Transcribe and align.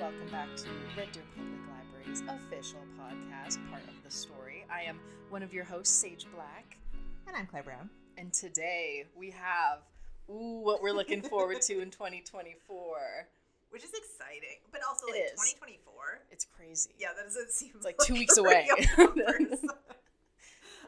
welcome 0.00 0.28
back 0.30 0.48
to 0.56 0.68
Red 0.96 1.12
Deer 1.12 1.22
Public 1.36 1.60
Library's 1.68 2.22
official 2.22 2.80
podcast, 2.98 3.58
part 3.70 3.82
of 3.84 3.94
the 4.04 4.10
story. 4.10 4.64
I 4.72 4.82
am 4.82 4.98
one 5.28 5.42
of 5.42 5.52
your 5.52 5.64
hosts, 5.64 5.94
Sage 5.94 6.26
Black, 6.34 6.76
And 7.26 7.36
I'm 7.36 7.46
Claire 7.46 7.62
Brown. 7.62 7.90
and 8.16 8.32
today 8.32 9.04
we 9.16 9.30
have 9.30 9.80
ooh 10.30 10.60
what 10.62 10.82
we're 10.82 10.92
looking 10.92 11.22
forward 11.22 11.60
to 11.62 11.80
in 11.80 11.90
2024. 11.90 12.96
Which 13.70 13.84
is 13.84 13.90
exciting, 13.94 14.58
but 14.72 14.80
also 14.88 15.06
It 15.08 15.12
like 15.12 15.22
is. 15.34 15.54
2024. 15.54 15.94
It's 16.32 16.44
crazy. 16.44 16.90
Yeah, 16.98 17.08
that 17.16 17.24
doesn't 17.24 17.52
seem 17.52 17.70
It's 17.76 17.84
like 17.84 17.98
two 17.98 18.14
weeks 18.14 18.36
away. 18.38 18.68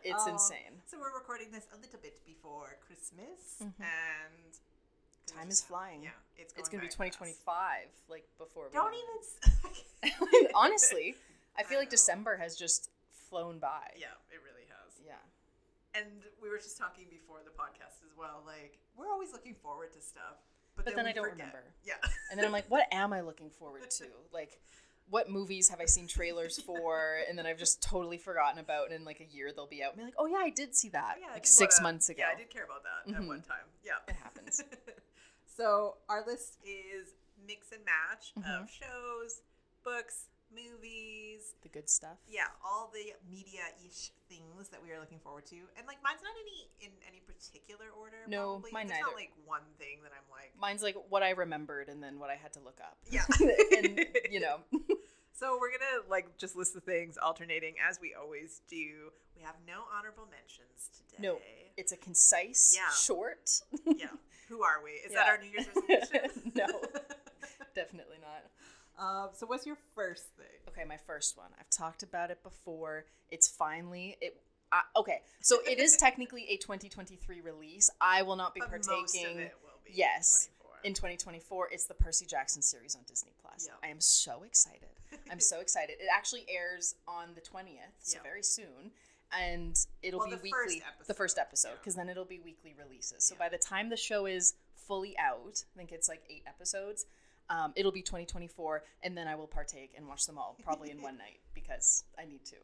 It's 0.05 0.21
Um, 0.27 0.31
insane. 0.35 0.83
So 0.91 0.99
we're 0.99 1.15
recording 1.15 1.53
this 1.53 1.65
a 1.73 1.77
little 1.79 2.01
bit 2.03 2.19
before 2.27 2.77
Christmas, 2.85 3.63
Mhm. 3.63 3.73
and 3.79 4.59
Time 5.37 5.49
is 5.49 5.61
flying. 5.61 6.03
Yeah, 6.03 6.11
it's 6.37 6.53
going 6.53 6.61
It's 6.61 6.69
gonna 6.69 6.81
be 6.83 6.87
by 6.89 7.09
fast. 7.11 7.19
2025, 7.45 7.89
like 8.09 8.25
before. 8.39 8.65
we 8.69 8.75
Don't 8.75 8.95
even. 8.95 10.49
Honestly, 10.55 11.17
I 11.57 11.61
I 11.61 11.65
feel 11.65 11.79
like 11.79 11.89
know. 11.89 11.99
December 11.99 12.37
has 12.37 12.57
just 12.57 12.91
flown 13.29 13.59
by. 13.59 13.91
yeah, 13.97 14.07
it 14.31 14.41
really 14.45 14.67
has. 14.69 15.01
Yeah. 15.07 15.15
And 15.99 16.23
we 16.43 16.49
were 16.49 16.59
just 16.59 16.79
talking 16.79 17.07
before 17.11 17.39
the 17.45 17.51
podcast 17.51 18.01
as 18.05 18.17
well. 18.19 18.43
Like 18.47 18.79
we're 18.97 19.11
always 19.11 19.33
looking 19.33 19.55
forward 19.55 19.93
to 19.95 20.01
stuff, 20.01 20.37
but, 20.77 20.85
But 20.85 20.97
then 20.97 21.05
we 21.05 21.11
I 21.11 21.15
don't 21.15 21.25
forget. 21.31 21.47
remember. 21.47 21.65
Yeah. 21.85 21.95
And 22.31 22.39
then 22.39 22.47
I'm 22.47 22.53
like, 22.53 22.71
what 22.71 22.87
am 22.93 23.13
I 23.13 23.21
looking 23.21 23.51
forward 23.51 23.89
to? 23.91 24.05
Like, 24.33 24.61
what 25.11 25.29
movies 25.29 25.69
have 25.69 25.81
I 25.81 25.85
seen 25.85 26.07
trailers 26.07 26.59
for? 26.61 27.19
And 27.29 27.37
then 27.39 27.45
I've 27.45 27.59
just 27.59 27.83
totally 27.83 28.17
forgotten 28.17 28.59
about. 28.59 28.87
And 28.87 28.95
in 28.95 29.05
like 29.05 29.21
a 29.21 29.27
year, 29.35 29.53
they'll 29.55 29.67
be 29.67 29.83
out. 29.83 29.91
And 29.93 29.99
be 29.99 30.05
like, 30.05 30.15
oh 30.19 30.27
yeah, 30.27 30.39
I 30.39 30.49
did 30.51 30.75
see 30.75 30.89
that. 30.91 31.17
Oh, 31.19 31.21
yeah, 31.27 31.33
like 31.35 31.47
six 31.47 31.81
months 31.83 32.09
ago. 32.09 32.23
Yeah, 32.27 32.35
I 32.35 32.39
did 32.39 32.49
care 32.51 32.65
about 32.65 32.83
that 32.85 33.13
Mhm. 33.13 33.17
at 33.23 33.25
one 33.27 33.43
time. 33.43 33.67
Yeah. 33.85 33.93
It 34.09 34.15
happens. 34.15 34.63
So 35.57 35.97
our 36.09 36.25
list 36.27 36.59
is 36.65 37.15
mix 37.47 37.73
and 37.73 37.85
match 37.85 38.33
Mhm. 38.39 38.63
of 38.63 38.71
shows, 38.71 39.43
books, 39.85 40.27
movies. 40.51 41.55
The 41.63 41.69
good 41.69 41.89
stuff. 41.89 42.19
Yeah, 42.29 42.47
all 42.65 42.91
the 42.93 43.15
media-ish 43.31 44.11
things 44.29 44.69
that 44.69 44.83
we 44.83 44.91
are 44.93 45.01
looking 45.01 45.19
forward 45.21 45.47
to, 45.47 45.57
and 45.77 45.87
like 45.87 46.03
mine's 46.03 46.23
not 46.23 46.33
any 46.41 46.71
in 46.81 46.91
any 47.09 47.21
particular 47.21 47.87
order. 47.99 48.19
No, 48.27 48.53
probably. 48.55 48.71
mine 48.73 48.87
There's 48.87 49.01
neither. 49.01 49.11
not 49.13 49.17
like 49.17 49.33
one 49.45 49.63
thing 49.79 50.03
that 50.03 50.13
I'm 50.13 50.31
like. 50.31 50.53
Mine's 50.59 50.83
like 50.83 50.97
what 51.09 51.23
I 51.23 51.31
remembered 51.31 51.89
and 51.89 52.03
then 52.03 52.19
what 52.19 52.31
I 52.31 52.37
had 52.37 52.53
to 52.55 52.61
look 52.61 52.81
up. 52.81 52.99
Yeah. 53.11 53.25
and, 53.77 54.07
you 54.31 54.41
know, 54.45 54.61
So 55.43 55.59
we're 55.61 55.73
gonna 55.73 56.09
like 56.09 56.39
just 56.39 56.55
list 56.55 56.73
the 56.73 56.81
things 56.81 57.19
alternating 57.21 57.75
as 57.85 57.99
we 58.01 58.15
always 58.15 58.61
do. 58.71 59.11
We 59.37 59.43
have 59.43 59.57
no 59.67 59.83
honorable 59.93 60.29
mentions 60.31 60.89
today. 60.97 61.21
no, 61.21 61.39
it's 61.77 61.91
a 61.91 61.97
concise, 61.97 62.73
Yeah. 62.77 62.89
short. 62.95 63.51
yeah. 63.85 64.07
Who 64.49 64.63
are 64.63 64.81
we? 64.85 64.91
Is 64.93 65.13
that 65.15 65.27
our 65.27 65.39
New 65.39 65.49
Year's 65.51 65.67
resolution? 65.67 66.53
No. 66.55 66.67
Definitely 67.75 68.19
not. 68.21 69.05
Um, 69.05 69.31
so 69.33 69.47
what's 69.47 69.67
your 69.67 69.79
first 69.97 70.27
thing? 70.37 70.47
Okay, 70.69 70.85
my 70.85 70.99
first 71.09 71.37
one. 71.37 71.49
I've 71.59 71.71
talked 71.71 72.05
about 72.05 72.31
it 72.31 72.41
before. 72.45 73.07
It's 73.33 73.49
finally 73.49 74.17
it. 74.21 74.41
Okay, 74.97 75.23
so 75.41 75.59
it 75.69 75.81
is 75.81 75.97
technically 75.99 76.47
a 76.51 76.57
2023 76.57 77.41
release. 77.41 77.91
I 78.01 78.23
will 78.23 78.37
not 78.37 78.55
be 78.55 78.61
But 78.61 78.69
partaking 78.71 79.01
most 79.01 79.17
of 79.17 79.39
it 79.39 79.55
will 79.65 79.81
be 79.85 79.93
yes, 79.93 80.49
24. 80.61 80.62
In 80.85 80.95
2024. 80.95 81.69
It's 81.73 81.87
the 81.87 81.95
Percy 81.95 82.27
Jackson 82.27 82.63
series 82.63 82.95
on 82.95 83.03
Disney 83.07 83.33
Plus. 83.41 83.67
Yeah. 83.69 83.75
I 83.87 83.91
am 83.91 84.01
so 84.01 84.43
excited. 84.45 84.89
I'm 85.31 85.41
so 85.53 85.61
excited. 85.61 85.97
It 86.01 86.09
actually 86.15 86.45
airs 86.49 86.95
on 87.07 87.29
the 87.35 87.41
20th, 87.41 87.79
so 88.01 88.19
Yeah. 88.19 88.23
very 88.23 88.43
soon. 88.43 88.93
And 89.33 89.79
it'll 90.03 90.21
Well, 90.21 90.29
be 90.29 90.37
the 90.37 90.49
first 90.51 90.75
weekly. 90.75 90.83
the 91.07 91.15
first 91.15 91.39
episode, 91.39 91.69
episode, 91.69 91.69
yeah. 91.71 91.79
because 91.81 91.95
then 91.95 92.09
it'll 92.09 92.25
be 92.27 92.41
weekly 92.41 92.75
releases. 92.75 93.25
So 93.25 93.35
by 93.37 93.49
the 93.49 93.59
time 93.59 93.89
the 93.89 93.97
show 93.97 94.27
is 94.27 94.55
fully 94.75 95.17
out, 95.19 95.65
I 95.75 95.77
think 95.79 95.93
it's 95.93 96.09
like 96.09 96.23
eight 96.29 96.43
episodes. 96.47 97.07
Um, 97.49 97.73
it'll 97.77 97.93
be 97.93 98.03
2024, 98.03 98.85
and 99.03 99.17
then 99.17 99.27
I 99.29 99.35
will 99.35 99.47
partake 99.47 99.93
and 99.97 100.07
watch 100.07 100.27
them 100.27 100.39
all, 100.39 100.57
probably 100.63 100.91
in 100.91 101.01
one 101.03 101.17
night 101.27 101.41
because 101.55 102.05
I 102.19 102.25
need 102.25 102.45
to. 102.47 102.57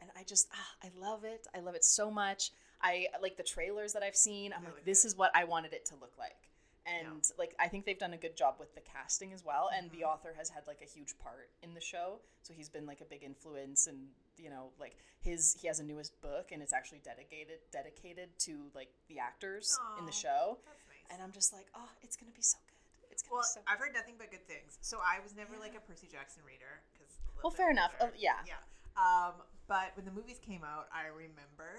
And 0.00 0.10
I 0.16 0.22
just, 0.24 0.48
ah, 0.52 0.68
I 0.84 0.90
love 0.98 1.24
it. 1.24 1.46
I 1.54 1.60
love 1.60 1.74
it 1.74 1.84
so 1.84 2.10
much. 2.10 2.50
I 2.80 3.06
like 3.20 3.36
the 3.36 3.42
trailers 3.44 3.92
that 3.92 4.02
I've 4.02 4.16
seen. 4.16 4.52
I'm 4.52 4.64
like, 4.64 4.84
this 4.84 5.04
is 5.04 5.16
what 5.16 5.30
I 5.34 5.44
wanted 5.44 5.72
it 5.72 5.84
to 5.86 5.94
look 5.96 6.12
like. 6.18 6.36
And 6.84 7.22
like, 7.38 7.54
I 7.60 7.68
think 7.68 7.86
they've 7.86 7.98
done 7.98 8.12
a 8.12 8.18
good 8.18 8.36
job 8.36 8.56
with 8.58 8.74
the 8.74 8.80
casting 8.80 9.32
as 9.32 9.44
well. 9.44 9.70
And 9.72 9.90
the 9.92 10.00
Mhm. 10.02 10.12
author 10.12 10.34
has 10.34 10.50
had 10.50 10.66
like 10.66 10.82
a 10.82 10.84
huge 10.84 11.16
part 11.18 11.50
in 11.62 11.74
the 11.74 11.80
show, 11.80 12.20
so 12.42 12.52
he's 12.52 12.68
been 12.68 12.86
like 12.86 13.00
a 13.00 13.04
big 13.04 13.22
influence. 13.22 13.86
And 13.86 14.10
you 14.36 14.50
know, 14.50 14.72
like 14.80 14.96
his 15.20 15.54
he 15.60 15.68
has 15.68 15.78
a 15.78 15.84
newest 15.84 16.20
book, 16.20 16.50
and 16.50 16.60
it's 16.62 16.72
actually 16.72 16.98
dedicated 17.00 17.60
dedicated 17.70 18.36
to 18.40 18.70
like 18.74 18.92
the 19.08 19.18
actors 19.20 19.78
in 19.98 20.06
the 20.06 20.12
show. 20.12 20.58
Nice. 20.66 20.74
And 21.10 21.22
I'm 21.22 21.30
just 21.32 21.52
like, 21.52 21.66
oh, 21.74 21.88
it's 22.02 22.16
gonna 22.16 22.32
be 22.32 22.42
so 22.42 22.58
good. 22.66 23.10
It's 23.12 23.22
gonna 23.22 23.34
well, 23.34 23.42
be 23.42 23.46
so. 23.46 23.60
I've 23.68 23.78
heard 23.78 23.94
nothing 23.94 24.14
but 24.18 24.30
good 24.30 24.46
things. 24.48 24.78
So 24.80 24.98
I 24.98 25.20
was 25.20 25.34
never 25.36 25.56
like 25.58 25.76
a 25.76 25.80
Percy 25.80 26.08
Jackson 26.10 26.42
reader 26.44 26.82
because. 26.92 27.12
Well, 27.42 27.52
fair 27.52 27.70
enough. 27.70 27.94
Uh, 28.00 28.08
yeah. 28.16 28.42
Yeah. 28.46 28.58
Um, 28.96 29.34
but 29.68 29.92
when 29.94 30.04
the 30.04 30.10
movies 30.10 30.38
came 30.38 30.64
out, 30.64 30.88
I 30.92 31.06
remember 31.06 31.76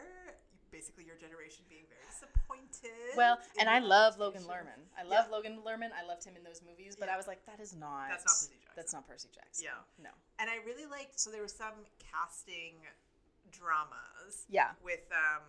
basically 0.74 1.06
your 1.06 1.16
generation 1.22 1.62
being 1.70 1.86
very 1.88 2.02
disappointed. 2.10 3.14
Well, 3.16 3.38
and 3.62 3.70
I 3.70 3.78
love 3.80 4.18
Logan. 4.18 4.42
Lerman. 4.50 4.82
I 4.98 5.04
love 5.06 5.30
Yeah. 5.30 5.36
Logan 5.38 5.62
Lerman. 5.62 5.94
I 5.94 6.02
loved 6.10 6.26
him 6.26 6.34
in 6.36 6.44
those 6.44 6.62
movies, 6.66 6.98
but 6.98 7.06
Yeah. 7.08 7.14
I 7.14 7.18
was 7.18 7.28
like, 7.30 7.46
that 7.46 7.60
is 7.62 7.76
not. 7.78 8.10
That's 8.10 8.26
not 8.26 8.34
Percy 8.34 8.58
Jackson. 8.58 8.74
That's 8.76 8.94
not 8.94 9.08
Percy 9.08 9.30
Jackson. 9.34 9.64
Yeah. 9.70 9.80
No. 10.02 10.10
And 10.42 10.50
I 10.50 10.58
really 10.66 10.88
liked. 10.90 11.20
So 11.22 11.30
there 11.30 11.44
was 11.46 11.54
some 11.54 11.86
casting 12.12 12.82
dramas 13.52 14.46
Yeah. 14.50 14.72
with 14.84 15.06
um, 15.14 15.44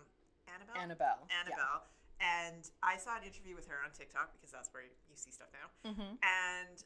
Annabelle. 0.53 0.77
Annabelle. 0.81 1.27
Annabelle. 1.41 1.83
And 2.21 2.69
I 2.83 2.97
saw 2.97 3.17
an 3.17 3.23
interview 3.23 3.55
with 3.55 3.67
her 3.67 3.75
on 3.83 3.91
TikTok 3.91 4.31
because 4.33 4.51
that's 4.51 4.71
where 4.73 4.83
you 4.83 5.15
see 5.15 5.31
stuff 5.31 5.49
now. 5.51 5.91
Mm-hmm. 5.91 6.15
And 6.23 6.77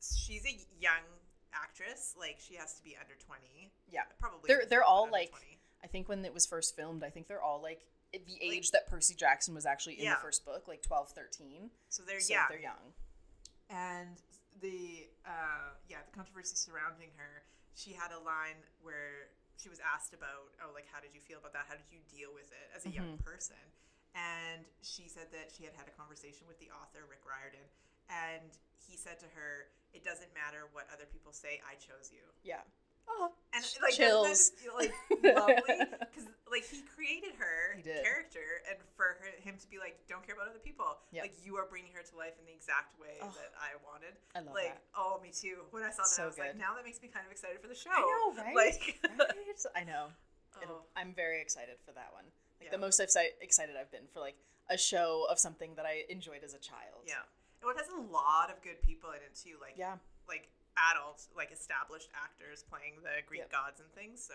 she's 0.00 0.46
a 0.46 0.56
young 0.80 1.04
actress. 1.52 2.14
Like 2.18 2.38
she 2.40 2.54
has 2.54 2.74
to 2.74 2.82
be 2.84 2.96
under 2.96 3.14
twenty. 3.20 3.72
Yeah. 3.90 4.04
Probably. 4.18 4.48
They're- 4.48 4.64
they're 4.70 4.84
all, 4.84 5.10
like, 5.10 5.30
20. 5.30 5.58
I 5.82 5.86
think 5.86 6.08
when 6.08 6.24
it 6.24 6.34
was 6.34 6.46
first 6.46 6.76
filmed, 6.76 7.02
I 7.04 7.10
think 7.10 7.26
they're 7.28 7.42
all 7.42 7.60
like 7.62 7.86
the 8.12 8.38
age 8.42 8.70
that 8.72 8.88
Percy 8.88 9.14
Jackson 9.14 9.54
was 9.54 9.64
actually 9.66 9.94
in 9.98 10.04
Yeah. 10.04 10.14
the 10.16 10.20
first 10.20 10.44
book, 10.44 10.66
like 10.68 10.82
12, 10.82 11.10
13. 11.12 11.70
So 11.88 12.02
they're 12.02 12.20
so 12.20 12.34
young. 12.34 12.46
They're 12.50 12.60
young. 12.60 12.92
and 13.70 14.16
the 14.60 15.06
uh, 15.24 15.72
yeah 15.88 16.02
the 16.04 16.12
controversy 16.12 16.52
surrounding 16.58 17.08
her 17.16 17.46
she 17.72 17.94
had 17.94 18.10
a 18.12 18.18
line 18.20 18.58
where 18.82 19.30
she 19.56 19.70
was 19.70 19.78
asked 19.80 20.12
about 20.12 20.52
oh 20.60 20.74
like 20.74 20.84
how 20.90 20.98
did 21.00 21.14
you 21.14 21.20
feel 21.22 21.38
about 21.38 21.54
that 21.54 21.64
how 21.70 21.78
did 21.78 21.86
you 21.88 22.02
deal 22.10 22.28
with 22.34 22.50
it 22.52 22.66
as 22.76 22.84
a 22.84 22.90
young 22.90 23.16
Mhm. 23.16 23.24
person 23.24 23.56
and 24.12 24.66
she 24.82 25.06
said 25.08 25.30
that 25.32 25.48
she 25.54 25.62
had 25.64 25.72
had 25.78 25.86
a 25.86 25.94
conversation 25.94 26.44
with 26.50 26.58
the 26.58 26.68
author 26.76 27.06
rick 27.08 27.22
riordan 27.24 27.62
and 28.10 28.58
he 28.76 28.98
said 28.98 29.16
to 29.22 29.28
her 29.38 29.70
it 29.94 30.02
doesn't 30.04 30.34
matter 30.34 30.66
what 30.74 30.90
other 30.92 31.06
people 31.06 31.32
say 31.32 31.62
i 31.64 31.78
chose 31.78 32.10
you 32.12 32.26
Yeah. 32.42 32.66
Oh, 33.08 33.32
and 33.52 33.64
like 33.82 33.94
chills. 33.94 34.28
just 34.28 34.52
like 34.76 34.92
lovely 35.36 35.76
because 36.00 36.26
like 36.50 36.64
he 36.64 36.82
created 36.82 37.34
her 37.38 37.74
He 37.76 37.82
character 37.82 38.62
and 38.68 38.78
for 38.96 39.18
her, 39.20 39.28
him 39.42 39.56
to 39.60 39.66
be 39.68 39.78
like 39.78 39.98
don't 40.08 40.24
care 40.24 40.34
about 40.34 40.48
other 40.48 40.62
people 40.62 40.86
Yep. 41.12 41.22
like 41.24 41.34
you 41.44 41.56
are 41.56 41.66
bringing 41.68 41.92
her 41.92 42.02
to 42.02 42.14
life 42.16 42.34
in 42.38 42.46
the 42.46 42.52
exact 42.54 42.98
way 43.00 43.18
Oh, 43.22 43.30
that 43.34 43.50
i 43.58 43.74
wanted 43.82 44.14
I 44.34 44.40
love 44.40 44.54
like 44.54 44.74
that. 44.78 44.82
oh 44.96 45.20
me 45.22 45.30
too 45.34 45.66
when 45.70 45.82
i 45.82 45.90
saw 45.90 46.02
that 46.06 46.14
So 46.14 46.22
i 46.24 46.26
was 46.26 46.38
like 46.38 46.56
now 46.56 46.74
that 46.78 46.84
makes 46.84 47.02
me 47.02 47.08
kind 47.08 47.26
of 47.26 47.32
excited 47.32 47.58
for 47.60 47.68
the 47.68 47.74
show 47.78 47.90
I 47.92 48.00
know, 48.02 48.26
right? 48.42 48.54
like 48.56 48.98
right? 49.18 49.60
I 49.76 49.82
know. 49.84 50.10
Oh, 50.66 50.82
I'm 50.96 51.14
very 51.14 51.40
excited 51.40 51.76
for 51.84 51.92
that 51.92 52.10
one. 52.12 52.24
Like 52.60 52.68
Yeah. 52.68 52.76
the 52.76 52.82
most 52.82 52.98
excited 53.00 53.74
I've 53.78 53.90
been 53.92 54.06
for 54.12 54.20
like 54.20 54.36
a 54.68 54.76
show 54.78 55.26
of 55.30 55.38
something 55.38 55.74
that 55.76 55.86
I 55.86 56.04
enjoyed 56.08 56.42
as 56.44 56.54
a 56.54 56.58
child. 56.62 57.02
yeah 57.06 57.22
and 57.62 57.70
it 57.70 57.76
has 57.76 57.88
a 57.92 58.00
lot 58.10 58.48
of 58.50 58.62
good 58.62 58.80
people 58.86 59.10
in 59.10 59.20
it 59.22 59.34
too 59.34 59.58
like 59.60 59.74
Yeah. 59.76 59.96
like 60.28 60.48
adults 60.90 61.28
like 61.36 61.52
established 61.52 62.08
actors 62.16 62.64
playing 62.64 62.96
the 63.04 63.20
greek 63.26 63.44
Yep. 63.48 63.52
gods 63.52 63.78
and 63.80 63.90
things 63.92 64.22
so 64.22 64.34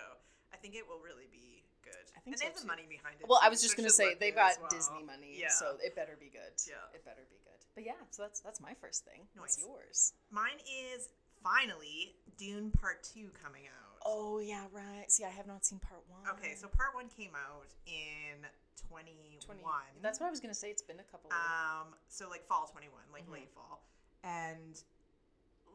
i 0.54 0.58
think 0.58 0.76
it 0.76 0.86
will 0.88 1.00
really 1.02 1.26
be 1.32 1.64
good 1.82 2.06
I 2.18 2.20
think 2.26 2.34
and 2.34 2.40
so, 2.40 2.46
they 2.46 2.52
have 2.54 2.62
the 2.62 2.68
money 2.68 2.86
behind 2.90 3.18
it 3.22 3.28
Well, 3.30 3.40
I 3.42 3.50
was 3.50 3.62
just 3.62 3.74
it 3.74 3.78
gonna 3.78 3.90
say 3.94 4.16
they've 4.18 4.34
got 4.34 4.58
well. 4.60 4.70
Disney 4.74 5.04
money, 5.06 5.38
yeah 5.38 5.50
so 5.54 5.78
it 5.84 5.94
better 5.96 6.18
be 6.20 6.30
good. 6.34 6.54
Yeah. 6.66 6.82
it 6.98 7.06
better 7.06 7.22
be 7.30 7.38
good. 7.46 7.62
But 7.78 7.86
yeah, 7.86 8.00
so 8.10 8.24
that's 8.26 8.40
that's 8.42 8.58
my 8.60 8.74
first 8.82 9.06
thing. 9.06 9.28
What's 9.38 9.60
yours? 9.62 10.14
Mine 10.32 10.58
is 10.66 11.10
finally 11.44 12.16
Dune 12.42 12.72
Part 12.72 13.04
2 13.14 13.30
coming 13.38 13.68
out. 13.70 14.02
Oh 14.04 14.40
yeah, 14.40 14.66
right. 14.74 15.06
See, 15.12 15.24
I 15.26 15.30
have 15.30 15.46
not 15.46 15.64
seen 15.66 15.78
part 15.80 16.02
one. 16.10 16.26
Okay, 16.40 16.56
so 16.56 16.68
Part 16.68 16.96
1 16.96 17.06
came 17.16 17.32
out 17.38 17.70
in 17.86 18.42
21. 18.90 19.14
20, 19.46 19.62
That's 20.02 20.20
what 20.20 20.26
I 20.28 20.30
was 20.32 20.40
gonna 20.40 20.54
say. 20.58 20.70
It's 20.70 20.82
been 20.82 21.00
a 21.00 21.04
couple. 21.12 21.30
of 21.30 21.38
Um, 21.38 21.94
so 22.08 22.30
like 22.30 22.48
fall 22.48 22.66
21, 22.66 22.90
like 23.14 23.28
Mhm. 23.30 23.34
late 23.34 23.52
fall. 23.54 23.84
And 24.24 24.82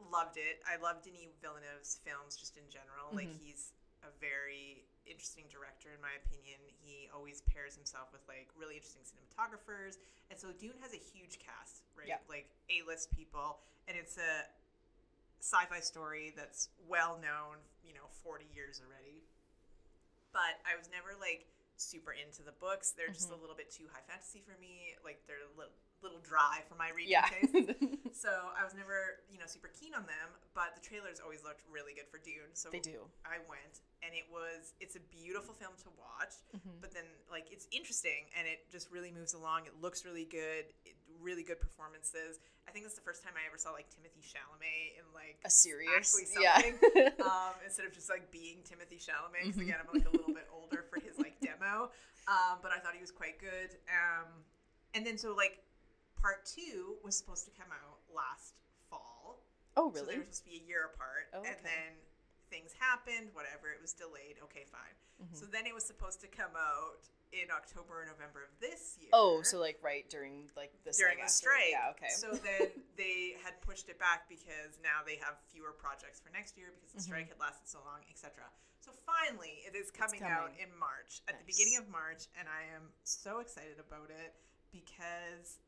loved 0.09 0.37
it. 0.37 0.61
I 0.65 0.77
love 0.81 1.03
Denis 1.03 1.35
Villeneuve's 1.41 1.99
films 2.05 2.35
just 2.37 2.57
in 2.57 2.63
general. 2.69 3.11
Like 3.13 3.27
Mhm. 3.29 3.39
he's 3.39 3.73
a 4.03 4.09
very 4.19 4.87
interesting 5.05 5.47
director 5.49 5.93
in 5.93 6.01
my 6.01 6.13
opinion. 6.13 6.59
He 6.81 7.09
always 7.13 7.41
pairs 7.41 7.75
himself 7.75 8.11
with 8.11 8.25
like 8.27 8.49
really 8.55 8.75
interesting 8.77 9.03
cinematographers. 9.03 9.97
And 10.29 10.39
so 10.39 10.51
Dune 10.53 10.77
has 10.81 10.93
a 10.93 10.97
huge 10.97 11.37
cast, 11.39 11.83
right? 11.95 12.07
Yeah. 12.07 12.17
Like 12.27 12.49
A-list 12.69 13.11
people 13.11 13.61
and 13.87 13.97
it's 13.97 14.17
a 14.17 14.47
sci-fi 15.39 15.79
story 15.79 16.31
that's 16.35 16.69
well 16.87 17.17
known, 17.17 17.57
you 17.83 17.93
know, 17.93 18.07
40 18.23 18.45
years 18.53 18.81
already. 18.81 19.23
But 20.33 20.61
I 20.65 20.77
was 20.77 20.89
never 20.89 21.13
like 21.19 21.47
super 21.81 22.11
into 22.13 22.43
the 22.43 22.51
books. 22.53 22.91
They're 22.93 23.09
just 23.09 23.29
a 23.29 23.33
Mhm. 23.33 23.41
little 23.41 23.55
bit 23.55 23.71
too 23.71 23.87
high 23.91 24.01
fantasy 24.07 24.41
for 24.41 24.57
me. 24.59 24.95
Like 25.03 25.25
they're 25.27 25.41
a 25.43 25.57
little 25.57 25.73
little 26.01 26.19
dry 26.21 26.63
for 26.67 26.73
my 26.73 26.89
reading 26.89 27.11
Yeah. 27.13 27.29
taste. 27.29 27.53
So 28.13 28.29
I 28.57 28.63
was 28.65 28.73
never, 28.73 29.21
you 29.29 29.37
know, 29.37 29.45
super 29.45 29.67
keen 29.69 29.93
on 29.93 30.05
them, 30.05 30.29
but 30.53 30.73
the 30.75 30.81
trailers 30.81 31.19
always 31.19 31.43
looked 31.43 31.61
really 31.69 31.93
good 31.93 32.07
for 32.09 32.17
Dune. 32.17 32.53
So 32.53 32.69
they 32.69 32.79
do. 32.79 33.05
I 33.25 33.37
went, 33.49 33.81
and 34.03 34.13
it 34.13 34.25
was 34.29 34.73
it's 34.79 34.95
a 34.95 34.99
beautiful 34.99 35.53
film 35.53 35.73
to 35.85 35.89
watch, 35.91 36.33
Mhm. 36.53 36.81
but 36.81 36.91
then 36.91 37.05
like 37.29 37.51
it's 37.51 37.67
interesting 37.71 38.29
and 38.35 38.47
it 38.47 38.69
just 38.71 38.89
really 38.91 39.11
moves 39.11 39.33
along. 39.33 39.65
It 39.67 39.75
looks 39.75 40.03
really 40.05 40.25
good, 40.25 40.73
it, 40.85 40.95
really 41.19 41.43
good 41.43 41.59
performances. 41.59 42.39
I 42.67 42.71
think 42.71 42.85
that's 42.85 42.95
the 42.95 43.01
first 43.01 43.23
time 43.23 43.33
I 43.37 43.45
ever 43.47 43.57
saw 43.57 43.71
like 43.71 43.89
Timothée 43.89 44.21
Chalamet 44.25 44.97
in 44.99 45.05
like 45.13 45.39
A 45.45 45.49
serious, 45.49 45.93
actually 46.13 46.27
yeah. 46.41 46.61
something, 46.61 46.79
um, 47.25 47.53
instead 47.65 47.85
of 47.85 47.93
just 47.93 48.09
like 48.09 48.29
being 48.31 48.63
Timothée 48.63 48.97
Chalamet. 49.03 49.43
Because 49.45 49.57
Mhm. 49.57 49.61
again, 49.61 49.79
I'm 49.81 49.87
like 49.93 50.05
a 50.05 50.09
little 50.09 50.33
bit 50.33 50.47
older 50.53 50.80
um, 51.63 52.59
but 52.61 52.71
I 52.71 52.79
thought 52.79 52.93
he 52.93 53.01
was 53.01 53.11
quite 53.11 53.39
good. 53.39 53.77
Um, 53.89 54.27
and 54.93 55.05
then 55.05 55.17
so 55.17 55.33
like 55.33 55.59
part 56.21 56.45
two 56.45 56.95
was 57.03 57.15
supposed 57.17 57.45
to 57.45 57.51
come 57.51 57.69
out 57.71 57.97
last 58.13 58.53
fall. 58.89 59.41
oh, 59.77 59.89
really? 59.91 59.99
So 59.99 60.05
they 60.05 60.17
were 60.17 60.23
supposed 60.23 60.43
to 60.45 60.49
be 60.51 60.61
a 60.63 60.67
year 60.67 60.91
apart, 60.93 61.29
Oh, 61.33 61.43
and 61.43 61.57
then 61.63 61.91
things 62.49 62.73
happened. 62.77 63.29
Whatever, 63.33 63.69
it 63.71 63.81
was 63.81 63.93
delayed. 63.93 64.37
Okay, 64.43 64.65
fine. 64.69 64.95
Mhm. 65.23 65.35
So 65.37 65.45
then 65.45 65.65
it 65.65 65.73
was 65.73 65.85
supposed 65.85 66.19
to 66.21 66.27
come 66.27 66.51
out 66.57 67.07
in 67.31 67.47
October 67.51 68.03
or 68.03 68.05
November 68.05 68.43
of 68.43 68.51
this 68.59 68.97
year. 68.99 69.09
Oh, 69.13 69.41
so 69.41 69.59
like 69.59 69.79
right 69.81 70.07
during 70.09 70.51
like 70.55 70.71
the 70.83 70.91
during 70.91 71.19
a 71.23 71.29
strike. 71.29 71.71
Yeah. 71.71 71.91
Okay. 71.95 72.11
So 72.11 72.31
then 72.47 72.67
they 72.97 73.35
had 73.43 73.59
pushed 73.61 73.87
it 73.89 73.99
back 73.99 74.27
because 74.27 74.79
now 74.83 74.99
they 75.05 75.15
have 75.23 75.39
fewer 75.51 75.71
projects 75.71 76.19
for 76.19 76.29
next 76.31 76.57
year 76.57 76.71
because 76.75 76.91
the 76.91 76.99
Mhm. 76.99 77.07
strike 77.07 77.29
had 77.29 77.39
lasted 77.39 77.67
so 77.67 77.79
long, 77.87 78.03
etc. 78.11 78.43
So 78.79 78.91
finally, 79.05 79.61
it 79.65 79.75
is 79.75 79.91
coming, 79.91 80.23
out 80.23 80.51
in 80.59 80.67
March, 80.77 81.21
at 81.27 81.37
the 81.37 81.45
beginning 81.45 81.77
of 81.77 81.87
March, 81.87 82.25
and 82.37 82.49
I 82.49 82.63
am 82.75 82.89
so 83.03 83.39
excited 83.39 83.77
about 83.79 84.09
it 84.09 84.33
because 84.71 85.59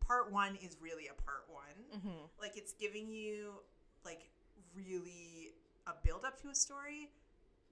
part 0.00 0.30
one 0.30 0.56
is 0.56 0.76
really 0.80 1.08
a 1.08 1.14
part 1.22 1.48
one. 1.48 2.00
hmm 2.00 2.24
Like 2.40 2.56
it's 2.56 2.72
giving 2.74 3.08
you 3.10 3.62
like 4.04 4.28
really 4.74 5.54
a 5.86 5.92
build 6.04 6.24
up 6.24 6.40
to 6.42 6.48
a 6.50 6.54
story, 6.54 7.10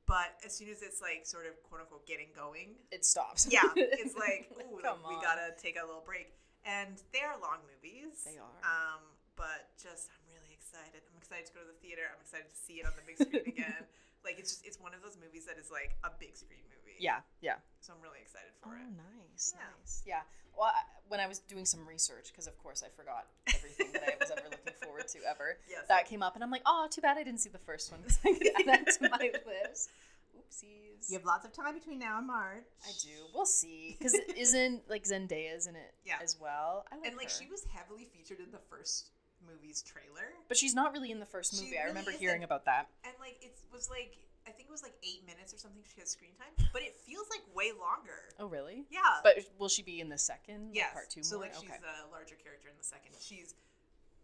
but 0.07 0.39
as 0.45 0.55
soon 0.55 0.69
as 0.71 0.83
it's 0.83 1.03
like 1.03 1.27
sort 1.27 1.47
of 1.47 1.59
quote 1.67 1.83
unquote 1.83 2.07
getting 2.07 2.31
going, 2.35 2.79
It 2.91 3.05
stops. 3.05 3.47
yeah, 3.51 3.67
it's 3.77 4.15
like, 4.15 4.51
ooh, 4.59 4.79
like, 4.83 4.97
we 5.09 5.15
gotta 5.23 5.53
take 5.59 5.77
a 5.77 5.85
little 5.85 6.03
break. 6.07 6.33
And 6.67 6.99
they 7.15 7.23
are 7.23 7.39
long 7.39 7.63
movies. 7.71 8.27
They 8.27 8.39
are. 8.43 8.59
Um, 8.67 9.03
but 9.39 9.71
just 9.79 10.11
I'm 10.11 10.25
really 10.35 10.51
excited. 10.51 10.99
I'm 11.07 11.19
excited 11.19 11.47
to 11.47 11.55
go 11.55 11.61
to 11.63 11.71
the 11.71 11.79
theater. 11.79 12.11
I'm 12.11 12.19
excited 12.19 12.51
to 12.51 12.59
see 12.59 12.83
it 12.83 12.87
on 12.91 12.95
the 12.99 13.07
big 13.07 13.19
screen 13.23 13.47
again. 13.55 13.87
Like 14.27 14.39
it's 14.43 14.51
just 14.51 14.67
it's 14.67 14.79
one 14.83 14.91
of 14.91 14.99
those 15.03 15.15
movies 15.15 15.47
that 15.47 15.59
is 15.63 15.71
like 15.71 15.95
a 16.03 16.11
big 16.11 16.35
screen 16.35 16.63
movie. 16.67 16.76
Yeah. 16.99 17.21
Yeah. 17.41 17.57
So 17.81 17.93
I'm 17.95 18.03
really 18.03 18.21
excited 18.23 18.51
Oh, 18.65 18.71
for 18.71 18.77
it. 18.77 18.83
nice, 18.97 19.55
Yeah. 19.55 19.63
nice. 19.81 20.03
Yeah. 20.07 20.21
Well, 20.57 20.69
I, 20.75 20.81
when 21.09 21.21
I 21.21 21.27
was 21.27 21.39
doing 21.41 21.65
some 21.67 21.87
research, 21.87 22.29
because 22.33 22.47
of 22.47 22.57
course 22.59 22.83
I 22.85 22.89
forgot 22.97 23.27
everything 23.55 23.93
that 23.93 24.03
I 24.03 24.17
was 24.19 24.31
ever 24.31 24.49
looking 24.51 24.73
forward 24.83 25.07
to 25.09 25.19
ever, 25.29 25.59
Yes. 25.71 25.85
that 25.89 26.07
came 26.07 26.23
up, 26.23 26.35
and 26.35 26.43
I'm 26.43 26.51
like, 26.51 26.63
oh, 26.67 26.89
too 26.91 27.01
bad 27.03 27.19
I 27.19 27.23
didn't 27.23 27.41
see 27.41 27.51
the 27.51 27.59
first 27.59 27.93
one 27.93 28.01
because 28.01 28.19
I 28.25 28.33
could 28.33 28.49
add 28.59 28.67
that 28.67 28.93
to 28.99 29.09
my 29.11 29.31
list. 29.47 29.91
Oopsies. 30.37 31.09
you 31.11 31.17
have 31.17 31.25
lots 31.25 31.45
of 31.45 31.53
time 31.53 31.75
between 31.75 31.99
now 31.99 32.19
and 32.19 32.27
March. 32.27 32.65
I 32.85 32.91
do. 33.03 33.27
We'll 33.35 33.47
see. 33.47 33.97
Because 33.99 34.15
isn't 34.37 34.89
like 34.89 35.05
Zendaya's 35.05 35.67
in 35.67 35.77
it 35.77 35.95
Yeah. 36.05 36.17
as 36.23 36.37
well? 36.41 36.85
I 36.93 36.97
like 36.97 37.07
And 37.09 37.17
like 37.17 37.31
her. 37.31 37.43
she 37.45 37.49
was 37.51 37.65
heavily 37.73 38.07
featured 38.13 38.41
in 38.41 38.51
the 38.53 38.61
first 38.71 39.11
movie's 39.47 39.83
trailer. 39.83 40.33
but 40.49 40.57
she's 40.57 40.75
not 40.75 40.93
really 40.93 41.11
in 41.11 41.21
the 41.21 41.27
first 41.27 41.55
She 41.57 41.65
movie. 41.65 41.79
I 41.79 41.85
remember 41.85 42.11
isn't. 42.11 42.21
hearing 42.21 42.43
about 42.45 42.65
that. 42.65 42.89
And 43.05 43.13
like 43.21 43.37
it 43.43 43.57
was 43.73 43.89
like 43.91 44.17
I 44.47 44.55
think 44.55 44.69
it 44.69 44.73
was 44.73 44.83
like 44.87 44.95
eight 45.03 45.27
minutes 45.27 45.51
or 45.53 45.59
something 45.59 45.83
she 45.83 45.99
has 46.01 46.11
screen 46.15 46.31
time, 46.39 46.55
but 46.73 46.83
it 46.83 46.95
feels 46.95 47.27
like 47.29 47.43
way 47.51 47.75
longer. 47.75 48.31
Oh, 48.39 48.47
really? 48.47 48.87
Yeah. 48.91 49.19
But 49.27 49.43
will 49.59 49.69
she 49.69 49.83
be 49.83 49.99
in 50.01 50.09
the 50.09 50.19
second? 50.19 50.71
like, 50.71 50.77
yes. 50.79 50.93
part 50.95 51.11
two 51.11 51.23
so 51.27 51.37
more? 51.37 51.51
like 51.51 51.55
she's 51.59 51.67
okay. 51.69 51.83
a 51.83 52.07
larger 52.15 52.39
character 52.39 52.71
in 52.71 52.79
the 52.79 52.87
second. 52.87 53.19
She's 53.19 53.55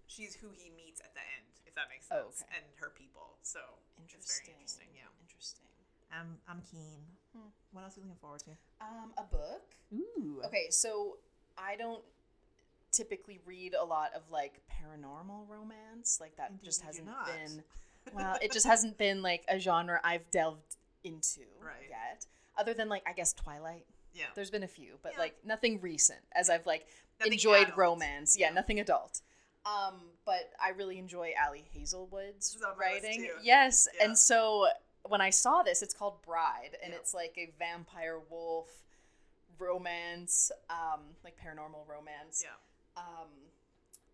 she's 0.06 0.34
who 0.38 0.48
he 0.54 0.70
meets 0.78 1.00
at 1.02 1.10
the 1.14 1.24
end, 1.38 1.50
if 1.66 1.74
that 1.74 1.90
makes 1.90 2.06
sense, 2.06 2.22
Oh, 2.22 2.30
okay. 2.30 2.54
and 2.54 2.64
her 2.78 2.94
people. 2.94 3.34
So 3.42 3.58
it's 3.98 4.14
interesting. 4.14 4.54
very 4.54 4.62
interesting. 4.62 4.88
Yeah. 4.94 5.10
Interesting. 5.26 5.66
I'm 6.14 6.38
I'm 6.46 6.62
keen. 6.70 7.02
Hmm. 7.34 7.50
What 7.74 7.82
else 7.82 7.96
are 7.96 8.00
you 8.00 8.06
looking 8.06 8.20
forward 8.22 8.46
to? 8.46 8.54
Um, 8.78 9.10
a 9.18 9.24
book. 9.26 9.74
Ooh. 9.90 10.38
Okay, 10.46 10.70
so 10.70 11.18
I 11.58 11.74
don't 11.76 12.04
typically 12.92 13.40
read 13.46 13.74
a 13.74 13.84
lot 13.84 14.12
of 14.14 14.22
like 14.30 14.60
paranormal 14.70 15.48
romance. 15.48 16.18
Like 16.20 16.36
that 16.36 16.50
Indeed 16.50 16.64
just 16.64 16.82
hasn't 16.82 17.06
not. 17.06 17.26
been 17.26 17.64
well, 18.12 18.36
it 18.42 18.52
just 18.52 18.66
hasn't 18.66 18.98
been 18.98 19.22
like 19.22 19.44
a 19.48 19.58
genre 19.58 20.00
I've 20.04 20.30
delved 20.30 20.76
into 21.04 21.42
Right. 21.60 21.88
yet. 21.88 22.26
Other 22.56 22.74
than 22.74 22.88
like 22.88 23.02
I 23.06 23.12
guess 23.12 23.32
Twilight. 23.32 23.86
Yeah. 24.14 24.26
There's 24.34 24.50
been 24.50 24.62
a 24.62 24.68
few, 24.68 24.98
but 25.02 25.12
Yeah. 25.14 25.18
like 25.20 25.44
nothing 25.44 25.80
recent 25.80 26.20
as 26.32 26.50
I've 26.50 26.66
like 26.66 26.86
Nothing 27.20 27.32
enjoyed 27.34 27.62
adult. 27.68 27.78
romance. 27.78 28.36
Yeah, 28.38 28.48
Yeah. 28.48 28.52
nothing 28.54 28.80
adult. 28.80 29.20
Um, 29.64 30.10
but 30.24 30.52
I 30.60 30.70
really 30.70 30.98
enjoy 30.98 31.32
Ali 31.42 31.64
Hazelwood's 31.72 32.52
She's 32.52 32.62
on 32.62 32.76
my 32.78 32.92
list, 32.94 33.04
writing. 33.04 33.30
Yes, 33.42 33.88
Yeah. 33.94 34.04
and 34.06 34.18
so 34.18 34.68
when 35.04 35.20
I 35.20 35.30
saw 35.30 35.62
this, 35.62 35.82
it's 35.82 35.94
called 35.94 36.20
Bride, 36.22 36.76
and 36.82 36.92
it's 36.92 37.14
like 37.14 37.34
a 37.38 37.46
vampire 37.58 38.18
wolf 38.18 38.68
romance, 39.58 40.50
um, 40.68 41.16
like 41.24 41.36
paranormal 41.38 41.86
romance, 41.86 42.42
Yeah. 42.44 43.02
um, 43.02 43.30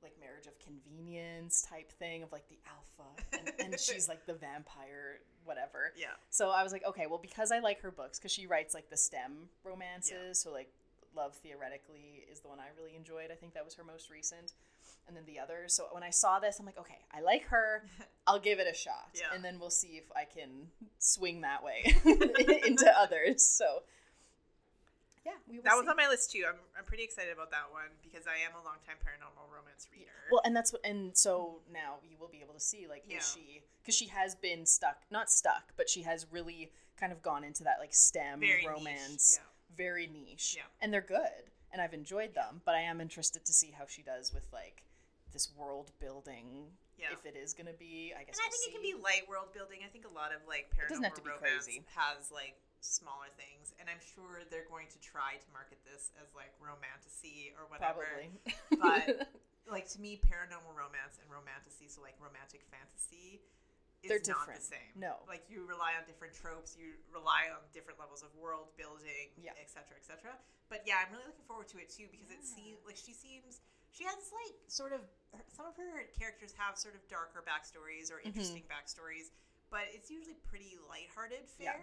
like 0.02 0.14
marriage 0.20 0.46
of 0.46 0.58
convenience 0.58 1.62
type 1.68 1.92
thing 1.92 2.22
of 2.22 2.32
like 2.32 2.48
the 2.48 2.58
alpha, 2.66 3.22
and, 3.58 3.72
and 3.72 3.80
she's 3.80 4.08
like 4.08 4.26
the 4.26 4.34
vampire, 4.34 5.20
whatever. 5.44 5.92
Yeah. 5.96 6.16
So 6.30 6.50
I 6.50 6.62
was 6.62 6.72
like, 6.72 6.84
okay, 6.86 7.06
well, 7.06 7.20
because 7.20 7.50
I 7.52 7.58
like 7.58 7.80
her 7.82 7.90
books, 7.90 8.18
because 8.18 8.32
she 8.32 8.46
writes 8.46 8.74
like 8.74 8.90
the 8.90 8.96
STEM 8.96 9.48
romances, 9.64 10.40
so 10.40 10.52
like 10.52 10.70
Love 11.16 11.34
Theoretically 11.34 12.24
is 12.30 12.40
the 12.40 12.48
one 12.48 12.58
I 12.60 12.68
really 12.76 12.96
enjoyed. 12.96 13.30
I 13.32 13.34
think 13.34 13.54
that 13.54 13.64
was 13.64 13.74
her 13.74 13.84
most 13.84 14.10
recent. 14.10 14.52
And 15.06 15.16
then 15.16 15.24
the 15.26 15.38
others. 15.38 15.74
So 15.74 15.86
when 15.92 16.02
I 16.02 16.10
saw 16.10 16.38
this, 16.38 16.58
I'm 16.60 16.66
like, 16.66 16.78
okay, 16.78 16.98
I 17.12 17.22
like 17.22 17.44
her. 17.44 17.82
I'll 18.26 18.38
give 18.38 18.58
it 18.58 18.66
a 18.70 18.76
shot. 18.76 19.08
Yeah. 19.14 19.34
And 19.34 19.42
then 19.42 19.58
we'll 19.58 19.70
see 19.70 19.96
if 19.96 20.04
I 20.14 20.24
can 20.24 20.68
swing 20.98 21.40
that 21.40 21.64
way 21.64 21.94
into 22.66 22.92
others. 22.96 23.42
So 23.42 23.82
yeah, 25.24 25.32
we 25.48 25.56
will 25.58 25.64
That 25.64 25.74
was 25.76 25.84
see. 25.84 25.90
on 25.90 25.96
my 25.96 26.08
list 26.08 26.30
too. 26.32 26.44
I'm, 26.48 26.56
I'm 26.78 26.84
pretty 26.84 27.04
excited 27.04 27.32
about 27.32 27.50
that 27.50 27.70
one 27.70 27.90
because 28.02 28.26
I 28.26 28.36
am 28.44 28.52
a 28.54 28.62
longtime 28.64 28.96
paranormal 29.04 29.46
romance 29.54 29.88
reader. 29.92 30.10
Well, 30.30 30.42
and 30.44 30.54
that's 30.54 30.72
what, 30.72 30.82
and 30.84 31.16
so 31.16 31.60
now 31.72 31.96
you 32.08 32.16
will 32.18 32.28
be 32.28 32.40
able 32.42 32.54
to 32.54 32.60
see 32.60 32.86
like 32.88 33.04
Yeah. 33.08 33.18
is 33.18 33.32
she 33.34 33.62
because 33.82 33.94
she 33.94 34.06
has 34.08 34.34
been 34.34 34.66
stuck, 34.66 35.02
not 35.10 35.30
stuck, 35.30 35.72
but 35.76 35.88
she 35.88 36.02
has 36.02 36.26
really 36.30 36.72
kind 36.98 37.12
of 37.12 37.22
gone 37.22 37.44
into 37.44 37.64
that 37.64 37.76
like 37.80 37.94
STEM 37.94 38.40
Very 38.40 38.58
niche, 38.62 38.66
romance, 38.68 39.38
yeah. 39.40 39.46
very 39.76 40.06
niche, 40.06 40.54
Yeah. 40.56 40.64
and 40.80 40.92
they're 40.92 41.00
good, 41.00 41.50
and 41.72 41.80
I've 41.80 41.94
enjoyed 41.94 42.34
them. 42.34 42.60
But 42.64 42.74
I 42.74 42.80
am 42.82 43.00
interested 43.00 43.44
to 43.46 43.52
see 43.52 43.70
how 43.76 43.86
she 43.86 44.02
does 44.02 44.32
with 44.34 44.44
like 44.52 44.84
this 45.32 45.48
world 45.56 45.92
building. 46.00 46.72
Yeah. 46.98 47.12
If 47.12 47.24
it 47.24 47.38
is 47.38 47.54
going 47.54 47.68
to 47.70 47.78
be, 47.78 48.10
I 48.10 48.24
guess. 48.24 48.34
And 48.34 48.42
I 48.42 48.50
we'll 48.50 48.58
think 48.58 48.66
it 48.66 48.72
can 48.74 48.82
be 48.82 49.00
light 49.00 49.22
world 49.30 49.54
building. 49.54 49.86
I 49.86 49.88
think 49.88 50.02
a 50.04 50.10
lot 50.12 50.34
of 50.34 50.42
like 50.48 50.66
doesn't 50.88 50.98
have 51.04 51.12
paranormal 51.14 51.38
romance 51.38 51.64
crazy. 51.64 51.84
has 51.94 52.32
like 52.34 52.58
smaller 52.80 53.28
things, 53.36 53.74
and 53.82 53.86
I'm 53.90 54.00
sure 54.00 54.46
they're 54.50 54.68
going 54.70 54.86
to 54.94 54.98
try 55.02 55.36
to 55.40 55.48
market 55.52 55.78
this 55.86 56.10
as 56.22 56.30
like 56.36 56.54
romantasy 56.62 57.52
or 57.58 57.66
whatever. 57.70 58.06
probably. 58.06 58.30
But 58.78 59.28
like 59.70 59.86
to 59.94 59.98
me, 60.00 60.16
paranormal 60.22 60.72
romance 60.72 61.18
and 61.20 61.26
romantasy, 61.28 61.90
so 61.90 62.00
like 62.00 62.16
romantic 62.22 62.62
fantasy, 62.70 63.42
is 64.02 64.08
They're 64.08 64.22
not 64.30 64.46
different. 64.46 64.62
the 64.62 64.70
same. 64.78 64.92
No. 64.94 65.18
like 65.26 65.42
you 65.50 65.66
rely 65.66 65.98
on 65.98 66.06
different 66.06 66.30
tropes, 66.32 66.78
you 66.78 66.94
rely 67.10 67.50
on 67.50 67.58
different 67.74 67.98
levels 67.98 68.22
of 68.22 68.30
world 68.38 68.70
building, 68.78 69.34
Yeah. 69.34 69.58
et 69.58 69.66
cetera, 69.66 69.98
et 69.98 70.06
cetera. 70.06 70.38
But 70.70 70.86
yeah, 70.86 71.02
I'm 71.02 71.10
really 71.10 71.26
looking 71.26 71.48
forward 71.50 71.66
to 71.74 71.82
it 71.82 71.90
too 71.90 72.06
because 72.12 72.30
it 72.30 72.46
seems 72.46 72.78
like 72.86 72.94
she 72.94 73.10
seems 73.10 73.58
she 73.90 74.04
has 74.06 74.30
like 74.30 74.54
sort 74.70 74.94
of 74.94 75.02
her- 75.34 75.42
some 75.50 75.66
of 75.66 75.74
her 75.74 76.06
characters 76.14 76.54
have 76.54 76.78
sort 76.78 76.94
of 76.94 77.02
darker 77.10 77.42
backstories 77.42 78.14
or 78.14 78.22
Mm-hmm. 78.22 78.30
interesting 78.38 78.62
backstories, 78.70 79.34
but 79.66 79.90
it's 79.90 80.06
usually 80.14 80.38
pretty 80.46 80.78
lighthearted 80.86 81.50
Yeah. 81.58 81.74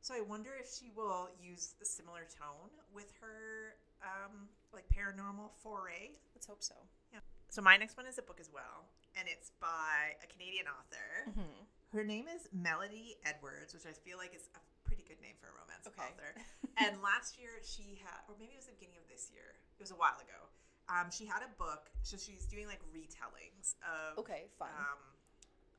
So 0.00 0.14
I 0.16 0.22
wonder 0.24 0.50
if 0.58 0.66
she 0.72 0.90
will 0.96 1.28
use 1.40 1.74
a 1.80 1.84
similar 1.84 2.24
tone 2.32 2.72
with 2.92 3.12
her 3.20 3.76
um, 4.00 4.48
like 4.72 4.84
paranormal 4.88 5.52
foray. 5.62 6.16
Let's 6.34 6.46
hope 6.46 6.62
so. 6.64 6.74
Yeah. 7.12 7.20
So 7.52 7.60
my 7.60 7.76
next 7.76 7.96
one 7.96 8.06
is 8.06 8.16
a 8.16 8.22
book 8.24 8.40
as 8.40 8.48
well, 8.48 8.88
and 9.18 9.28
it's 9.28 9.52
by 9.60 10.16
a 10.24 10.26
Canadian 10.26 10.66
author. 10.72 11.28
Mhm. 11.36 11.66
Her 11.92 12.04
name 12.04 12.28
is 12.28 12.48
Melodie 12.52 13.18
Edwards, 13.26 13.74
which 13.74 13.84
I 13.84 13.92
feel 13.92 14.16
like 14.16 14.32
is 14.34 14.48
a 14.54 14.60
pretty 14.86 15.02
good 15.04 15.20
name 15.20 15.34
for 15.36 15.48
a 15.50 15.54
romance 15.58 15.84
Okay. 15.90 16.00
author. 16.06 16.32
and 16.80 17.02
last 17.02 17.36
year 17.38 17.60
she 17.62 18.00
had, 18.00 18.24
or 18.30 18.36
maybe 18.38 18.54
it 18.54 18.62
was 18.62 18.66
the 18.70 18.78
beginning 18.78 18.98
of 19.02 19.06
this 19.10 19.28
year. 19.34 19.58
It 19.76 19.82
was 19.82 19.90
a 19.90 19.98
while 20.00 20.16
ago. 20.22 20.48
Um, 20.88 21.10
she 21.10 21.26
had 21.26 21.42
a 21.42 21.50
book, 21.58 21.90
so 22.02 22.16
she's 22.16 22.46
doing 22.46 22.66
like 22.66 22.80
retellings 22.90 23.74
of 23.86 24.18
Okay, 24.18 24.48
fun. 24.58 24.70
um, 24.74 24.98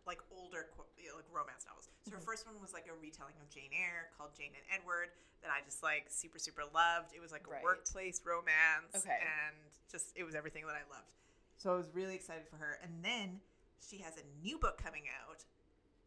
like 0.06 0.20
older 0.32 0.68
you 1.00 1.10
know, 1.12 1.16
like 1.20 1.28
romance 1.32 1.66
novels. 1.68 1.88
So 2.04 2.12
her 2.12 2.18
Mhm. 2.18 2.26
first 2.26 2.46
one 2.46 2.60
was 2.62 2.74
like 2.74 2.88
a 2.88 2.94
retelling 2.94 3.36
of 3.42 3.50
Jane 3.50 3.72
Eyre 3.74 4.10
called 4.18 4.34
Jane 4.36 4.54
and 4.56 4.66
Edward 4.72 5.12
that 5.42 5.52
I 5.52 5.62
just 5.62 5.84
like 5.84 6.10
super 6.10 6.40
super 6.40 6.66
loved. 6.66 7.14
It 7.14 7.20
was 7.20 7.32
like 7.32 7.46
a 7.48 7.50
Right. 7.50 7.64
workplace 7.64 8.22
romance, 8.26 8.96
Okay. 8.96 9.20
and 9.22 9.56
just 9.90 10.12
it 10.16 10.24
was 10.24 10.34
everything 10.36 10.66
that 10.66 10.76
I 10.76 10.84
loved. 10.84 11.12
So 11.58 11.74
I 11.74 11.78
was 11.78 11.90
really 11.90 12.16
excited 12.16 12.48
for 12.50 12.58
her. 12.58 12.74
And 12.82 13.04
then 13.06 13.42
she 13.80 14.00
has 14.00 14.18
a 14.18 14.24
new 14.42 14.58
book 14.58 14.78
coming 14.78 15.08
out, 15.10 15.46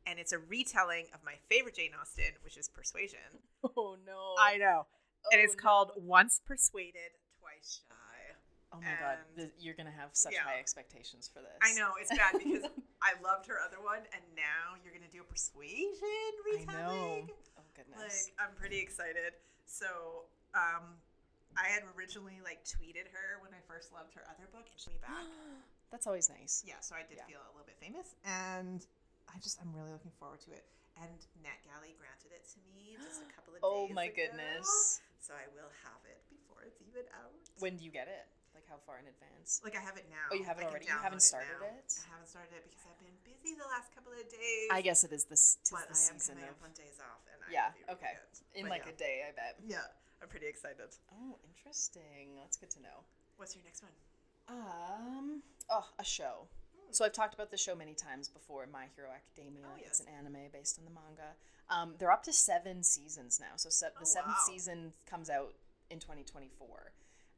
and 0.06 0.18
it's 0.18 0.32
a 0.32 0.38
retelling 0.38 1.10
of 1.12 1.22
my 1.22 1.36
favorite 1.48 1.74
Jane 1.76 1.94
Austen, 1.94 2.34
which 2.42 2.56
is 2.56 2.68
Persuasion. 2.68 3.42
oh 3.76 3.96
no. 4.04 4.34
I 4.38 4.56
know, 4.56 4.86
and 5.32 5.40
Oh, 5.40 5.44
it's 5.44 5.54
called 5.54 5.92
Once 5.96 6.40
Persuaded, 6.40 7.12
Twice 7.38 7.82
Shy. 7.88 8.36
Oh 8.72 8.80
my 8.80 8.96
god, 8.98 9.18
And- 9.28 9.36
th- 9.36 9.52
you're 9.58 9.74
gonna 9.74 9.92
have 9.92 10.16
such 10.16 10.32
yeah. 10.32 10.42
high 10.42 10.58
expectations 10.58 11.28
for 11.28 11.40
this. 11.40 11.56
I 11.62 11.72
know 11.74 11.94
it's 12.00 12.10
bad 12.16 12.32
because 12.38 12.64
I 13.04 13.12
loved 13.20 13.44
her 13.52 13.60
other 13.60 13.78
one, 13.84 14.00
and 14.16 14.24
now 14.32 14.80
you're 14.80 14.96
gonna 14.96 15.12
do 15.12 15.20
a 15.20 15.28
persuasion 15.28 16.00
I 16.00 16.56
retelling. 16.56 17.28
know. 17.28 17.36
Oh 17.60 17.68
goodness. 17.76 18.00
Like 18.00 18.32
I'm 18.40 18.56
pretty 18.56 18.80
excited. 18.80 19.36
So, 19.68 20.24
um, 20.56 20.96
I 21.54 21.68
had 21.68 21.84
originally 21.94 22.40
like 22.42 22.64
tweeted 22.64 23.06
her 23.12 23.38
when 23.44 23.52
I 23.52 23.60
first 23.68 23.92
loved 23.92 24.16
her 24.16 24.24
other 24.26 24.48
book, 24.50 24.64
and 24.72 24.78
she 24.80 24.88
me 24.90 24.98
back. 25.04 25.20
That's 25.92 26.08
always 26.08 26.26
nice. 26.32 26.64
yeah, 26.66 26.80
so 26.80 26.96
I 26.96 27.04
did 27.06 27.20
Yeah. 27.22 27.28
feel 27.28 27.42
a 27.44 27.52
little 27.54 27.68
bit 27.68 27.76
famous, 27.78 28.16
and 28.24 28.80
I 29.30 29.36
just 29.44 29.60
I'm 29.60 29.70
really 29.76 29.92
looking 29.92 30.10
forward 30.18 30.40
to 30.48 30.50
it. 30.56 30.64
And 30.96 31.10
NetGalley 31.44 31.94
granted 32.00 32.32
it 32.32 32.46
to 32.54 32.58
me 32.72 32.96
just 33.04 33.20
a 33.22 33.28
couple 33.36 33.52
of 33.54 33.60
days. 33.60 33.68
Oh 33.68 33.86
my 33.92 34.08
ago, 34.08 34.26
goodness. 34.32 35.00
So 35.20 35.34
I 35.36 35.46
will 35.54 35.70
have 35.84 36.00
it 36.08 36.18
before 36.32 36.64
it's 36.66 36.80
even 36.82 37.04
out. 37.14 37.36
When 37.60 37.76
do 37.76 37.84
you 37.84 37.90
get 37.92 38.08
it? 38.08 38.26
Like 38.64 38.72
how 38.72 38.80
far 38.88 38.96
in 38.96 39.04
advance? 39.04 39.60
Like 39.60 39.76
I 39.76 39.84
have 39.84 40.00
it 40.00 40.08
now. 40.08 40.24
Oh, 40.32 40.36
you 40.40 40.44
have 40.48 40.56
it 40.56 40.64
I 40.64 40.72
already. 40.72 40.88
You 40.88 40.96
haven't 40.96 41.20
started 41.20 41.52
now. 41.60 41.68
it? 41.68 41.84
I 42.00 42.16
haven't 42.16 42.32
started 42.32 42.56
it 42.56 42.64
because 42.64 42.80
I've 42.88 42.96
been 43.04 43.12
busy 43.28 43.52
the 43.60 43.68
last 43.68 43.92
couple 43.92 44.16
of 44.16 44.24
days. 44.24 44.68
I 44.72 44.80
guess 44.80 45.04
it 45.04 45.12
is 45.12 45.28
this 45.28 45.60
but 45.68 45.84
the 45.92 45.92
I 45.92 46.00
am 46.08 46.16
season 46.16 46.40
coming 46.40 46.48
of 46.48 46.56
up 46.56 46.64
on 46.64 46.72
days 46.72 46.96
off, 47.04 47.20
and 47.28 47.36
Yeah, 47.52 47.76
I 47.76 47.92
will 47.92 48.00
be 48.00 48.00
reading 48.00 48.00
okay. 48.00 48.14
it. 48.16 48.34
in 48.56 48.62
But 48.64 48.72
like 48.72 48.86
yeah. 48.88 48.96
a 48.96 48.96
day, 48.96 49.16
I 49.28 49.30
bet. 49.36 49.52
Yeah, 49.60 49.84
I'm 50.24 50.28
pretty 50.32 50.48
excited. 50.48 50.88
Oh, 51.12 51.36
interesting. 51.44 52.40
That's 52.40 52.56
good 52.56 52.72
to 52.72 52.80
know. 52.80 53.04
What's 53.36 53.52
your 53.52 53.64
next 53.68 53.84
one? 53.84 53.92
Um, 54.48 55.42
oh, 55.68 55.84
a 56.00 56.04
show. 56.04 56.48
So 56.90 57.04
I've 57.04 57.12
talked 57.12 57.34
about 57.34 57.50
the 57.50 57.56
show 57.60 57.74
many 57.74 57.92
times 57.94 58.28
before. 58.32 58.64
My 58.70 58.86
Hero 58.96 59.08
Academia. 59.12 59.66
Oh, 59.66 59.76
yes. 59.76 59.98
It's 59.98 60.00
an 60.00 60.06
anime 60.16 60.48
based 60.52 60.78
on 60.78 60.84
the 60.84 60.94
manga. 60.94 61.36
Um, 61.68 61.94
they're 61.98 62.12
up 62.12 62.22
to 62.24 62.32
seven 62.32 62.82
seasons 62.82 63.40
now. 63.40 63.56
So 63.56 63.68
se- 63.68 63.92
Oh, 63.96 64.00
the 64.00 64.06
seventh 64.06 64.36
wow. 64.40 64.46
season 64.46 64.92
comes 65.04 65.28
out 65.28 65.54
in 65.90 65.98
2024, 65.98 66.92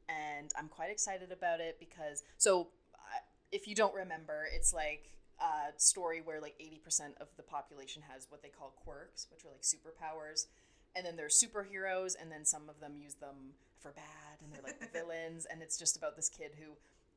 and 0.08 0.50
I'm 0.58 0.68
quite 0.68 0.90
excited 0.90 1.32
about 1.32 1.60
it 1.60 1.78
because 1.78 2.22
so 2.38 2.68
uh, 2.94 3.18
if 3.52 3.66
you 3.66 3.74
don't 3.74 3.94
remember, 3.94 4.46
it's 4.54 4.72
like 4.72 5.10
a 5.40 5.78
story 5.78 6.22
where 6.24 6.40
like 6.40 6.54
80% 6.58 7.20
of 7.20 7.28
the 7.36 7.42
population 7.42 8.02
has 8.10 8.26
what 8.30 8.42
they 8.42 8.48
call 8.48 8.74
quirks, 8.84 9.26
which 9.30 9.44
are 9.44 9.50
like 9.50 9.62
superpowers. 9.62 10.46
And 10.94 11.04
then 11.04 11.16
there's 11.16 11.42
superheroes, 11.42 12.14
and 12.20 12.32
then 12.32 12.44
some 12.44 12.70
of 12.70 12.80
them 12.80 12.96
use 12.96 13.14
them 13.14 13.52
for 13.78 13.92
bad, 13.92 14.40
and 14.42 14.50
they're 14.50 14.62
like 14.62 14.92
villains. 14.92 15.46
And 15.50 15.60
it's 15.60 15.78
just 15.78 15.96
about 15.96 16.16
this 16.16 16.30
kid 16.30 16.52
who 16.58 16.72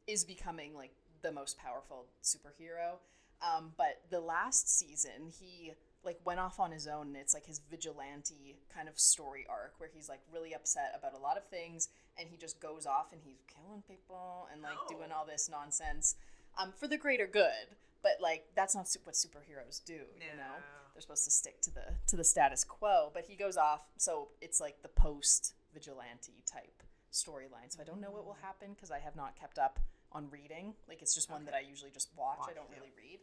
is 0.05 0.25
becoming 0.25 0.75
like 0.75 0.91
the 1.21 1.31
most 1.31 1.57
powerful 1.57 2.07
superhero. 2.21 2.97
Um, 3.41 3.71
but 3.77 4.01
the 4.09 4.19
last 4.19 4.77
season, 4.77 5.31
he 5.39 5.71
like 6.03 6.19
went 6.25 6.41
off 6.41 6.59
on 6.59 6.71
his 6.71 6.87
own, 6.87 7.07
and 7.07 7.15
it's 7.15 7.33
like 7.33 7.45
his 7.45 7.61
vigilante 7.71 8.57
kind 8.73 8.89
of 8.89 8.99
story 8.99 9.45
arc 9.49 9.75
where 9.77 9.89
he's 9.93 10.09
like 10.09 10.19
really 10.33 10.53
upset 10.53 10.93
about 10.97 11.17
a 11.17 11.21
lot 11.21 11.37
of 11.37 11.45
things, 11.47 11.87
and 12.19 12.29
he 12.29 12.37
just 12.37 12.59
goes 12.59 12.85
off 12.85 13.11
and 13.11 13.21
he's 13.23 13.41
killing 13.47 13.81
people 13.87 14.47
and 14.51 14.61
like 14.61 14.77
Oh. 14.83 14.87
doing 14.89 15.11
all 15.11 15.25
this 15.25 15.49
nonsense 15.49 16.15
um, 16.57 16.71
for 16.77 16.87
the 16.87 16.97
greater 16.97 17.27
good. 17.27 17.75
But 18.01 18.13
like 18.21 18.45
that's 18.55 18.75
not 18.75 18.87
su- 18.87 18.99
what 19.03 19.15
superheroes 19.15 19.83
do, 19.83 19.93
you 19.93 20.35
know. 20.37 20.55
They're 20.93 21.01
supposed 21.01 21.25
to 21.25 21.31
stick 21.31 21.61
to 21.61 21.71
the 21.73 21.83
to 22.07 22.15
the 22.15 22.23
status 22.23 22.63
quo, 22.63 23.11
but 23.13 23.25
he 23.25 23.35
goes 23.35 23.57
off, 23.57 23.81
so 23.97 24.29
it's 24.41 24.59
like 24.61 24.81
the 24.81 24.87
post 24.89 25.53
vigilante 25.73 26.41
type 26.45 26.81
storyline. 27.11 27.69
So 27.69 27.79
I 27.81 27.83
don't 27.83 27.99
know 28.01 28.11
what 28.11 28.25
will 28.25 28.37
happen 28.41 28.69
because 28.73 28.91
I 28.91 28.99
have 28.99 29.15
not 29.15 29.35
kept 29.39 29.59
up 29.59 29.79
on 30.11 30.29
reading. 30.31 30.73
Like 30.87 31.01
it's 31.01 31.13
just 31.13 31.29
one 31.29 31.43
that 31.45 31.53
I 31.53 31.59
usually 31.59 31.91
just 31.91 32.09
watch. 32.17 32.39
I 32.49 32.53
don't 32.53 32.67
yeah. 32.71 32.77
really 32.79 32.93
read. 32.97 33.19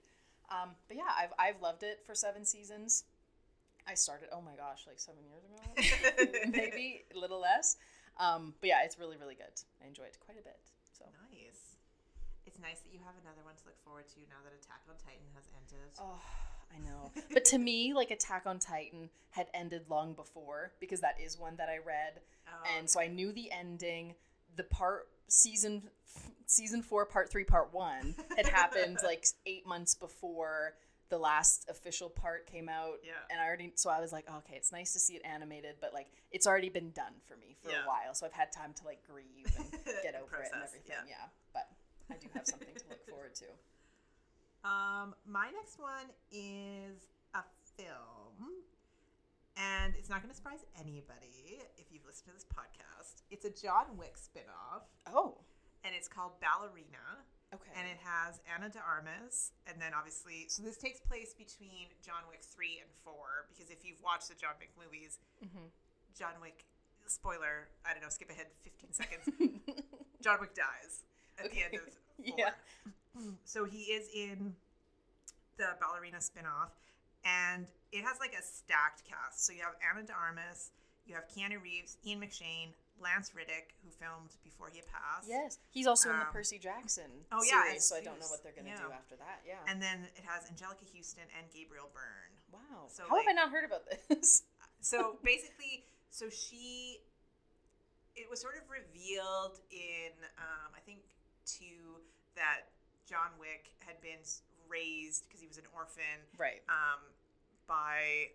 Um, 0.51 0.71
but 0.89 0.97
yeah, 0.99 1.11
I've 1.19 1.33
I've 1.39 1.63
loved 1.63 1.83
it 1.83 2.03
for 2.07 2.15
seven 2.15 2.45
seasons. 2.45 3.05
I 3.89 3.95
started. 3.95 4.29
Oh 4.33 4.41
my 4.43 4.57
gosh, 4.57 4.85
like 4.87 4.99
seven 4.99 5.23
years 5.25 5.43
ago, 5.45 6.51
maybe 6.51 7.05
a 7.15 7.19
little 7.19 7.41
less. 7.41 7.77
Um, 8.19 8.55
but 8.61 8.69
yeah, 8.69 8.85
it's 8.85 8.99
really 8.99 9.17
really 9.17 9.35
good. 9.35 9.53
I 9.83 9.87
enjoy 9.87 10.05
it 10.05 10.17
quite 10.25 10.39
a 10.39 10.43
bit. 10.43 10.59
So 10.99 11.05
Nice. 11.31 11.77
It's 12.47 12.61
nice 12.61 12.79
that 12.81 12.93
you 12.93 13.01
have 13.05 13.15
another 13.21 13.43
one 13.45 13.55
to 13.57 13.63
look 13.67 13.79
forward 13.85 14.07
to 14.15 14.21
now 14.31 14.39
that 14.45 14.53
Attack 14.55 14.83
on 14.89 14.95
Titan 15.03 15.27
has 15.35 15.45
ended. 15.59 15.91
Oh, 15.99 16.21
I 16.73 16.79
know. 16.79 17.11
But 17.33 17.45
to 17.47 17.59
me, 17.59 17.93
like 17.93 18.11
Attack 18.13 18.45
on 18.47 18.59
Titan 18.61 19.11
had 19.31 19.49
ended 19.53 19.83
long 19.91 20.15
before 20.15 20.71
because 20.81 21.01
that 21.01 21.17
is 21.21 21.37
one 21.39 21.57
that 21.57 21.69
I 21.69 21.79
read, 21.79 22.21
Oh, 22.49 22.77
and 22.79 22.89
so 22.89 23.01
I 23.01 23.09
knew 23.09 23.33
the 23.33 23.51
ending. 23.51 24.15
The 24.57 24.63
part 24.63 25.09
season 25.29 25.83
season 26.47 26.83
four, 26.83 27.05
part 27.05 27.31
three, 27.31 27.45
part 27.45 27.75
one 27.75 28.15
had 28.37 28.47
happened 28.47 28.99
like 29.05 29.27
eight 29.45 29.67
months 29.67 29.95
before 29.95 30.75
the 31.09 31.19
last 31.19 31.67
official 31.71 32.09
part 32.11 32.47
came 32.47 32.69
out. 32.69 32.99
Yeah. 33.05 33.13
And 33.31 33.41
I 33.41 33.47
already 33.47 33.73
so 33.77 33.91
I 33.91 34.01
was 34.01 34.13
like, 34.13 34.27
okay, 34.39 34.55
it's 34.57 34.73
nice 34.73 34.93
to 34.95 34.99
see 34.99 35.15
it 35.15 35.23
animated, 35.25 35.77
but 35.81 35.93
like 35.95 36.09
it's 36.33 36.47
already 36.47 36.69
been 36.69 36.91
done 36.91 37.15
for 37.27 37.37
me 37.37 37.55
for 37.63 37.71
Yeah. 37.71 37.85
a 37.85 37.89
while, 37.89 38.15
so 38.15 38.27
I've 38.27 38.33
had 38.33 38.51
time 38.53 38.73
to 38.75 38.85
like 38.85 39.01
grieve 39.09 39.47
and 39.57 39.71
get 40.03 40.15
over 40.15 40.37
it 40.43 40.51
and 40.53 40.61
process, 40.63 40.69
everything. 40.69 41.07
Yeah. 41.09 41.27
But 41.53 41.69
I 42.11 42.17
do 42.19 42.27
have 42.35 42.47
something 42.47 42.69
to 42.75 42.85
look 42.91 43.07
forward 43.11 43.35
to. 43.37 43.47
Um, 44.69 45.15
my 45.27 45.51
next 45.55 45.79
one 45.79 46.11
is 46.33 47.07
a 47.35 47.43
film, 47.77 48.51
and 49.57 49.95
it's 49.97 50.09
not 50.11 50.23
going 50.23 50.31
to 50.31 50.37
surprise 50.37 50.65
anybody 50.81 51.63
if 51.79 51.87
you've 51.93 52.05
listened 52.05 52.27
to 52.29 52.35
this 52.35 52.45
podcast. 52.45 53.23
It's 53.31 53.45
a 53.45 53.51
John 53.51 53.97
Wick 53.97 54.17
spinoff, 54.17 54.83
Oh. 55.07 55.39
and 55.85 55.95
it's 55.95 56.09
called 56.09 56.33
Ballerina. 56.41 57.23
Okay. 57.57 57.73
And 57.75 57.89
it 57.89 57.97
has 58.05 58.41
Ana 58.45 58.69
de 58.69 58.79
Armas, 58.81 59.53
and 59.67 59.81
then 59.81 59.93
obviously, 59.97 60.45
so 60.49 60.63
this 60.63 60.77
takes 60.77 61.01
place 61.01 61.33
between 61.33 61.89
John 62.05 62.21
Wick 62.29 62.45
3 62.45 62.85
and 62.85 62.91
4, 63.05 63.49
because 63.49 63.71
if 63.73 63.81
you've 63.85 64.01
watched 64.05 64.29
the 64.29 64.37
John 64.37 64.55
Wick 64.61 64.71
movies, 64.77 65.19
Mhm. 65.43 65.71
John 66.19 66.37
Wick, 66.41 66.65
spoiler, 67.07 67.69
I 67.85 67.93
don't 67.95 68.03
know, 68.03 68.09
skip 68.13 68.29
ahead 68.31 68.47
15 68.63 68.93
seconds, 68.93 69.25
John 70.23 70.39
Wick 70.41 70.55
dies 70.55 71.05
at 71.39 71.51
the 71.51 71.63
end 71.65 71.75
of 71.75 71.81
4. 72.27 72.35
Yeah. 72.39 72.53
So 73.45 73.65
he 73.65 73.93
is 73.97 74.09
in 74.15 74.55
the 75.57 75.77
ballerina 75.81 76.19
spinoff, 76.19 76.71
and 77.25 77.67
it 77.93 78.05
has 78.05 78.19
like 78.21 78.35
a 78.39 78.43
stacked 78.43 79.05
cast. 79.09 79.45
So 79.47 79.53
you 79.53 79.63
have 79.63 79.75
Ana 79.81 80.05
de 80.07 80.13
Armas, 80.13 80.71
you 81.07 81.15
have 81.15 81.25
Keanu 81.29 81.63
Reeves, 81.63 81.97
Ian 82.05 82.21
McShane, 82.21 82.73
Lance 83.01 83.35
Reddick, 83.35 83.75
who 83.85 83.91
filmed 83.91 84.31
before 84.43 84.69
he 84.73 84.83
passed. 84.83 85.29
Yes, 85.29 85.59
he's 85.71 85.87
also 85.87 86.11
in 86.11 86.19
the 86.19 86.27
Um, 86.27 86.33
Percy 86.33 86.59
Jackson 86.59 87.11
oh, 87.33 87.43
yeah, 87.43 87.63
series, 87.65 87.89
so 87.89 87.97
I 87.97 88.03
don't 88.03 88.19
know 88.21 88.29
what 88.29 88.43
they're 88.43 88.53
gonna 88.53 88.71
Yeah. 88.71 88.87
do 88.87 88.93
after 88.93 89.17
that. 89.17 89.43
Yeah. 89.47 89.59
And 89.67 89.81
then 89.83 90.09
it 90.17 90.25
has 90.25 90.49
Anjelica 90.51 90.85
Huston 90.95 91.25
and 91.37 91.51
Gabriel 91.53 91.91
Byrne. 91.93 92.33
wow. 92.53 92.89
so, 92.89 93.05
How 93.09 93.17
have 93.17 93.29
I 93.29 93.33
not 93.33 93.51
heard 93.51 93.65
about 93.65 93.83
this? 94.09 94.43
So 94.81 95.19
basically, 95.25 95.85
so 96.11 96.29
she, 96.31 96.99
it 98.15 98.31
was 98.31 98.41
sort 98.41 98.55
of 98.55 98.63
revealed 98.71 99.59
in, 99.73 100.13
um, 100.39 100.71
I 100.77 100.81
think, 100.87 101.01
two 101.45 101.99
that 102.37 102.71
John 103.09 103.35
Wick 103.41 103.73
had 103.81 104.01
been 104.01 104.21
raised 104.69 105.25
because 105.27 105.41
he 105.41 105.49
was 105.49 105.59
an 105.59 105.65
orphan 105.75 106.23
right. 106.39 106.63
um, 106.69 107.01
by, 107.67 108.31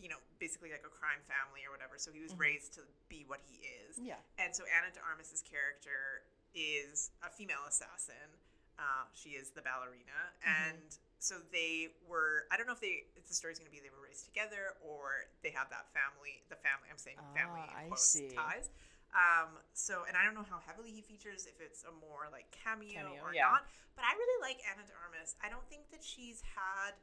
you 0.00 0.08
know, 0.08 0.18
basically 0.38 0.70
like 0.70 0.84
a 0.86 0.92
crime 0.92 1.20
family 1.26 1.66
or 1.66 1.70
whatever. 1.74 1.98
So 1.98 2.10
he 2.12 2.20
was 2.20 2.32
Mhm. 2.32 2.38
raised 2.40 2.74
to 2.74 2.82
be 3.08 3.24
what 3.26 3.40
he 3.48 3.58
is. 3.66 3.98
Yeah. 3.98 4.20
And 4.38 4.54
so 4.54 4.64
Ana 4.66 4.90
de 4.94 5.00
Armas's 5.00 5.42
character 5.42 6.22
is 6.54 7.10
a 7.22 7.30
female 7.30 7.64
assassin. 7.68 8.38
Uh, 8.78 9.04
she 9.12 9.30
is 9.34 9.50
the 9.50 9.62
ballerina, 9.62 10.32
Mm-hmm. 10.38 10.70
and 10.70 10.98
so 11.18 11.40
they 11.50 11.90
were. 12.06 12.46
I 12.50 12.56
don't 12.56 12.66
know 12.70 12.72
if 12.78 12.80
they 12.80 13.10
if 13.18 13.26
the 13.26 13.34
story's 13.34 13.58
going 13.58 13.66
to 13.66 13.74
be 13.74 13.80
they 13.82 13.90
were 13.90 14.00
raised 14.06 14.24
together 14.24 14.78
or 14.86 15.26
they 15.42 15.50
have 15.50 15.68
that 15.70 15.90
family. 15.92 16.44
The 16.48 16.54
family. 16.62 16.86
I'm 16.88 16.96
saying 16.98 17.18
family 17.34 17.66
Ah, 17.66 17.70
in 17.74 17.76
I 17.76 17.86
quotes 17.90 18.06
see. 18.06 18.30
ties. 18.30 18.70
Um, 19.10 19.58
so 19.74 20.04
and 20.06 20.16
I 20.16 20.22
don't 20.22 20.34
know 20.34 20.46
how 20.46 20.60
heavily 20.62 20.92
he 20.92 21.02
features. 21.02 21.46
If 21.50 21.58
it's 21.60 21.82
a 21.82 21.90
more 21.90 22.28
like 22.30 22.46
cameo, 22.52 23.02
Cameo, 23.02 23.22
or 23.24 23.34
yeah. 23.34 23.50
not. 23.50 23.66
But 23.96 24.04
I 24.06 24.14
really 24.14 24.40
like 24.46 24.62
Ana 24.70 24.86
de 24.86 24.94
Armas. 25.02 25.34
I 25.42 25.48
don't 25.50 25.66
think 25.68 25.90
that 25.90 26.04
she's 26.04 26.40
had 26.54 26.94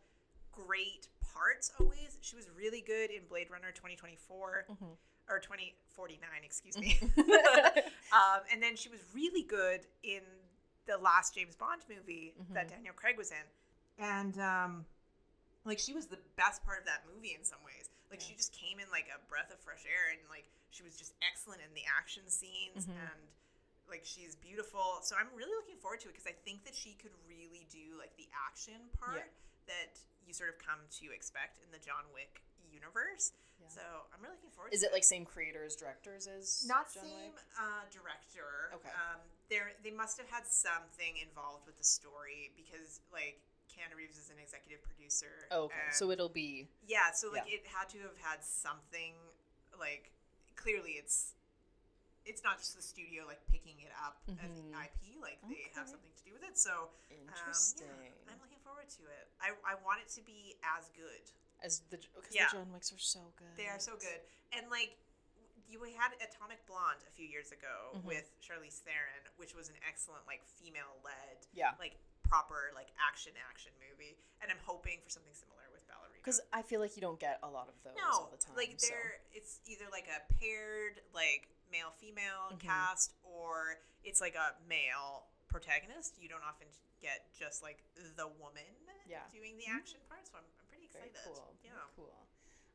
great 0.56 1.08
parts 1.34 1.72
always. 1.80 2.18
She 2.22 2.36
was 2.36 2.48
really 2.56 2.82
good 2.82 3.10
in 3.12 3.28
Blade 3.28 3.50
Runner 3.52 3.72
2024 3.72 4.66
Mhm. 4.70 4.98
or 5.30 5.40
2049, 5.40 6.30
excuse 6.44 6.78
me. 6.78 6.98
um, 8.14 8.42
and 8.52 8.62
then 8.62 8.76
she 8.76 8.90
was 8.90 9.00
really 9.14 9.44
good 9.44 9.82
in 10.04 10.22
the 10.86 10.98
last 10.98 11.34
James 11.36 11.56
Bond 11.56 11.82
movie 11.90 12.34
that 12.52 12.68
Mhm. 12.68 12.70
Daniel 12.70 12.94
Craig 12.94 13.18
was 13.18 13.32
in. 13.32 13.46
And 13.98 14.38
um, 14.40 14.86
like 15.66 15.80
she 15.80 15.94
was 15.94 16.08
the 16.08 16.20
best 16.38 16.64
part 16.64 16.80
of 16.80 16.86
that 16.86 17.04
movie 17.14 17.34
in 17.34 17.44
some 17.44 17.64
ways. 17.66 17.90
Like 18.12 18.22
she 18.22 18.36
just 18.36 18.54
came 18.54 18.80
in 18.80 18.90
like 18.92 19.08
a 19.10 19.20
breath 19.28 19.52
of 19.52 19.60
fresh 19.60 19.84
air 19.86 20.12
and 20.12 20.22
like 20.30 20.46
she 20.70 20.84
was 20.84 20.96
just 20.96 21.14
excellent 21.26 21.62
in 21.62 21.74
the 21.74 21.84
action 21.90 22.30
scenes 22.30 22.86
Mhm. 22.86 22.92
and 22.96 23.22
like 23.90 24.06
she's 24.06 24.36
beautiful. 24.36 25.00
So 25.02 25.16
I'm 25.16 25.28
really 25.36 25.54
looking 25.56 25.78
forward 25.78 26.00
to 26.02 26.10
it 26.10 26.14
because 26.14 26.28
I 26.28 26.34
think 26.46 26.64
that 26.66 26.76
she 26.76 26.94
could 26.96 27.14
really 27.28 27.66
do 27.72 27.98
like 27.98 28.16
the 28.18 28.30
action 28.48 28.90
part 29.00 29.32
that 29.68 29.98
you 30.28 30.34
sort 30.34 30.50
of 30.50 30.58
come 30.60 30.82
to 31.02 31.06
expect 31.14 31.62
in 31.64 31.70
the 31.72 31.80
John 31.80 32.06
Wick 32.14 32.42
universe. 32.72 33.32
Yeah. 33.62 33.72
So 33.72 33.82
I'm 34.12 34.20
really 34.20 34.36
looking 34.36 34.52
forward 34.52 34.74
Is 34.76 34.82
to 34.84 34.88
it 34.88 34.94
like 34.94 35.04
same 35.08 35.24
creators, 35.24 35.76
directors 35.80 36.28
as 36.28 36.66
not 36.68 36.92
John 36.92 37.08
same 37.08 37.34
uh, 37.56 37.88
director. 37.88 38.76
Okay. 38.76 38.92
Um, 38.92 39.24
there 39.50 39.72
they 39.84 39.96
must 39.96 40.18
have 40.20 40.28
had 40.28 40.44
something 40.46 41.16
involved 41.24 41.66
with 41.66 41.78
the 41.78 41.88
story 41.88 42.52
because 42.60 43.00
like 43.16 43.40
Keanu 43.72 43.96
Reeves 43.96 44.18
is 44.20 44.28
an 44.30 44.40
executive 44.44 44.84
producer. 44.84 45.48
Oh, 45.52 45.72
okay. 45.72 45.88
So 45.96 46.12
it'll 46.12 46.30
be 46.32 46.68
yeah, 46.84 47.16
so 47.16 47.32
like 47.32 47.48
it 47.48 47.64
had 47.68 47.88
to 47.96 48.00
have 48.04 48.18
had 48.20 48.44
something 48.44 49.16
like 49.80 50.12
clearly 50.60 51.00
it's 51.00 51.32
it's 52.26 52.42
not 52.44 52.58
just 52.58 52.76
the 52.76 52.82
studio 52.82 53.24
like 53.30 53.40
picking 53.48 53.78
it 53.86 53.94
up 54.02 54.18
as 54.42 54.58
Mhm. 54.60 54.74
IP, 54.74 55.22
like 55.22 55.38
they 55.48 55.70
have 55.78 55.88
something 55.88 56.10
to 56.12 56.24
do 56.26 56.34
with 56.34 56.44
it. 56.44 56.58
So 56.58 56.90
um, 56.92 57.30
Interesting. 57.30 57.88
yeah, 57.88 58.34
I'm 58.34 58.42
looking 58.42 58.55
forward 58.88 59.10
to 59.10 59.10
it. 59.10 59.26
I, 59.42 59.50
I 59.66 59.76
want 59.84 60.02
it 60.02 60.10
to 60.16 60.22
be 60.22 60.56
as 60.78 60.90
good. 60.94 61.26
As 61.64 61.82
the 61.90 61.98
because 62.14 62.36
Yeah. 62.36 62.48
the 62.52 62.58
John 62.62 62.72
Wicks 62.74 62.92
are 62.94 63.00
so 63.02 63.32
good. 63.38 63.50
They 63.58 63.68
are 63.68 63.80
so 63.80 63.94
good. 63.98 64.22
And 64.54 64.70
like 64.70 64.98
you 65.68 65.82
we 65.82 65.94
had 65.98 66.14
Atomic 66.22 66.62
Blonde 66.68 67.02
a 67.08 67.12
few 67.12 67.26
years 67.26 67.52
ago 67.52 67.98
Mhm. 67.98 68.04
with 68.04 68.30
Charlize 68.40 68.80
Theron, 68.86 69.26
which 69.38 69.56
was 69.56 69.70
an 69.70 69.76
excellent 69.88 70.28
like 70.28 70.46
female 70.46 71.02
led 71.04 71.48
Yeah. 71.54 71.74
like 71.80 71.98
proper 72.24 72.72
like 72.76 72.90
action 73.02 73.34
action 73.50 73.72
movie. 73.90 74.18
And 74.42 74.52
I'm 74.52 74.60
hoping 74.60 75.02
for 75.02 75.10
something 75.10 75.34
similar 75.34 75.64
with 75.74 75.88
Ballerina. 75.88 76.18
Because 76.22 76.42
I 76.54 76.62
feel 76.62 76.80
like 76.82 76.96
you 76.96 77.02
don't 77.02 77.20
get 77.20 77.40
a 77.42 77.50
lot 77.50 77.68
of 77.70 77.76
those 77.84 77.96
no, 77.98 78.10
all 78.12 78.30
the 78.30 78.38
time. 78.38 78.56
like 78.56 78.76
so. 78.78 78.90
they're 78.90 79.22
it's 79.34 79.60
either 79.66 79.86
like 79.92 80.08
a 80.08 80.22
paired 80.36 81.02
like 81.14 81.50
male 81.72 81.92
female 81.98 82.52
Mhm. 82.54 82.60
cast 82.60 83.16
or 83.24 83.80
it's 84.04 84.22
like 84.22 84.36
a 84.36 84.56
male 84.68 85.26
protagonist. 85.56 86.20
You 86.20 86.28
don't 86.28 86.44
often 86.44 86.68
get 87.00 87.32
just 87.32 87.64
like 87.64 87.80
the 88.20 88.28
woman 88.28 88.68
Yeah. 89.08 89.24
doing 89.32 89.56
the 89.58 89.66
Mhm. 89.72 89.80
action 89.80 90.00
part. 90.12 90.28
So 90.28 90.36
I'm, 90.38 90.44
I'm 90.60 90.68
pretty 90.68 90.88
Very 90.92 91.08
excited. 91.10 91.32
cool. 91.32 91.56
Yeah. 91.64 91.72
Very 91.72 91.88
cool. 91.96 92.28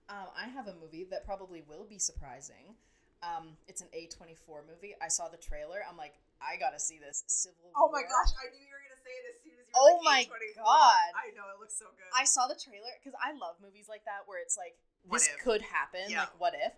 Um, 0.08 0.28
I 0.34 0.46
have 0.48 0.66
a 0.66 0.74
movie 0.74 1.04
that 1.04 1.24
probably 1.24 1.60
will 1.62 1.84
be 1.84 1.98
surprising. 1.98 2.76
Um, 3.22 3.58
it's 3.68 3.82
an 3.82 3.88
A24 3.92 4.64
movie. 4.66 4.96
I 5.00 5.08
saw 5.08 5.28
the 5.28 5.36
trailer. 5.36 5.84
I'm 5.86 5.96
like, 5.98 6.14
I 6.40 6.56
gotta 6.56 6.80
see 6.80 6.98
this. 6.98 7.22
Civil 7.26 7.70
Oh 7.76 7.90
my 7.92 8.02
gosh, 8.02 8.32
I 8.40 8.48
knew 8.48 8.64
you 8.64 8.72
were 8.72 8.80
gonna 8.80 8.96
say 9.04 9.12
it 9.12 9.34
as 9.36 9.42
soon 9.42 9.52
as 9.60 9.66
you 9.68 9.72
Oh 9.76 9.96
were 9.98 10.02
my 10.02 10.24
A24. 10.24 10.64
God. 10.64 11.12
I 11.14 11.30
know 11.36 11.50
it 11.52 11.60
looks 11.60 11.76
so 11.76 11.84
good. 11.92 12.08
I 12.16 12.24
saw 12.24 12.46
the 12.48 12.54
trailer 12.56 12.88
because 12.98 13.12
I 13.22 13.32
love 13.32 13.60
movies 13.60 13.88
like 13.90 14.04
that 14.06 14.26
where 14.26 14.40
it's 14.40 14.56
like 14.56 14.78
What 15.04 15.18
this 15.18 15.28
if? 15.28 15.38
could 15.40 15.60
happen. 15.60 16.08
Yeah. 16.08 16.20
Like 16.20 16.40
what 16.40 16.54
if? 16.54 16.72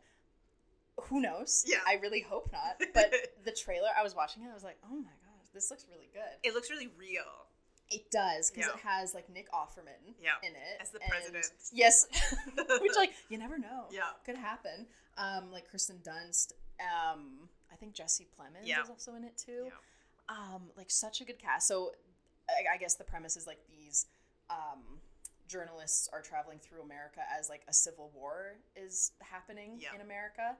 Who 1.04 1.20
knows? 1.20 1.64
Yeah. 1.66 1.80
I 1.86 1.94
really 1.94 2.20
hope 2.20 2.50
not. 2.52 2.80
But 2.92 3.14
the 3.44 3.52
trailer, 3.52 3.88
I 3.96 4.02
was 4.02 4.14
watching 4.14 4.42
it. 4.42 4.50
I 4.50 4.54
was 4.54 4.64
like, 4.64 4.78
oh 4.84 4.94
my 4.96 5.10
gosh, 5.10 5.21
this 5.54 5.70
looks 5.70 5.86
really 5.90 6.08
good. 6.12 6.38
it 6.42 6.54
looks 6.54 6.70
really 6.70 6.88
real. 6.98 7.46
It 7.90 8.10
does 8.10 8.50
because 8.50 8.68
Yeah. 8.68 8.74
it 8.74 8.80
has 8.80 9.12
like 9.14 9.28
Nick 9.28 9.50
Offerman 9.52 10.14
Yeah. 10.20 10.36
in 10.42 10.54
it 10.54 10.80
As 10.80 10.90
the 10.90 11.00
president. 11.08 11.46
Yes, 11.72 12.06
which 12.80 12.96
like 12.96 13.12
you 13.28 13.38
never 13.38 13.58
know. 13.58 13.86
Yeah. 13.90 14.10
could 14.24 14.36
happen. 14.36 14.86
Um, 15.18 15.50
like 15.52 15.70
Kirsten 15.70 15.98
Dunst. 16.02 16.52
Um, 16.80 17.48
I 17.70 17.76
think 17.76 17.92
Jesse 17.94 18.26
Plemons 18.38 18.64
Yeah. 18.66 18.82
is 18.82 18.88
also 18.90 19.14
in 19.14 19.24
it 19.24 19.36
too. 19.36 19.66
Yeah. 19.66 19.72
Um, 20.34 20.70
like 20.76 20.90
such 20.90 21.20
a 21.20 21.24
good 21.24 21.38
cast. 21.38 21.68
So 21.68 21.92
I, 22.48 22.74
I 22.74 22.78
guess 22.78 22.94
the 22.94 23.04
premise 23.04 23.36
is 23.36 23.46
like 23.46 23.58
these 23.68 24.06
um, 24.48 25.00
journalists 25.48 26.08
are 26.12 26.22
traveling 26.22 26.58
through 26.60 26.80
America 26.82 27.20
as 27.38 27.48
like 27.50 27.62
a 27.68 27.72
civil 27.74 28.10
war 28.14 28.56
is 28.74 29.12
happening 29.20 29.78
Yeah. 29.78 29.94
in 29.94 30.00
America, 30.00 30.56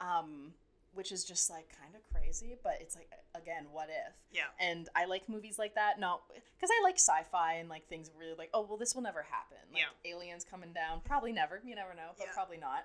um, 0.00 0.54
which 0.96 1.12
is 1.12 1.24
just 1.24 1.48
like 1.50 1.68
kind 1.80 1.94
of 1.94 2.02
crazy. 2.12 2.56
But 2.62 2.78
it's 2.80 2.96
like 2.96 3.10
again, 3.34 3.66
what 3.70 3.88
if? 3.90 4.14
Yeah. 4.32 4.50
And 4.58 4.88
I 4.96 5.04
like 5.04 5.28
movies 5.28 5.58
like 5.58 5.74
that, 5.76 6.00
not 6.00 6.22
because 6.28 6.70
I 6.72 6.82
like 6.82 6.96
sci-fi 6.96 7.54
and 7.54 7.68
like 7.68 7.86
things 7.88 8.10
really 8.18 8.34
like, 8.36 8.50
oh 8.54 8.62
well, 8.68 8.76
this 8.78 8.94
will 8.94 9.02
never 9.02 9.22
happen. 9.22 9.58
Like 9.72 9.82
Yeah. 9.82 10.10
aliens 10.12 10.44
coming 10.50 10.72
down, 10.72 11.00
probably 11.04 11.32
never. 11.32 11.60
You 11.64 11.74
never 11.76 11.94
know, 11.94 12.10
but 12.18 12.26
Yeah. 12.26 12.32
probably 12.34 12.56
not. 12.58 12.84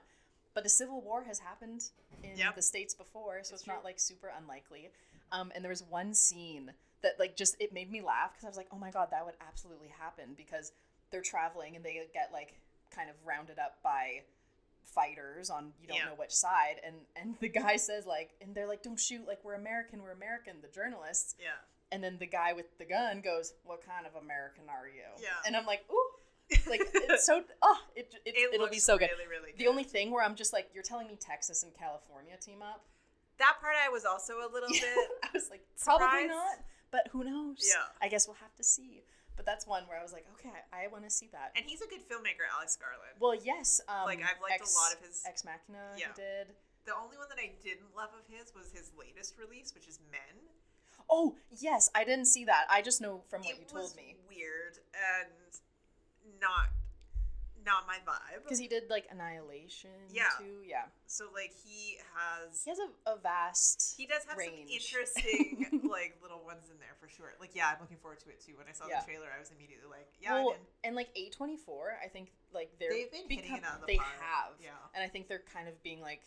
But 0.54 0.66
a 0.66 0.70
civil 0.70 1.02
war 1.02 1.24
has 1.24 1.40
happened 1.40 1.82
in 2.24 2.38
Yep. 2.38 2.56
the 2.56 2.62
states 2.62 2.94
before, 2.94 3.36
so 3.44 3.54
It's 3.54 3.62
it's, 3.64 3.68
not 3.68 3.84
like 3.86 4.00
super 4.00 4.28
unlikely. 4.38 4.90
Um, 5.32 5.52
and 5.56 5.64
there 5.64 5.70
was 5.70 5.82
one 5.84 6.14
scene 6.14 6.74
that 7.02 7.18
like 7.20 7.36
just 7.38 7.56
it 7.60 7.72
made 7.74 7.90
me 7.90 8.02
laugh 8.02 8.32
because 8.34 8.44
I 8.44 8.48
was 8.50 8.58
like, 8.58 8.68
oh 8.72 8.78
my 8.78 8.92
god, 8.92 9.10
that 9.12 9.26
would 9.26 9.36
absolutely 9.48 9.88
happen 9.88 10.34
because 10.36 10.74
they're 11.10 11.22
traveling 11.22 11.76
and 11.78 11.84
they 11.86 12.06
get 12.14 12.32
like 12.34 12.60
kind 12.94 13.10
of 13.10 13.16
rounded 13.26 13.58
up 13.58 13.82
by 13.82 14.22
fighters 14.84 15.50
on 15.50 15.72
you 15.82 15.88
don't 15.88 15.98
Yeah. 15.98 16.06
know 16.06 16.16
which 16.16 16.32
side 16.34 16.76
and 16.86 16.96
and 17.16 17.36
the 17.40 17.48
guy 17.50 17.78
says 17.78 18.06
like 18.06 18.32
and 18.42 18.54
they're 18.56 18.68
like 18.68 18.84
don't 18.84 19.00
shoot 19.00 19.26
like 19.28 19.40
we're 19.44 19.54
american 19.56 20.02
we're 20.02 20.12
american 20.12 20.56
the 20.62 20.68
journalists 20.68 21.36
Yeah. 21.40 21.50
and 21.92 22.04
then 22.04 22.18
the 22.20 22.26
guy 22.28 22.54
with 22.54 22.78
the 22.78 22.86
gun 22.86 23.22
goes, 23.22 23.54
"What 23.64 23.86
kind 23.86 24.06
of 24.06 24.16
American 24.22 24.66
are 24.70 24.88
you?" 24.88 25.04
Yeah. 25.22 25.30
And 25.46 25.56
I'm 25.58 25.66
like, 25.66 25.84
"Ooh, 25.92 26.10
like 26.70 26.82
it's 26.94 27.26
so 27.26 27.44
oh, 27.62 27.78
it, 27.96 28.14
it, 28.26 28.34
It 28.36 28.54
it 28.56 28.60
will 28.60 28.70
be 28.70 28.80
so 28.80 28.98
good." 28.98 29.10
really, 29.12 29.28
really 29.28 29.54
The 29.58 29.68
only 29.68 29.84
thing 29.84 30.10
where 30.12 30.24
I'm 30.24 30.36
just 30.36 30.54
like, 30.54 30.70
"You're 30.74 30.84
telling 30.84 31.08
me 31.08 31.18
Texas 31.20 31.64
and 31.64 31.74
California 31.74 32.36
team 32.42 32.62
up?" 32.62 32.86
that 33.40 33.58
part 33.60 33.76
I 33.86 33.90
was 33.90 34.06
also 34.06 34.34
a 34.40 34.50
little 34.52 34.70
bit 34.86 34.98
I 35.24 35.30
was 35.34 35.50
like, 35.50 35.62
"Probably 35.84 36.28
not," 36.28 36.60
but 36.92 37.08
who 37.12 37.24
knows? 37.26 37.58
Yeah. 37.62 37.84
I 38.02 38.08
guess 38.08 38.26
we'll 38.28 38.38
have 38.40 38.56
to 38.56 38.64
see. 38.64 39.04
But 39.36 39.46
that's 39.46 39.66
one 39.66 39.84
where 39.88 39.98
I 39.98 40.04
was 40.04 40.14
like, 40.14 40.26
"Okay, 40.38 40.54
I, 40.72 40.88
want 40.88 41.04
to 41.04 41.10
see 41.10 41.30
that." 41.32 41.52
and 41.56 41.66
he's 41.66 41.82
a 41.82 41.88
good 41.88 42.02
filmmaker, 42.08 42.46
Alex 42.54 42.78
Garland. 42.78 43.18
well, 43.20 43.36
yes, 43.36 43.82
um, 43.88 44.06
Like, 44.06 44.20
I've 44.20 44.42
liked 44.42 44.62
a 44.62 44.70
lot 44.78 44.94
of 44.94 45.00
his- 45.00 45.24
Ex 45.26 45.44
Machina. 45.44 45.96
Yeah. 45.98 46.08
He 46.10 46.22
did. 46.22 46.56
The 46.86 46.96
only 46.96 47.18
one 47.18 47.30
that 47.30 47.38
I 47.40 47.54
didn't 47.64 47.96
love 47.96 48.10
of 48.18 48.26
his 48.28 48.54
was 48.54 48.72
his 48.72 48.92
latest 48.98 49.38
release, 49.38 49.74
which 49.74 49.88
is 49.88 50.00
Men. 50.12 50.50
Oh 51.10 51.36
yes, 51.50 51.90
I 51.94 52.04
didn't 52.04 52.26
see 52.26 52.46
that. 52.46 52.66
I 52.70 52.82
just 52.82 53.02
know 53.02 53.22
from 53.30 53.42
what 53.42 53.52
it 53.52 53.60
you 53.60 53.66
told 53.66 53.84
was 53.84 53.96
me 53.96 54.16
weird 54.28 54.80
and 54.94 55.60
not 56.40 56.70
not 57.66 57.86
my 57.88 57.98
vibe. 58.08 58.44
because 58.44 58.60
he 58.60 58.68
did 58.68 58.90
like 58.90 59.06
Annihilation. 59.12 59.92
Yeah. 60.10 60.24
Too. 60.40 60.66
Yeah. 60.66 60.86
So 61.08 61.26
like 61.34 61.54
he 61.64 61.98
has 62.16 62.64
He 62.64 62.70
has 62.72 62.80
a, 62.80 62.90
a 63.12 63.18
vast. 63.18 63.96
he 63.98 64.06
does 64.06 64.24
have 64.28 64.38
some 64.40 64.54
interesting 64.70 65.82
like 65.90 66.18
little 66.22 66.42
ones 66.44 66.70
in 66.72 66.78
there 66.80 66.96
for 67.00 67.08
sure. 67.10 67.34
Like 67.40 67.52
yeah, 67.54 67.70
I'm 67.74 67.82
looking 67.82 67.98
forward 67.98 68.20
to 68.22 68.30
it 68.30 68.42
too. 68.42 68.54
When 68.58 68.68
I 68.68 68.74
saw 68.74 68.86
Yeah. 68.90 69.00
the 69.02 69.06
trailer, 69.06 69.28
I 69.36 69.40
was 69.40 69.52
immediately 69.52 69.90
like, 69.90 70.08
yeah, 70.20 70.34
well, 70.34 70.56
and 70.84 70.96
like 70.96 71.10
A 71.16 71.30
twenty 71.30 71.58
four, 71.58 71.98
I 72.04 72.08
think 72.08 72.32
like 72.54 72.72
they're 72.80 72.90
They've 72.92 73.12
been 73.12 73.30
hitting 73.30 73.56
it 73.58 73.64
out 73.64 73.76
of 73.76 73.82
the 73.82 73.88
they 73.88 73.98
park. 73.98 74.10
have, 74.20 74.54
Yeah. 74.60 74.72
and 74.96 75.04
I 75.04 75.08
think 75.08 75.28
they're 75.28 75.44
kind 75.54 75.68
of 75.68 75.76
being 75.84 76.02
like 76.02 76.22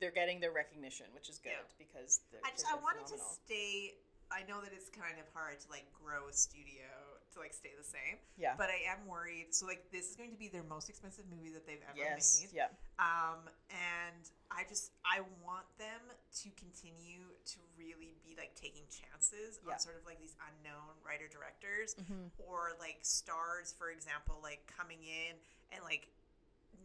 they're 0.00 0.10
getting 0.10 0.40
their 0.40 0.52
recognition, 0.52 1.06
which 1.12 1.28
is 1.28 1.38
good 1.38 1.52
Yeah. 1.52 1.76
because 1.76 2.20
they're, 2.32 2.40
I 2.44 2.50
just 2.52 2.64
I 2.66 2.76
wanted 2.80 3.06
to 3.08 3.18
stay. 3.18 3.94
I 4.32 4.46
know 4.48 4.60
that 4.62 4.70
it's 4.72 4.88
kind 4.90 5.18
of 5.18 5.26
hard 5.34 5.58
to 5.60 5.68
like 5.70 5.86
grow 5.92 6.28
a 6.30 6.32
studio 6.32 6.86
to 7.34 7.38
like 7.38 7.52
stay 7.54 7.70
the 7.78 7.84
same, 7.86 8.18
yeah 8.38 8.54
but 8.58 8.70
I 8.70 8.78
am 8.90 9.06
worried. 9.06 9.54
So 9.54 9.66
like 9.66 9.90
this 9.90 10.10
is 10.10 10.16
going 10.16 10.30
to 10.30 10.38
be 10.38 10.48
their 10.48 10.62
most 10.66 10.88
expensive 10.90 11.24
movie 11.30 11.50
that 11.54 11.66
they've 11.66 11.82
ever 11.86 11.98
yes 11.98 12.42
made. 12.42 12.50
yeah 12.54 12.70
Um, 12.98 13.46
and 13.70 14.22
I 14.50 14.66
just 14.68 14.90
I 15.06 15.22
want 15.46 15.66
them 15.78 16.02
to 16.14 16.48
continue 16.58 17.26
to 17.54 17.58
really 17.78 18.18
be 18.26 18.34
like 18.38 18.54
taking 18.58 18.82
chances 18.90 19.58
Yeah. 19.62 19.74
on 19.74 19.78
sort 19.78 19.94
of 19.98 20.06
like 20.06 20.18
these 20.18 20.34
unknown 20.42 20.94
writer 21.06 21.26
directors 21.30 21.94
hmm 21.94 22.30
or 22.38 22.74
like 22.78 22.98
stars, 23.02 23.74
for 23.78 23.90
example, 23.90 24.38
like 24.42 24.66
coming 24.66 24.98
in 25.06 25.38
and 25.70 25.82
like 25.86 26.10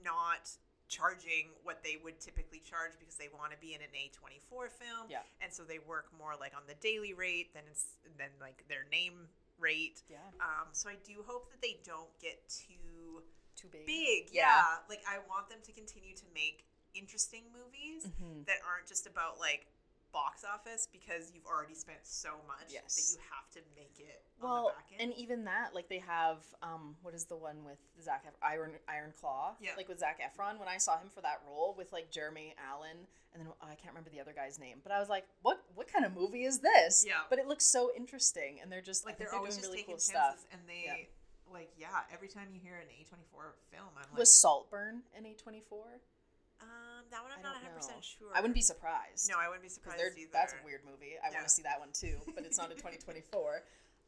not 0.04 0.50
charging 0.88 1.50
what 1.64 1.84
they 1.84 1.98
would 2.04 2.20
typically 2.20 2.62
charge 2.62 2.94
because 3.00 3.16
they 3.16 3.30
want 3.34 3.52
to 3.52 3.58
be 3.58 3.74
in 3.74 3.82
an 3.82 3.94
A24 3.94 4.70
film. 4.70 5.10
Yeah. 5.10 5.26
And 5.42 5.52
so 5.52 5.64
they 5.64 5.80
work 5.80 6.14
more 6.18 6.34
like 6.40 6.54
on 6.56 6.64
the 6.68 6.76
daily 6.80 7.14
rate 7.14 7.54
than 7.54 7.64
it's 7.70 7.98
than 8.18 8.30
like 8.40 8.66
their 8.70 8.86
name 8.92 9.28
rate. 9.60 10.04
yeah 10.10 10.18
Um, 10.40 10.70
so 10.72 10.90
I 10.90 10.98
do 11.04 11.24
hope 11.26 11.50
that 11.52 11.62
they 11.62 11.78
don't 11.84 12.12
get 12.22 12.38
too 12.50 13.24
too 13.56 13.68
big 13.72 13.86
big. 13.88 14.30
Yeah. 14.32 14.46
Yeah. 14.46 14.86
Like 14.90 15.02
I 15.08 15.18
want 15.28 15.50
them 15.50 15.60
to 15.66 15.72
continue 15.72 16.14
to 16.16 16.28
make 16.34 16.66
interesting 16.94 17.44
movies 17.52 18.08
hmm 18.08 18.44
that 18.48 18.64
aren't 18.64 18.88
just 18.88 19.06
about 19.08 19.40
like 19.40 19.68
box 20.16 20.46
office 20.48 20.88
because 20.92 21.32
you've 21.36 21.46
already 21.46 21.76
spent 21.76 22.00
so 22.04 22.30
much 22.48 22.72
Yes. 22.72 22.96
that 22.96 23.06
you 23.12 23.20
have 23.36 23.48
to 23.52 23.60
make 23.76 24.00
it 24.00 24.24
on 24.42 24.48
well 24.50 24.64
the 24.68 24.74
back 24.80 24.88
end. 24.94 25.02
and 25.12 25.20
even 25.20 25.44
that 25.44 25.76
like 25.76 25.90
they 25.90 26.00
have 26.00 26.40
um 26.64 26.96
what 27.04 27.14
is 27.14 27.26
the 27.26 27.36
one 27.36 27.66
with 27.66 27.78
Zac 28.02 28.24
Ef- 28.26 28.34
Iron 28.42 28.72
Iron 28.88 29.12
Claw 29.20 29.56
Yeah. 29.60 29.72
like 29.76 29.90
with 29.90 30.00
Zac 30.00 30.22
Efron 30.24 30.58
when 30.58 30.70
I 30.70 30.78
saw 30.78 30.98
him 30.98 31.10
for 31.14 31.20
that 31.22 31.42
role 31.48 31.76
with 31.78 31.92
like 31.92 32.10
Jeremy 32.12 32.56
Allen 32.72 32.96
and 33.34 33.44
then 33.44 33.52
oh, 33.62 33.66
I 33.70 33.76
can't 33.76 33.90
remember 33.94 34.10
the 34.10 34.22
other 34.22 34.32
guy's 34.34 34.58
name 34.58 34.78
but 34.84 34.94
I 34.94 35.00
was 35.00 35.10
like 35.10 35.26
what 35.42 35.62
what 35.76 35.92
kind 35.92 36.06
of 36.06 36.16
movie 36.16 36.46
is 36.46 36.60
this 36.60 37.04
Yeah. 37.06 37.16
but 37.30 37.38
it 37.38 37.46
looks 37.48 37.66
so 37.66 37.92
interesting 37.98 38.60
and 38.62 38.72
they're 38.72 38.80
just 38.82 39.06
like 39.06 39.18
think 39.18 39.30
they're 39.30 39.38
always 39.38 39.58
doing 39.58 39.66
really 39.68 39.78
taking 39.84 39.96
cool 39.96 40.00
chances 40.00 40.10
stuff 40.10 40.46
and 40.54 40.62
they 40.68 41.10
like 41.54 41.70
yeah 41.78 41.88
every 42.14 42.28
time 42.30 42.48
you 42.54 42.60
hear 42.64 42.76
an 42.78 42.88
a24 42.88 43.52
film 43.70 43.90
i'm 43.98 44.04
like 44.12 44.18
was 44.20 44.34
Saltburn 44.34 45.02
in 45.18 45.24
A24 45.26 46.00
um 46.64 47.04
that 47.12 47.22
one 47.22 47.32
i'm 47.36 47.40
I 47.44 47.52
not 47.52 47.60
100% 47.60 47.76
know. 47.76 48.00
sure 48.02 48.32
I 48.34 48.40
wouldn't 48.40 48.56
be 48.56 48.64
surprised 48.64 49.28
no 49.30 49.36
i 49.40 49.48
wouldn't 49.48 49.64
be 49.64 49.70
surprised 49.70 50.00
either 50.02 50.32
that's 50.32 50.54
a 50.54 50.62
weird 50.64 50.82
movie 50.88 51.20
I 51.20 51.30
Yeah. 51.32 51.44
want 51.44 51.48
to 51.52 51.54
see 51.54 51.64
that 51.68 51.80
one 51.80 51.92
too 51.92 52.16
but 52.34 52.46
it's 52.48 52.58
not 52.58 52.72
in 52.72 52.78
2024 52.84 53.64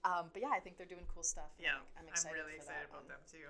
um 0.05 0.29
but 0.31 0.41
yeah 0.41 0.53
I 0.53 0.59
think 0.63 0.77
they're 0.77 0.87
doing 0.89 1.05
cool 1.11 1.23
stuff 1.23 1.51
yeah 1.59 1.75
like, 1.81 1.83
I'm 1.99 2.05
i'm, 2.05 2.15
excited 2.15 2.37
really 2.39 2.55
for 2.59 2.67
excited 2.69 2.87
that 2.87 2.93
about 2.93 3.05
them 3.11 3.19
too 3.27 3.47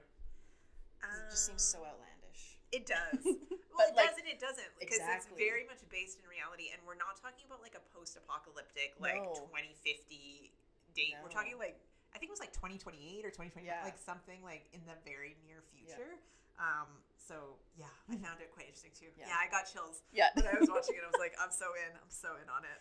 'Cause 0.98 1.14
it 1.22 1.30
just 1.30 1.46
seems 1.46 1.62
so 1.62 1.78
Um, 1.86 1.94
outlandish 1.94 2.58
It 2.74 2.84
does. 2.90 3.22
well, 3.70 3.86
it 3.86 3.94
like- 3.94 4.10
does 4.10 4.18
and 4.18 4.26
it 4.28 4.42
doesn't 4.42 4.74
because 4.82 4.98
Exactly. 4.98 5.30
it's 5.30 5.38
very 5.38 5.64
much 5.70 5.86
based 5.94 6.18
in 6.18 6.26
reality, 6.28 6.74
and 6.74 6.82
we're 6.90 6.98
not 6.98 7.16
talking 7.22 7.46
about 7.46 7.62
like 7.62 7.78
a 7.78 7.84
post-apocalyptic 7.96 8.98
like 9.00 9.22
No. 9.22 9.46
2050 9.54 10.52
date. 10.98 11.14
We're 11.22 11.30
talking 11.30 11.56
like 11.62 11.78
I 12.12 12.18
think 12.18 12.34
it 12.34 12.36
was 12.36 12.42
like 12.42 12.52
2028 12.52 13.24
or 13.24 13.30
2029, 13.30 13.62
Yeah. 13.62 13.86
like 13.86 14.00
something 14.02 14.42
like 14.42 14.66
in 14.74 14.82
the 14.90 14.98
very 15.06 15.38
near 15.46 15.62
future. 15.70 16.18
Um. 16.58 16.90
So 17.22 17.36
yeah, 17.36 17.67
I 18.08 18.16
found 18.16 18.40
it 18.40 18.52
quite 18.56 18.68
interesting 18.72 18.96
too. 18.96 19.12
Yeah. 19.20 19.28
Yeah, 19.28 19.40
I 19.40 19.52
got 19.52 19.68
chills 19.68 20.02
yeah 20.16 20.32
when 20.36 20.48
I 20.48 20.56
was 20.60 20.72
watching 20.72 20.96
it. 20.96 21.04
I 21.04 21.12
was 21.12 21.20
like, 21.20 21.36
I'm 21.38 21.52
so 21.52 21.76
in. 21.76 21.92
I'm 21.92 22.10
so 22.12 22.40
in 22.40 22.48
on 22.48 22.64
it. 22.64 22.80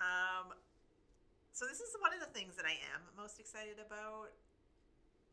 Um. 0.00 0.52
So 1.52 1.66
this 1.66 1.80
is 1.82 1.90
one 1.98 2.14
of 2.14 2.20
the 2.22 2.30
things 2.30 2.54
that 2.54 2.66
I 2.66 2.78
am 2.94 3.02
most 3.18 3.40
excited 3.40 3.82
about, 3.82 4.30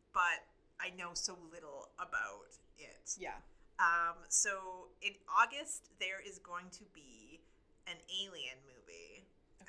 but 0.10 0.42
I 0.82 0.90
know 0.98 1.14
so 1.14 1.38
little 1.54 1.90
about 2.02 2.50
it. 2.80 3.14
yeah 3.20 3.38
Um, 3.78 4.24
so 4.30 4.90
in 5.02 5.14
August, 5.30 5.92
there 6.00 6.18
is 6.26 6.40
going 6.40 6.72
to 6.80 6.86
be 6.94 7.42
an 7.86 7.98
Alien 8.24 8.58
movie. 8.66 8.75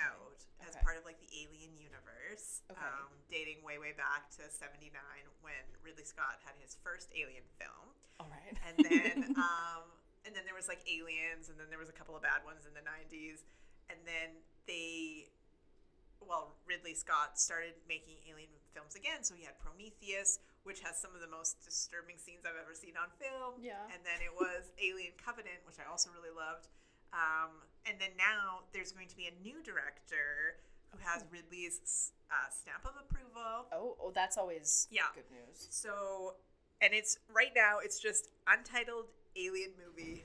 Out 0.00 0.44
as 0.64 0.74
Okay. 0.74 0.82
part 0.85 0.96
of 0.96 1.04
like 1.04 1.20
the 1.20 1.30
Alien 1.32 1.76
universe, 1.78 2.62
Okay. 2.70 2.80
um, 2.80 3.12
dating 3.30 3.62
way 3.62 3.78
way 3.78 3.92
back 3.92 4.30
to 4.40 4.48
'79 4.50 4.92
when 5.40 5.64
Ridley 5.82 6.04
Scott 6.04 6.40
had 6.44 6.54
his 6.61 6.76
first 6.82 7.09
Alien 7.14 7.44
film, 7.61 7.92
All 8.20 8.28
right. 8.32 8.56
and 8.66 8.74
then 8.82 9.16
um, 9.40 9.85
and 10.24 10.35
then 10.35 10.44
there 10.44 10.54
was 10.56 10.66
like 10.68 10.82
Aliens, 10.90 11.48
and 11.48 11.56
then 11.61 11.70
there 11.70 11.78
was 11.78 11.88
a 11.88 11.96
couple 11.96 12.16
of 12.16 12.22
bad 12.22 12.42
ones 12.44 12.66
in 12.66 12.74
the 12.74 12.82
'90s, 12.85 13.44
and 13.90 13.98
then 14.04 14.42
they. 14.66 15.28
Well, 16.18 16.56
Ridley 16.66 16.94
Scott 16.96 17.38
started 17.38 17.76
making 17.87 18.16
alien 18.26 18.48
films 18.72 18.96
again, 18.96 19.22
so 19.22 19.37
he 19.37 19.44
had 19.44 19.54
Prometheus, 19.61 20.40
which 20.64 20.80
has 20.80 20.96
some 20.98 21.14
of 21.14 21.20
the 21.20 21.28
most 21.28 21.61
disturbing 21.62 22.16
scenes 22.18 22.42
I've 22.48 22.56
ever 22.59 22.72
seen 22.74 22.96
on 22.98 23.12
film. 23.20 23.61
Yeah. 23.62 23.85
And 23.92 24.00
then 24.02 24.18
it 24.24 24.32
was 24.35 24.72
Alien 24.80 25.12
Covenant, 25.20 25.61
which 25.68 25.76
I 25.78 25.85
also 25.87 26.09
really 26.16 26.32
loved. 26.35 26.66
Um, 27.12 27.62
and 27.88 27.96
then 28.01 28.11
now 28.18 28.64
there's 28.72 28.92
going 28.92 29.09
to 29.09 29.16
be 29.16 29.27
a 29.27 29.35
new 29.42 29.62
director 29.62 30.59
who 30.90 30.99
has 31.05 31.25
Ridley's 31.31 32.12
uh, 32.31 32.51
stamp 32.51 32.85
of 32.85 32.92
approval. 32.99 33.66
oh, 33.72 33.96
oh, 34.01 34.12
that's 34.14 34.37
always 34.37 34.88
Yeah. 34.90 35.03
good 35.14 35.29
news. 35.31 35.66
So, 35.70 36.35
and 36.81 36.92
it's 36.94 37.18
right 37.33 37.53
now 37.55 37.79
it's 37.83 37.99
just 38.01 38.29
untitled 38.46 39.07
alien 39.37 39.70
movie 39.77 40.25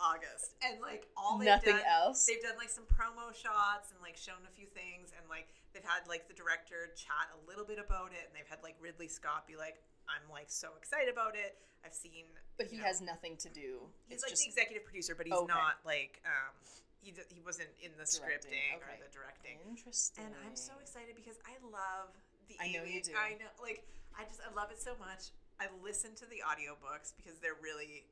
August, 0.00 0.56
and 0.64 0.80
like 0.80 1.04
all 1.16 1.36
they've 1.36 1.46
Nothing 1.46 1.76
done, 1.76 1.84
else? 1.86 2.24
They've 2.24 2.40
done 2.42 2.56
like 2.56 2.70
some 2.70 2.84
promo 2.88 3.34
shots 3.36 3.92
and 3.92 4.00
like 4.00 4.16
shown 4.16 4.40
a 4.48 4.52
few 4.52 4.64
things, 4.66 5.12
and 5.12 5.28
like 5.28 5.48
they've 5.74 5.84
had 5.84 6.08
like 6.08 6.26
the 6.28 6.32
director 6.34 6.88
chat 6.96 7.28
a 7.36 7.40
little 7.48 7.64
bit 7.68 7.78
about 7.78 8.12
it, 8.16 8.24
and 8.24 8.32
they've 8.32 8.48
had 8.48 8.62
like 8.64 8.76
Ridley 8.80 9.08
Scott 9.08 9.46
be 9.46 9.56
like, 9.60 9.76
"I'm 10.08 10.24
like 10.32 10.48
so 10.48 10.68
excited 10.80 11.12
about 11.12 11.36
it." 11.36 11.56
I've 11.84 11.92
seen, 11.92 12.24
But 12.56 12.66
he 12.68 12.76
know, 12.80 12.84
has 12.84 13.00
nothing 13.00 13.36
to 13.44 13.48
do. 13.48 13.88
He's 14.08 14.16
It's 14.16 14.22
like 14.24 14.30
just 14.32 14.44
the 14.44 14.48
executive 14.48 14.84
producer, 14.84 15.14
but 15.14 15.26
he's 15.26 15.36
Okay. 15.36 15.52
not 15.52 15.80
like 15.84 16.20
um 16.24 16.56
he 17.00 17.10
d- 17.12 17.24
he 17.32 17.40
wasn't 17.40 17.68
in 17.80 17.92
the 17.96 18.04
Directing, 18.04 18.52
scripting 18.52 18.76
okay. 18.76 18.96
or 19.00 19.04
the 19.04 19.10
directing. 19.12 19.56
interesting. 19.68 20.24
And 20.28 20.34
I'm 20.46 20.56
so 20.56 20.72
excited 20.80 21.16
because 21.16 21.36
I 21.48 21.56
love 21.64 22.12
the 22.48 22.56
I 22.60 22.72
know 22.72 22.84
you 22.84 23.00
do. 23.02 23.12
I 23.16 23.36
know 23.40 23.48
like 23.60 23.84
I 24.16 24.24
just 24.28 24.40
I 24.44 24.52
love 24.52 24.70
it 24.70 24.80
so 24.80 24.92
much. 25.00 25.32
I 25.60 25.68
listen 25.84 26.14
to 26.20 26.26
the 26.28 26.40
audiobooks 26.44 27.12
because 27.16 27.38
they're 27.40 27.58
really 27.60 28.04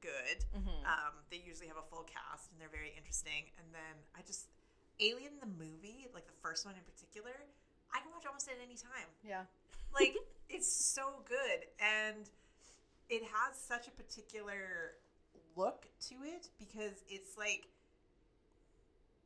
good. 0.00 0.42
Mhm. 0.56 0.82
Um, 0.86 1.14
they 1.30 1.38
usually 1.42 1.68
have 1.68 1.76
a 1.76 1.86
full 1.90 2.02
cast 2.06 2.50
and 2.50 2.60
they're 2.60 2.72
very 2.72 2.94
interesting. 2.96 3.50
And 3.58 3.66
then 3.74 3.94
I 4.16 4.22
just 4.22 4.48
Alien 5.00 5.40
the 5.40 5.46
movie, 5.48 6.08
like 6.12 6.26
the 6.26 6.36
first 6.42 6.66
one 6.66 6.74
in 6.76 6.84
particular, 6.84 7.32
I 7.92 8.00
can 8.00 8.10
watch 8.12 8.26
almost 8.26 8.48
at 8.48 8.56
any 8.62 8.76
time 8.76 9.08
Yeah. 9.24 9.44
like 9.92 10.14
it's 10.48 10.70
so 10.70 11.22
good 11.26 11.66
and 11.80 12.28
it 13.08 13.22
has 13.24 13.56
such 13.58 13.88
a 13.88 13.90
particular 13.92 14.94
look 15.56 15.86
to 16.08 16.14
it 16.22 16.48
because 16.58 17.02
it's 17.08 17.36
like 17.38 17.66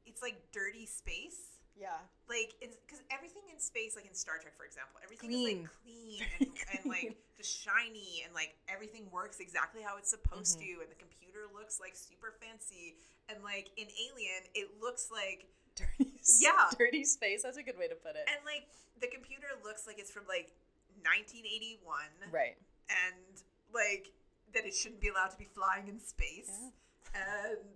it's 0.07 0.23
like 0.23 0.37
dirty 0.53 0.87
space 0.87 1.59
Yeah. 1.77 1.99
like 2.29 2.55
because 2.61 3.03
everything 3.11 3.43
in 3.53 3.59
space 3.59 3.97
like 3.97 4.07
in 4.07 4.15
star 4.15 4.39
trek 4.39 4.55
for 4.57 4.65
example 4.65 5.01
everything 5.03 5.31
Clean. 5.31 5.59
is 5.59 5.63
like 5.65 5.83
clean 5.83 6.21
and, 6.41 6.49
and 6.77 6.83
like 6.91 7.17
just 7.37 7.51
shiny 7.65 8.23
and 8.25 8.33
like 8.35 8.55
everything 8.69 9.09
works 9.11 9.41
exactly 9.41 9.83
how 9.83 9.97
it's 9.99 10.11
supposed 10.11 10.59
Mm-hmm. 10.61 10.81
to 10.81 10.85
and 10.87 10.91
the 10.93 11.01
computer 11.01 11.49
looks 11.57 11.81
like 11.81 11.97
super 11.97 12.35
fancy 12.41 12.95
and 13.29 13.43
like 13.43 13.71
in 13.77 13.89
alien 14.11 14.43
it 14.55 14.69
looks 14.81 15.09
like 15.11 15.47
Dirty. 15.75 16.15
Yeah. 16.41 16.71
Dirty 16.79 17.03
space. 17.05 17.43
That's 17.43 17.59
a 17.59 17.63
good 17.67 17.77
way 17.77 17.89
to 17.89 17.97
put 17.99 18.15
it. 18.15 18.25
and 18.31 18.39
like 18.47 18.71
the 19.03 19.09
computer 19.11 19.49
looks 19.67 19.87
like 19.91 19.99
it's 19.99 20.11
from 20.13 20.23
like 20.31 20.55
1981 21.03 21.83
right. 22.31 22.57
and 22.89 23.43
like 23.75 24.13
that 24.55 24.65
it 24.65 24.75
shouldn't 24.75 25.01
be 25.01 25.09
allowed 25.09 25.31
to 25.31 25.37
be 25.39 25.45
flying 25.51 25.89
in 25.89 25.99
space 25.99 26.71
and 27.15 27.75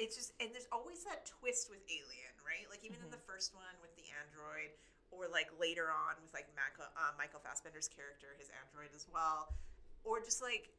it's 0.00 0.16
just 0.16 0.32
and 0.40 0.48
there's 0.56 0.66
always 0.72 1.04
that 1.04 1.28
twist 1.28 1.68
with 1.68 1.84
alien 1.92 2.32
right? 2.40 2.64
Like 2.72 2.80
even 2.82 2.98
in 3.04 3.10
the 3.12 3.20
first 3.28 3.52
one 3.54 3.76
with 3.84 3.92
the 4.00 4.08
android 4.16 4.72
or 5.12 5.28
like 5.28 5.52
later 5.60 5.92
on 5.92 6.16
with 6.24 6.32
like 6.32 6.48
michael, 6.56 6.88
uh, 6.96 7.12
michael 7.20 7.38
fassbender's 7.44 7.86
character 7.92 8.32
his 8.40 8.48
android 8.64 8.90
as 8.96 9.04
well 9.12 9.52
or 10.08 10.18
just 10.24 10.40
like 10.40 10.72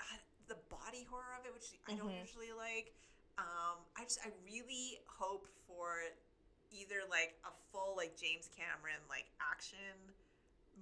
uh, 0.00 0.18
the 0.48 0.56
body 0.70 1.02
horror 1.10 1.34
of 1.40 1.44
it 1.44 1.52
which 1.52 1.74
i 1.90 1.92
don't 1.98 2.12
Mhm. 2.14 2.22
usually 2.22 2.52
like. 2.54 2.94
Um 3.40 3.80
i 3.96 4.04
just 4.04 4.20
i 4.22 4.30
really 4.44 5.00
hope 5.08 5.48
for 5.66 6.04
either 6.70 7.00
like 7.08 7.34
a 7.48 7.52
full 7.72 7.96
like 7.96 8.12
james 8.16 8.48
cameron 8.52 9.00
like 9.08 9.26
action 9.40 9.92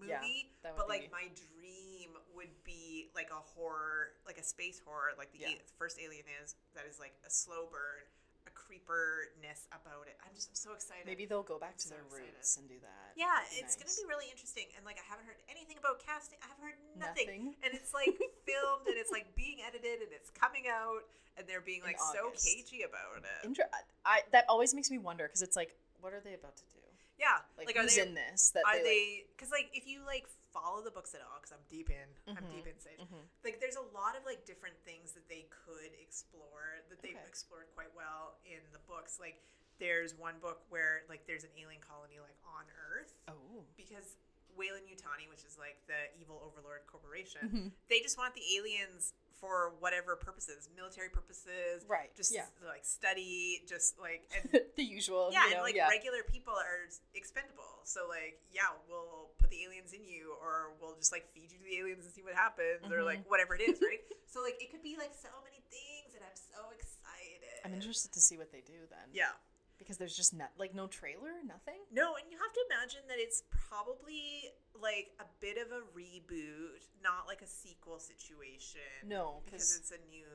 movie 0.00 0.50
Yeah, 0.64 0.72
but 0.76 0.88
like 0.88 1.12
be- 1.12 1.12
my 1.12 1.26
dream 1.36 2.16
would 2.34 2.50
be 2.64 3.12
like 3.14 3.28
a 3.30 3.42
horror 3.54 4.16
like 4.26 4.38
a 4.40 4.42
space 4.46 4.80
horror 4.80 5.12
like 5.20 5.30
the 5.36 5.44
Yeah. 5.44 5.60
first 5.78 6.00
alien 6.00 6.24
is 6.42 6.56
that 6.74 6.88
is 6.88 6.98
like 6.98 7.12
a 7.26 7.30
slow 7.30 7.68
burn 7.68 8.08
a 8.48 8.52
creeperness 8.56 9.68
about 9.68 10.08
it 10.08 10.16
i'm 10.24 10.32
just 10.32 10.48
i'm 10.48 10.56
so 10.56 10.72
excited 10.72 11.04
Maybe 11.04 11.28
they'll 11.28 11.44
go 11.44 11.60
back 11.60 11.76
I'm 11.76 11.82
to 11.84 11.88
so 11.92 11.94
their 11.94 12.06
excited. 12.08 12.32
roots 12.32 12.56
and 12.56 12.64
do 12.68 12.78
that. 12.80 13.12
yeah 13.20 13.44
That'd 13.52 13.60
it's 13.68 13.76
gonna 13.76 13.92
be 13.92 14.08
really 14.08 14.32
interesting 14.32 14.64
and 14.80 14.82
like 14.88 14.96
i 14.96 15.04
haven't 15.04 15.28
heard 15.28 15.36
anything 15.52 15.76
about 15.76 16.00
casting 16.00 16.40
i 16.40 16.48
haven't 16.48 16.64
heard 16.64 16.80
nothing, 16.96 17.28
Nothing. 17.28 17.44
and 17.68 17.70
it's 17.76 17.92
like 17.92 18.16
filmed 18.48 18.88
and 18.88 18.96
it's 18.96 19.12
like 19.12 19.28
being 19.36 19.60
edited 19.60 20.00
and 20.00 20.10
it's 20.16 20.32
coming 20.32 20.64
out 20.72 21.04
and 21.36 21.44
they're 21.44 21.60
being 21.60 21.84
In 21.84 21.92
like 21.92 22.00
so 22.00 22.32
cagey 22.32 22.82
about 22.88 23.20
it 23.20 23.28
Inter- 23.44 23.68
I 24.08 24.24
that 24.32 24.48
always 24.48 24.72
makes 24.72 24.88
me 24.90 24.96
wonder 24.96 25.28
because 25.28 25.44
it's 25.44 25.54
like, 25.56 25.76
what 26.00 26.12
are 26.16 26.20
they 26.24 26.32
about 26.34 26.56
to 26.56 26.64
do? 26.72 26.79
Yeah 27.20 27.44
Like, 27.60 27.68
like, 27.68 27.76
are 27.76 27.82
who's 27.84 27.96
they 27.96 28.02
in 28.08 28.14
this? 28.16 28.50
That 28.56 28.64
are 28.64 28.80
they, 28.82 29.28
because 29.36 29.52
like 29.52 29.68
if 29.76 29.84
you 29.86 30.00
like 30.08 30.24
follow 30.56 30.80
the 30.82 30.90
books 30.90 31.14
at 31.14 31.20
all 31.22 31.38
because 31.38 31.52
i'm 31.54 31.62
deep 31.70 31.90
in 31.94 32.08
i'm 32.34 32.42
Mhm. 32.42 32.50
deep 32.58 32.66
in 32.66 32.74
sage 32.80 32.98
Mhm. 32.98 33.22
like 33.46 33.60
there's 33.60 33.76
a 33.76 33.86
lot 33.94 34.16
of 34.18 34.24
like 34.26 34.42
different 34.44 34.74
things 34.82 35.12
that 35.12 35.28
they 35.28 35.46
could 35.46 35.94
explore 36.02 36.82
that 36.90 36.98
they've 37.02 37.14
Okay. 37.14 37.28
explored 37.28 37.70
quite 37.76 37.94
well 37.94 38.34
in 38.44 38.58
the 38.72 38.80
books 38.90 39.20
like 39.20 39.38
there's 39.78 40.12
one 40.16 40.40
book 40.40 40.66
where 40.68 41.04
like 41.08 41.24
there's 41.28 41.44
an 41.44 41.50
alien 41.56 41.80
colony 41.80 42.18
like 42.18 42.34
on 42.44 42.64
earth 42.90 43.14
oh. 43.28 43.62
because 43.76 44.16
Weyland 44.58 44.88
Yutani, 44.90 45.28
which 45.30 45.44
is 45.46 45.56
like 45.56 45.78
the 45.86 46.10
evil 46.20 46.42
overlord 46.44 46.84
corporation, 46.90 47.48
Mhm. 47.48 47.72
they 47.88 48.00
just 48.00 48.18
want 48.18 48.34
the 48.34 48.42
aliens 48.56 49.14
for 49.40 49.72
whatever 49.80 50.14
purposes, 50.16 50.68
military 50.76 51.08
purposes, 51.08 51.82
Right, 51.88 52.14
Just 52.16 52.32
yeah. 52.34 52.44
like 52.64 52.84
study, 52.84 53.62
just 53.66 53.98
like 53.98 54.28
and 54.36 54.60
the 54.76 54.84
usual. 54.84 55.30
yeah, 55.32 55.44
you 55.48 55.50
know, 55.50 55.56
and 55.56 55.64
like 55.64 55.74
yeah. 55.74 55.88
regular 55.88 56.20
people 56.28 56.52
are 56.52 56.86
expendable. 57.14 57.80
So 57.84 58.06
like, 58.08 58.38
yeah, 58.52 58.68
we'll 58.88 59.32
put 59.40 59.48
the 59.50 59.64
aliens 59.64 59.92
in 59.96 60.04
you, 60.04 60.36
or 60.40 60.76
we'll 60.80 60.94
just 61.00 61.10
like 61.12 61.24
feed 61.32 61.50
you 61.50 61.58
to 61.58 61.64
the 61.64 61.76
aliens 61.80 62.04
and 62.04 62.12
see 62.14 62.22
what 62.22 62.34
happens, 62.36 62.84
or 62.92 63.00
Mhm. 63.00 63.08
like 63.08 63.24
whatever 63.30 63.56
it 63.56 63.62
is, 63.64 63.80
right? 63.88 64.04
so 64.28 64.42
like, 64.44 64.60
it 64.60 64.70
could 64.70 64.82
be 64.84 64.96
like 65.00 65.16
so 65.16 65.32
many 65.42 65.64
things, 65.72 66.14
and 66.14 66.22
I'm 66.22 66.36
so 66.36 66.70
excited. 66.76 67.64
I'm 67.64 67.74
interested 67.74 68.12
to 68.12 68.20
see 68.20 68.36
what 68.36 68.52
they 68.52 68.60
do 68.60 68.86
then. 68.88 69.08
Yeah. 69.12 69.32
Because 69.80 69.96
there's 69.96 70.14
just 70.14 70.36
not 70.36 70.52
like 70.60 70.76
no 70.76 70.86
trailer, 70.86 71.40
nothing. 71.42 71.80
No, 71.90 72.14
and 72.20 72.28
you 72.30 72.36
have 72.36 72.52
to 72.52 72.62
imagine 72.68 73.00
that 73.08 73.16
it's 73.16 73.42
probably 73.48 74.52
like 74.76 75.10
a 75.18 75.26
bit 75.40 75.56
of 75.56 75.72
a 75.72 75.80
reboot, 75.96 76.84
not 77.02 77.24
like 77.26 77.40
a 77.40 77.48
sequel 77.48 77.98
situation. 77.98 78.84
No, 79.08 79.40
because 79.48 79.74
it's 79.74 79.90
a 79.90 79.98
new 80.12 80.28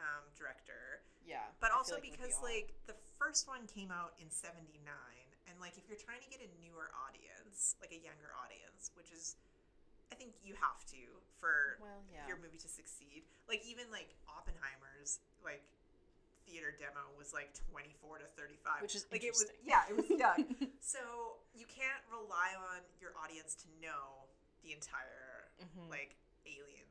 um, 0.00 0.24
director. 0.32 1.04
Yeah. 1.22 1.44
But 1.60 1.70
I 1.70 1.76
also 1.76 1.94
like 2.00 2.08
it 2.08 2.16
would 2.16 2.18
be 2.18 2.24
because 2.24 2.40
like 2.40 2.72
the 2.88 2.96
first 3.20 3.46
one 3.46 3.68
came 3.68 3.92
out 3.92 4.16
in 4.18 4.32
79 4.32 4.80
and 5.46 5.54
like 5.60 5.76
if 5.76 5.84
you're 5.86 6.00
trying 6.00 6.24
to 6.24 6.30
get 6.32 6.40
a 6.40 6.50
newer 6.58 6.88
audience, 6.96 7.76
like 7.84 7.92
a 7.92 8.00
younger 8.00 8.32
audience, 8.40 8.90
which 8.96 9.12
is 9.12 9.36
I 10.10 10.18
think 10.18 10.34
you 10.42 10.58
have 10.58 10.82
to 10.90 11.02
for 11.38 11.78
Well, 11.78 12.02
yeah. 12.10 12.26
your 12.26 12.40
movie 12.42 12.58
to 12.58 12.70
succeed. 12.70 13.28
Like 13.46 13.62
even 13.62 13.86
like 13.92 14.10
Oppenheimer's 14.26 15.20
like 15.44 15.62
theater 16.50 16.74
demo 16.74 17.06
was 17.14 17.30
like 17.30 17.54
24 17.70 18.18
to 18.18 18.26
35 18.34 18.82
Which 18.82 18.98
is 18.98 19.06
like 19.14 19.22
it 19.22 19.30
was 19.30 19.46
yeah 19.62 19.86
it 19.86 19.94
was 19.94 20.10
young 20.26 20.42
so 20.82 20.98
you 21.54 21.64
can't 21.70 22.02
rely 22.10 22.58
on 22.58 22.82
your 22.98 23.14
audience 23.14 23.54
to 23.62 23.66
know 23.78 24.26
the 24.66 24.74
entire 24.74 25.46
Mhm. 25.62 25.86
like 25.92 26.16
alien 26.48 26.89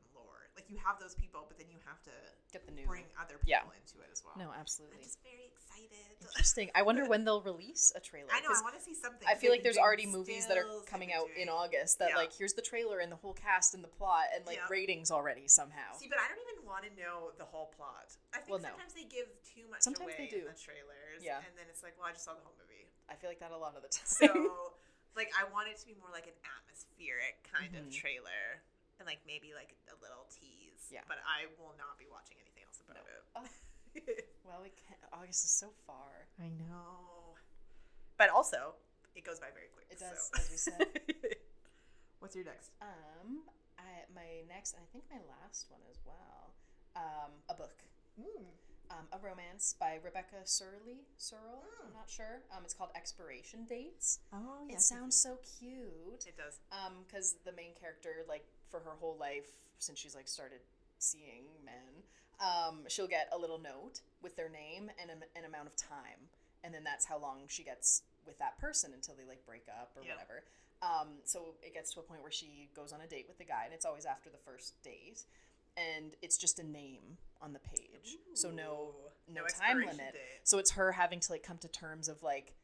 like 0.56 0.66
you 0.68 0.76
have 0.84 0.98
those 0.98 1.14
people 1.14 1.44
but 1.48 1.56
then 1.58 1.66
you 1.70 1.78
have 1.86 2.02
to 2.02 2.10
Get 2.52 2.66
the 2.66 2.72
new. 2.72 2.86
bring 2.86 3.04
other 3.18 3.38
people 3.38 3.46
Yeah. 3.46 3.62
into 3.70 4.02
it 4.02 4.10
as 4.12 4.22
well 4.24 4.34
No, 4.36 4.50
absolutely. 4.52 4.98
i'm 4.98 5.02
just 5.04 5.22
very 5.22 5.46
excited 5.46 5.96
Interesting. 6.20 6.70
I 6.74 6.82
wonder 6.82 7.06
when 7.12 7.24
they'll 7.24 7.40
release 7.42 7.92
a 7.96 8.00
trailer. 8.00 8.28
i 8.32 8.40
know 8.40 8.50
i 8.52 8.60
want 8.62 8.74
to 8.76 8.82
see 8.82 8.94
something 8.94 9.26
I 9.28 9.34
feel 9.38 9.50
like 9.50 9.62
there's 9.62 9.78
already 9.78 10.06
movies 10.06 10.46
that 10.48 10.58
are 10.58 10.66
coming 10.86 11.12
out 11.12 11.28
in 11.38 11.48
August 11.48 11.98
that 12.00 12.10
Yeah. 12.10 12.16
like 12.22 12.32
here's 12.34 12.52
the 12.54 12.62
trailer 12.62 12.98
and 13.00 13.10
the 13.10 13.16
whole 13.20 13.32
cast 13.34 13.74
and 13.74 13.82
the 13.84 13.88
plot 13.92 14.26
and 14.34 14.44
like 14.46 14.56
Yeah. 14.58 14.66
ratings 14.70 15.10
already 15.10 15.46
somehow. 15.48 15.94
See, 15.96 16.08
but 16.10 16.18
I 16.18 16.26
don't 16.28 16.40
even 16.50 16.66
want 16.66 16.84
to 16.84 16.92
know 16.98 17.30
the 17.38 17.44
whole 17.46 17.70
plot. 17.76 18.10
I 18.34 18.38
think 18.42 18.50
Well, 18.50 18.58
no. 18.60 18.68
sometimes 18.74 18.94
they 18.94 19.04
give 19.06 19.26
too 19.46 19.64
much 19.70 19.82
Sometimes 19.82 20.12
they 20.18 20.26
away 20.26 20.34
in 20.34 20.40
do. 20.40 20.48
the 20.50 20.58
trailers, 20.58 21.20
Yeah. 21.22 21.38
and 21.46 21.52
then 21.56 21.66
it's 21.70 21.82
like, 21.82 21.94
well, 21.98 22.06
I 22.08 22.12
just 22.12 22.24
saw 22.26 22.34
the 22.34 22.42
whole 22.44 22.54
movie. 22.58 22.90
I 23.08 23.14
feel 23.14 23.30
like 23.30 23.38
that 23.40 23.50
a 23.50 23.56
lot 23.58 23.74
of 23.76 23.82
the 23.82 23.88
time. 23.94 24.06
So, 24.06 24.74
like, 25.16 25.30
I 25.38 25.44
want 25.50 25.68
it 25.68 25.78
to 25.82 25.86
be 25.86 25.94
more 25.98 26.10
like 26.12 26.26
an 26.26 26.36
atmospheric 26.58 27.42
kind 27.50 27.74
of 27.76 27.86
Mhm. 27.90 27.94
trailer, 27.94 28.62
and 29.00 29.08
like 29.08 29.24
maybe 29.26 29.56
like 29.56 29.72
a 29.88 29.96
little 30.04 30.28
tease. 30.30 30.86
Yeah. 30.92 31.02
But 31.08 31.18
I 31.24 31.48
will 31.58 31.72
not 31.80 31.96
be 31.98 32.06
watching 32.12 32.36
anything 32.38 32.62
else 32.68 32.78
about 32.84 33.02
Oh. 33.34 33.42
it. 33.96 34.28
well, 34.46 34.60
we 34.62 34.70
can't. 34.76 35.00
August 35.10 35.42
is 35.44 35.50
so 35.50 35.72
far. 35.88 36.28
I 36.38 36.46
know. 36.68 37.34
But 38.20 38.30
also, 38.30 38.76
it 39.16 39.24
goes 39.24 39.40
by 39.40 39.48
very 39.56 39.72
quick. 39.74 39.88
It 39.90 39.98
does, 39.98 40.30
so. 40.30 40.38
as 40.38 40.46
we 40.52 40.58
said. 40.60 40.86
What's 42.20 42.36
your 42.36 42.44
next? 42.44 42.70
Um, 42.82 43.42
I 43.80 44.04
my 44.14 44.44
next 44.48 44.74
and 44.76 44.82
I 44.84 44.88
think 44.92 45.04
my 45.10 45.18
last 45.40 45.66
one 45.72 45.80
as 45.90 45.98
well. 46.04 46.52
Um, 46.94 47.32
a 47.48 47.54
book. 47.54 47.82
Mm. 48.20 48.44
Um, 48.90 49.06
a 49.14 49.18
romance 49.24 49.74
by 49.78 49.98
Rebecca 50.04 50.42
Surley. 50.44 51.06
Serle, 51.16 51.62
Mm. 51.62 51.86
I'm 51.86 51.92
not 51.94 52.10
sure. 52.10 52.42
Um, 52.50 52.62
it's 52.64 52.74
called 52.74 52.90
Expiration 52.96 53.64
Dates. 53.64 54.18
Oh, 54.32 54.66
yeah. 54.68 54.74
it 54.74 54.80
sounds 54.82 55.14
so 55.16 55.38
cute. 55.58 56.26
It 56.26 56.36
does. 56.36 56.58
Um, 56.72 57.04
because 57.06 57.36
the 57.46 57.52
main 57.52 57.70
character, 57.78 58.26
like, 58.28 58.44
for 58.70 58.80
her 58.80 58.92
whole 59.00 59.16
life, 59.18 59.48
since 59.78 59.98
she's 59.98 60.14
like 60.14 60.28
started 60.28 60.60
seeing 60.98 61.44
men, 61.64 62.02
um, 62.40 62.80
she'll 62.88 63.08
get 63.08 63.28
a 63.32 63.38
little 63.38 63.58
note 63.58 64.00
with 64.22 64.36
their 64.36 64.48
name 64.48 64.90
and 65.00 65.10
a, 65.10 65.38
an 65.38 65.44
amount 65.44 65.66
of 65.66 65.76
time, 65.76 66.28
and 66.64 66.72
then 66.74 66.84
that's 66.84 67.04
how 67.06 67.18
long 67.18 67.40
she 67.48 67.62
gets 67.62 68.02
with 68.26 68.38
that 68.38 68.58
person 68.58 68.92
until 68.94 69.14
they 69.14 69.24
like 69.26 69.44
break 69.46 69.64
up 69.68 69.92
or 69.96 70.02
Yeah. 70.04 70.14
whatever. 70.14 70.44
Um, 70.82 71.08
so 71.24 71.54
it 71.62 71.74
gets 71.74 71.92
to 71.94 72.00
a 72.00 72.02
point 72.02 72.22
where 72.22 72.30
she 72.32 72.70
goes 72.74 72.92
on 72.92 73.00
a 73.02 73.06
date 73.06 73.26
with 73.28 73.38
the 73.38 73.44
guy, 73.44 73.64
and 73.64 73.74
it's 73.74 73.84
always 73.84 74.06
after 74.06 74.30
the 74.30 74.38
first 74.38 74.74
date, 74.82 75.24
and 75.76 76.12
it's 76.22 76.38
just 76.38 76.58
a 76.58 76.62
name 76.66 77.18
on 77.42 77.52
the 77.52 77.58
page, 77.58 78.16
so 78.34 78.50
no 78.50 78.94
Ooh, 79.28 79.34
no, 79.34 79.42
time 79.46 79.78
limit. 79.78 80.12
date. 80.14 80.40
So 80.44 80.58
it's 80.58 80.72
her 80.72 80.92
having 80.92 81.20
to 81.20 81.32
like 81.32 81.42
come 81.42 81.58
to 81.58 81.68
terms 81.68 82.08
of 82.08 82.22
like, 82.22 82.54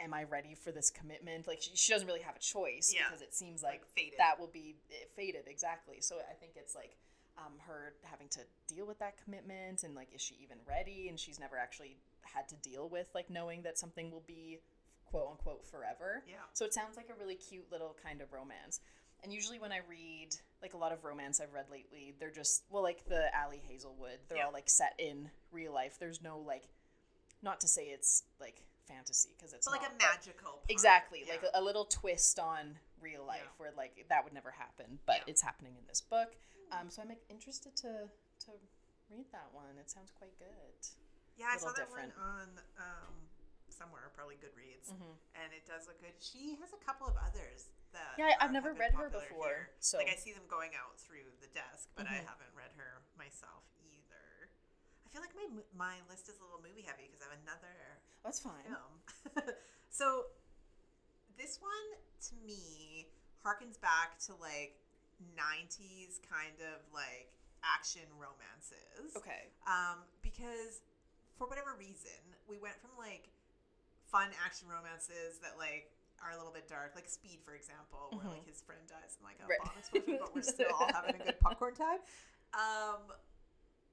am 0.00 0.14
I 0.14 0.24
ready 0.24 0.54
for 0.54 0.70
this 0.72 0.90
commitment? 0.90 1.46
Like 1.46 1.60
she, 1.62 1.70
she 1.74 1.92
doesn't 1.92 2.06
really 2.06 2.22
have 2.22 2.36
a 2.36 2.40
choice 2.40 2.92
Yeah. 2.94 3.02
because 3.08 3.22
it 3.22 3.34
seems 3.34 3.62
like, 3.62 3.80
Like, 3.82 3.86
fated. 3.96 4.18
that 4.18 4.38
will 4.38 4.46
be 4.52 4.76
it, 4.90 5.10
fated 5.16 5.44
exactly. 5.46 6.00
So 6.00 6.16
I 6.30 6.34
think 6.34 6.52
it's 6.56 6.74
like 6.74 6.96
um, 7.36 7.54
her 7.66 7.94
having 8.02 8.28
to 8.30 8.40
deal 8.72 8.86
with 8.86 8.98
that 8.98 9.14
commitment 9.22 9.82
and 9.84 9.94
like 9.94 10.08
is 10.14 10.20
she 10.20 10.36
even 10.42 10.58
ready? 10.68 11.08
And 11.08 11.18
she's 11.18 11.38
never 11.40 11.56
actually 11.56 11.96
had 12.22 12.48
to 12.48 12.56
deal 12.56 12.88
with 12.88 13.08
like 13.14 13.30
knowing 13.30 13.62
that 13.62 13.78
something 13.78 14.10
will 14.10 14.24
be 14.26 14.58
quote 15.06 15.28
unquote 15.30 15.64
forever. 15.64 16.22
Yeah. 16.28 16.36
So 16.52 16.64
it 16.64 16.74
sounds 16.74 16.96
like 16.96 17.08
a 17.10 17.18
really 17.18 17.36
cute 17.36 17.66
little 17.72 17.96
kind 18.04 18.20
of 18.20 18.32
romance. 18.32 18.80
And 19.24 19.32
usually 19.32 19.58
when 19.58 19.72
I 19.72 19.80
read 19.88 20.28
like 20.62 20.74
a 20.74 20.76
lot 20.76 20.92
of 20.92 21.02
romance 21.04 21.40
I've 21.40 21.52
read 21.52 21.66
lately, 21.72 22.14
they're 22.20 22.30
just 22.30 22.62
well 22.70 22.82
like 22.84 23.04
the 23.08 23.24
Ali 23.36 23.60
Hazelwood. 23.66 24.18
They're 24.28 24.38
Yeah. 24.38 24.46
all 24.46 24.52
like 24.52 24.68
set 24.68 24.94
in 24.98 25.30
real 25.50 25.72
life. 25.74 25.96
There's 25.98 26.22
no 26.22 26.38
like 26.38 26.68
not 27.42 27.60
to 27.60 27.68
say 27.68 27.86
it's 27.86 28.22
like 28.40 28.62
fantasy 28.92 29.30
because 29.36 29.52
it's 29.52 29.66
But 29.68 29.72
like 29.78 29.82
not, 29.84 29.92
a 29.92 29.98
magical. 30.16 30.52
part. 30.64 30.70
exactly 30.72 31.22
Yeah. 31.26 31.34
like 31.36 31.44
a, 31.54 31.60
a 31.60 31.62
little 31.62 31.84
twist 31.84 32.38
on 32.40 32.78
real 33.00 33.24
life 33.24 33.44
Yeah. 33.44 33.58
where 33.58 33.72
like 33.76 34.06
that 34.08 34.24
would 34.24 34.32
never 34.32 34.50
happen, 34.50 34.98
but 35.06 35.18
Yeah. 35.22 35.30
it's 35.36 35.42
happening 35.42 35.76
in 35.76 35.84
this 35.86 36.00
book. 36.00 36.34
Um, 36.72 36.90
so 36.90 37.02
I'm 37.02 37.08
like, 37.08 37.22
interested 37.28 37.76
to 37.84 38.08
to 38.48 38.50
read 39.10 39.26
that 39.32 39.52
one. 39.52 39.76
It 39.78 39.90
sounds 39.90 40.10
quite 40.16 40.36
good. 40.38 40.80
Yeah, 41.36 41.50
I 41.52 41.56
saw 41.58 41.72
that 41.72 41.88
one 41.90 42.12
on 42.18 42.48
um, 42.78 43.14
somewhere, 43.68 44.10
probably 44.14 44.36
Goodreads, 44.36 44.90
Mhm. 44.90 45.14
and 45.36 45.52
it 45.52 45.64
does 45.66 45.86
look 45.86 46.00
good. 46.00 46.14
She 46.20 46.56
has 46.60 46.72
a 46.72 46.76
couple 46.84 47.06
of 47.06 47.16
others 47.16 47.68
that. 47.92 48.18
Yeah, 48.18 48.34
I've 48.40 48.52
never 48.52 48.72
read 48.72 48.94
her 48.94 49.08
before, 49.08 49.46
here. 49.46 49.70
so- 49.80 49.98
like 49.98 50.08
I 50.10 50.16
see 50.16 50.32
them 50.32 50.46
going 50.48 50.74
out 50.74 50.98
through 50.98 51.30
the 51.40 51.46
desk, 51.48 51.88
but 51.94 52.06
I 52.06 52.18
Mhm. 52.20 52.26
haven't 52.26 52.54
read 52.54 52.72
her 52.76 53.02
myself. 53.16 53.62
I 55.08 55.10
feel 55.10 55.24
like 55.24 55.32
my 55.32 55.48
my 55.72 55.96
list 56.12 56.28
is 56.28 56.36
a 56.36 56.44
little 56.44 56.60
movie 56.60 56.84
heavy 56.84 57.08
because 57.08 57.24
I 57.24 57.32
have 57.32 57.40
another 57.40 57.72
That's 58.20 58.40
fine. 58.44 58.60
film. 58.68 58.92
so 59.88 60.28
this 61.40 61.56
one 61.64 61.88
to 62.28 62.34
me 62.44 63.08
harkens 63.40 63.80
back 63.80 64.20
to 64.28 64.36
like 64.36 64.76
90s 65.32 66.20
kind 66.28 66.60
of 66.60 66.84
like 66.92 67.32
action 67.64 68.04
romances. 68.20 69.16
Okay. 69.16 69.48
Um, 69.64 70.04
because 70.20 70.84
for 71.40 71.48
whatever 71.48 71.72
reason, 71.80 72.20
we 72.44 72.58
went 72.60 72.76
from 72.84 72.92
like 73.00 73.32
fun 74.12 74.28
action 74.44 74.68
romances 74.68 75.40
that 75.40 75.56
like 75.56 75.88
are 76.20 76.34
a 76.34 76.36
little 76.36 76.52
bit 76.52 76.68
dark, 76.68 76.92
like 76.98 77.08
Speed, 77.08 77.40
for 77.46 77.54
example, 77.56 78.12
where 78.12 78.26
Mhm. 78.28 78.36
like 78.42 78.44
his 78.44 78.60
friend 78.60 78.82
dies 78.84 79.16
in 79.16 79.24
like 79.24 79.40
a 79.40 79.46
Right. 79.48 79.58
bomb 79.62 79.72
explosion, 79.78 80.18
but 80.20 80.34
we're 80.36 80.42
still 80.58 80.68
all 80.74 80.92
having 80.92 81.16
a 81.16 81.24
good 81.24 81.40
popcorn 81.40 81.72
time. 81.74 82.02
Um, 82.52 83.12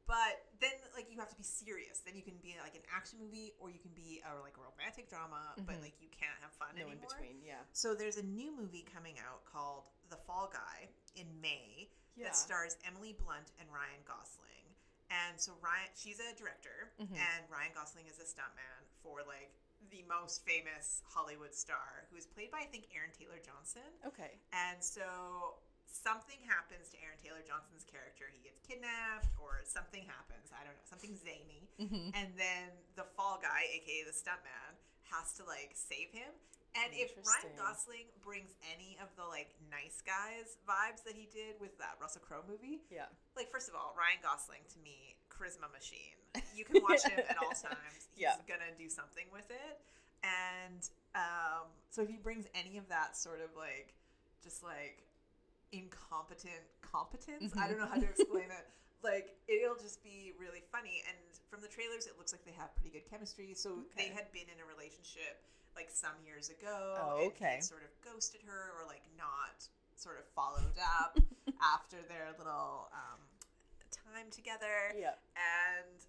but 0.08 0.46
then 0.62 0.72
like 0.96 1.08
you 1.12 1.20
have 1.20 1.30
to 1.30 1.36
be 1.36 1.44
serious. 1.44 2.00
Then 2.06 2.16
you 2.16 2.22
can 2.22 2.38
be 2.42 2.56
like 2.62 2.76
an 2.76 2.86
action 2.96 3.20
movie, 3.20 3.54
or 3.60 3.70
you 3.70 3.80
can 3.80 3.92
be 3.94 4.22
a 4.26 4.40
like 4.42 4.58
a 4.58 4.62
romantic 4.62 5.10
drama, 5.10 5.54
but 5.58 5.76
Mhm. 5.76 5.82
like 5.82 6.02
you 6.02 6.10
can't 6.10 6.38
have 6.42 6.52
fun 6.54 6.76
No 6.76 6.88
in 6.88 7.00
between. 7.00 7.42
Yeah. 7.44 7.62
So 7.74 7.94
there's 7.96 8.18
a 8.18 8.24
new 8.24 8.52
movie 8.52 8.84
coming 8.84 9.18
out 9.20 9.46
called 9.46 9.90
The 10.10 10.18
Fall 10.18 10.48
Guy 10.52 10.90
in 11.16 11.42
May 11.42 11.90
Yeah. 12.16 12.26
that 12.28 12.36
stars 12.36 12.78
Emily 12.86 13.14
Blunt 13.14 13.52
and 13.60 13.72
Ryan 13.72 14.04
Gosling. 14.06 14.76
And 15.10 15.40
so 15.40 15.54
Ryan, 15.62 15.90
she's 15.96 16.20
a 16.20 16.34
director, 16.36 16.94
Mhm. 17.00 17.16
and 17.18 17.50
Ryan 17.50 17.74
Gosling 17.74 18.08
is 18.08 18.20
a 18.20 18.24
stuntman 18.26 18.86
for 19.02 19.24
like 19.24 19.52
the 19.92 20.02
most 20.04 20.44
famous 20.46 21.04
Hollywood 21.06 21.54
star, 21.54 22.08
who 22.10 22.16
is 22.16 22.26
played 22.26 22.50
by 22.52 22.60
I 22.62 22.66
think 22.66 22.88
Aaron 22.96 23.12
Taylor 23.12 23.40
Johnson. 23.40 24.00
Okay. 24.04 24.40
And 24.52 24.84
so 24.84 25.60
something 25.96 26.40
happens 26.44 26.92
to 26.92 26.98
Aaron 27.00 27.16
Taylor 27.24 27.40
Johnson's 27.48 27.88
character. 27.88 28.28
He 28.28 28.44
gets 28.44 28.60
kidnapped, 28.68 29.32
or 29.40 29.64
something 29.64 30.04
happens. 30.04 30.52
I 30.52 30.68
don't 30.68 30.76
know, 30.76 30.88
something 30.88 31.16
zany. 31.16 31.72
Mm-hmm. 31.80 32.12
And 32.20 32.36
then 32.36 32.76
the 33.00 33.08
fall 33.16 33.40
guy, 33.40 33.64
aka 33.72 34.04
the 34.04 34.12
stuntman, 34.16 34.76
has 35.16 35.32
to 35.40 35.48
like 35.48 35.72
save 35.74 36.12
him. 36.12 36.30
And 36.76 36.92
if 36.92 37.16
Ryan 37.24 37.56
Gosling 37.56 38.12
brings 38.20 38.52
any 38.68 39.00
of 39.00 39.08
the 39.16 39.24
like 39.24 39.56
nice 39.72 40.04
guys 40.04 40.60
vibes 40.68 41.08
that 41.08 41.16
he 41.16 41.32
did 41.32 41.56
with 41.64 41.72
that 41.80 41.96
Russell 42.04 42.20
Crowe 42.20 42.44
movie, 42.44 42.84
Yeah. 42.92 43.08
like 43.40 43.48
first 43.48 43.72
of 43.72 43.80
all, 43.80 43.96
Ryan 43.96 44.20
Gosling 44.20 44.60
to 44.76 44.78
me, 44.84 45.16
charisma 45.32 45.72
machine. 45.72 46.20
You 46.52 46.68
can 46.68 46.84
watch 46.84 47.08
him 47.08 47.16
at 47.16 47.40
all 47.40 47.56
times. 47.72 48.12
He's 48.12 48.28
Yeah. 48.28 48.36
gonna 48.44 48.76
do 48.76 48.92
something 48.92 49.24
with 49.32 49.48
it. 49.48 49.80
And 50.28 50.84
um, 51.16 51.72
so 51.96 52.02
if 52.04 52.10
he 52.12 52.18
brings 52.20 52.44
any 52.52 52.76
of 52.78 52.90
that 52.92 53.16
sort 53.16 53.40
of 53.40 53.56
like 53.56 53.96
just 54.44 54.60
like 54.60 55.00
incompetent 55.76 56.64
competence, 56.82 57.52
I 57.60 57.68
don't 57.68 57.78
know 57.80 57.88
how 57.92 58.00
to 58.00 58.08
explain 58.08 58.48
it. 58.50 58.66
Like 59.04 59.36
it'll 59.48 59.76
just 59.78 60.02
be 60.04 60.34
really 60.40 60.64
funny. 60.72 61.04
And 61.06 61.18
from 61.52 61.62
the 61.62 61.68
trailers, 61.68 62.08
it 62.08 62.16
looks 62.18 62.32
like 62.34 62.44
they 62.48 62.56
have 62.58 62.74
pretty 62.80 62.90
good 62.96 63.06
chemistry. 63.10 63.54
So 63.54 63.84
they 63.96 64.10
had 64.10 64.32
been 64.32 64.48
in 64.50 64.58
a 64.64 64.68
relationship 64.68 65.44
like 65.76 65.92
some 65.92 66.16
years 66.26 66.50
ago. 66.50 66.96
Oh, 66.98 67.28
okay. 67.36 67.60
sort 67.62 67.84
of 67.84 67.92
ghosted 68.02 68.42
her 68.48 68.72
or 68.80 68.88
like 68.88 69.04
not 69.20 69.68
sort 69.96 70.18
of 70.18 70.26
followed 70.34 70.76
up 71.02 71.20
after 71.76 71.98
their 72.08 72.32
little 72.40 72.90
um, 72.96 73.20
time 73.92 74.32
together 74.32 74.96
Yeah. 74.98 75.20
and 75.36 76.00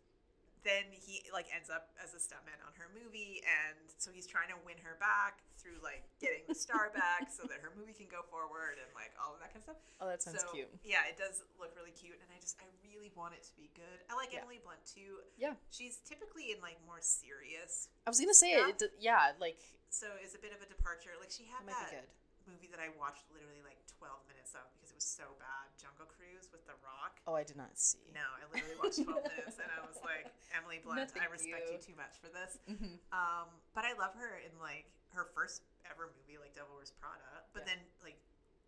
then 0.66 0.90
he 0.90 1.22
like 1.30 1.46
ends 1.54 1.70
up 1.70 1.94
as 2.02 2.10
a 2.12 2.20
stuntman 2.20 2.58
on 2.66 2.74
her 2.74 2.90
movie 2.90 3.38
and 3.46 3.78
so 4.02 4.10
he's 4.10 4.26
trying 4.26 4.50
to 4.50 4.58
win 4.66 4.74
her 4.82 4.98
back 4.98 5.46
through 5.56 5.78
like 5.86 6.02
getting 6.18 6.42
the 6.50 6.54
star 6.58 6.90
back 6.90 7.30
so 7.30 7.46
that 7.46 7.62
her 7.62 7.70
movie 7.78 7.94
can 7.94 8.10
go 8.10 8.26
forward 8.26 8.76
and 8.82 8.90
like 8.98 9.14
all 9.22 9.30
of 9.32 9.38
that 9.38 9.54
kind 9.54 9.62
of 9.62 9.66
stuff 9.70 9.80
Oh, 10.02 10.10
that 10.10 10.20
sounds 10.20 10.42
so 10.42 10.50
cute. 10.50 10.68
yeah 10.82 11.06
it 11.06 11.14
does 11.16 11.46
look 11.62 11.70
really 11.78 11.94
cute 11.94 12.18
and 12.18 12.28
i 12.34 12.38
just 12.42 12.58
i 12.58 12.66
really 12.84 13.08
want 13.14 13.32
it 13.38 13.46
to 13.46 13.54
be 13.54 13.70
good 13.78 14.02
i 14.10 14.18
like 14.18 14.34
Yeah. 14.34 14.42
emily 14.42 14.58
blunt 14.60 14.82
too 14.84 15.22
Yeah. 15.38 15.54
she's 15.70 16.02
typically 16.02 16.50
in 16.52 16.58
like 16.60 16.76
more 16.84 17.00
serious 17.00 17.88
I 18.04 18.10
was 18.10 18.18
gonna 18.20 18.34
say 18.36 18.58
Yeah. 18.58 18.70
it. 18.74 18.82
yeah. 18.98 19.32
Like 19.38 19.58
so 19.88 20.10
it's 20.20 20.34
a 20.34 20.42
bit 20.42 20.50
of 20.52 20.60
a 20.60 20.68
departure 20.68 21.14
like 21.22 21.30
she 21.32 21.46
had 21.48 21.62
that 21.70 21.94
that 21.94 22.10
movie 22.46 22.70
that 22.70 22.78
i 22.78 22.90
watched 22.94 23.26
literally 23.34 23.62
like 23.66 23.78
12 23.98 24.12
minutes 24.30 24.54
of 24.54 24.66
was 24.96 25.04
so 25.04 25.28
bad 25.36 25.68
jungle 25.76 26.08
cruise 26.08 26.48
with 26.48 26.64
the 26.64 26.72
rock 26.80 27.20
Oh, 27.28 27.36
I 27.36 27.44
did 27.44 27.60
not 27.60 27.76
see. 27.76 28.00
No, 28.16 28.24
I 28.24 28.48
literally 28.48 28.80
watched 28.80 29.04
12 29.04 29.12
minutes 29.28 29.60
and 29.60 29.68
I 29.68 29.84
was 29.84 30.00
like, 30.00 30.24
Emily 30.56 30.80
Blunt, 30.80 31.12
No, 31.12 31.20
I 31.20 31.28
respect 31.28 31.68
you. 31.68 31.76
you. 31.76 31.92
too 31.92 31.96
much 32.00 32.16
for 32.16 32.32
this. 32.32 32.56
Mm-hmm. 32.64 32.96
Um, 33.12 33.52
but 33.76 33.84
I 33.84 33.92
love 34.00 34.16
her 34.16 34.40
in 34.40 34.52
like 34.56 34.88
her 35.12 35.28
first 35.36 35.68
ever 35.84 36.08
movie, 36.16 36.40
like 36.40 36.56
Devil 36.56 36.80
Wears 36.80 36.96
Prada. 36.96 37.44
But 37.52 37.68
Yeah. 37.68 37.76
then 37.76 37.80
like 38.00 38.16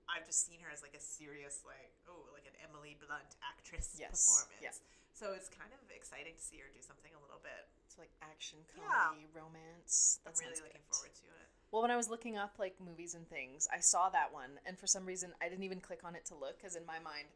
I've 0.09 0.25
just 0.29 0.45
seen 0.45 0.61
her 0.65 0.69
as 0.73 0.81
like 0.85 0.97
a 0.97 1.01
serious, 1.03 1.65
like 1.65 1.93
oh, 2.09 2.29
like 2.37 2.45
an 2.45 2.57
Emily 2.65 2.97
Blunt 3.01 3.37
actress 3.45 3.97
Yes, 3.97 4.29
performance. 4.29 4.61
yeah. 4.61 4.73
So 5.19 5.35
it's 5.35 5.51
kind 5.51 5.75
of 5.75 5.83
exciting 5.91 6.39
to 6.39 6.43
see 6.43 6.63
her 6.63 6.71
do 6.71 6.79
something 6.79 7.11
a 7.11 7.19
little 7.19 7.43
bit. 7.43 7.67
So 7.91 7.99
like 8.07 8.15
action, 8.23 8.63
Yeah. 8.79 8.87
comedy, 8.87 9.27
romance. 9.35 10.21
That 10.23 10.39
I'm 10.39 10.47
really 10.47 10.63
looking 10.63 10.87
good. 10.87 10.95
forward 10.95 11.15
to 11.19 11.27
it. 11.27 11.47
Well, 11.75 11.83
when 11.83 11.91
I 11.91 11.97
was 11.99 12.09
looking 12.09 12.39
up 12.39 12.55
like 12.59 12.79
movies 12.79 13.15
and 13.19 13.29
things, 13.29 13.67
I 13.75 13.81
saw 13.81 14.09
that 14.11 14.33
one, 14.33 14.61
and 14.65 14.79
for 14.79 14.87
some 14.87 15.05
reason, 15.05 15.35
I 15.43 15.49
didn't 15.51 15.65
even 15.65 15.81
click 15.81 16.01
on 16.05 16.15
it 16.15 16.25
to 16.27 16.35
look 16.39 16.57
because 16.57 16.77
in 16.77 16.87
my 16.87 16.99
mind, 17.03 17.27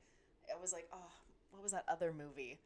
I 0.48 0.54
was 0.60 0.72
like, 0.72 0.86
oh, 0.92 1.10
what 1.50 1.62
was 1.62 1.72
that 1.72 1.84
other 1.90 2.12
movie? 2.12 2.60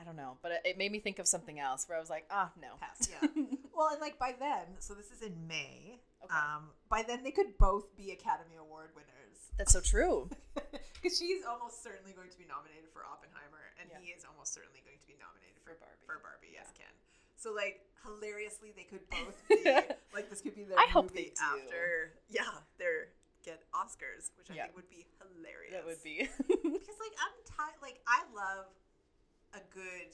I 0.00 0.02
don't 0.02 0.16
know, 0.16 0.38
but 0.40 0.62
it, 0.64 0.78
made 0.78 0.90
me 0.90 0.98
think 0.98 1.18
of 1.18 1.28
something 1.28 1.60
else 1.60 1.86
where 1.86 1.98
I 1.98 2.00
was 2.00 2.08
like, 2.10 2.24
ah, 2.30 2.50
no. 2.60 2.68
Pass, 2.80 3.08
yeah. 3.10 3.28
Well, 3.76 3.88
and 3.92 4.00
like 4.00 4.18
by 4.18 4.34
then, 4.38 4.76
so 4.78 4.92
this 4.94 5.10
is 5.10 5.22
in 5.22 5.46
May. 5.48 6.00
Okay. 6.24 6.36
Um, 6.36 6.70
by 6.88 7.02
then 7.02 7.22
they 7.24 7.30
could 7.32 7.56
both 7.58 7.96
be 7.96 8.12
Academy 8.12 8.56
Award 8.60 8.90
winners. 8.94 9.38
That's 9.58 9.72
so 9.72 9.80
true. 9.80 10.28
Because 11.00 11.16
she's 11.16 11.48
almost 11.48 11.80
certainly 11.80 12.12
going 12.12 12.28
to 12.28 12.36
be 12.36 12.44
nominated 12.44 12.92
for 12.92 13.00
Oppenheimer, 13.08 13.72
and 13.80 13.88
Yeah. 13.88 14.04
he 14.04 14.12
is 14.12 14.20
almost 14.28 14.52
certainly 14.52 14.84
going 14.84 15.00
to 15.00 15.08
be 15.08 15.16
nominated 15.16 15.56
for, 15.64 15.72
For 15.72 15.80
Barbie. 15.80 16.04
For 16.04 16.16
Barbie, 16.20 16.52
yes, 16.52 16.68
Yeah. 16.76 16.84
Ken. 16.84 16.94
So 17.40 17.56
like 17.56 17.80
hilariously, 18.04 18.76
they 18.76 18.84
could 18.84 19.00
both 19.16 19.40
be 19.48 19.64
like 20.12 20.28
this 20.28 20.44
could 20.44 20.52
be 20.52 20.68
their 20.68 20.76
I 20.76 20.92
hope 20.92 21.08
movie 21.08 21.32
after 21.40 22.12
yeah, 22.28 22.52
their 22.76 23.16
get 23.40 23.64
Oscars, 23.72 24.28
which 24.36 24.52
I 24.52 24.60
Yeah. 24.60 24.68
think 24.68 24.76
would 24.76 24.92
be 24.92 25.08
hilarious. 25.24 25.72
that 25.72 25.88
would 25.88 26.04
be. 26.04 26.28
because 26.44 26.98
like 27.00 27.16
I'm 27.16 27.32
tired. 27.48 27.80
Like 27.80 28.04
I 28.04 28.20
love 28.36 28.68
a 29.56 29.64
good 29.72 30.12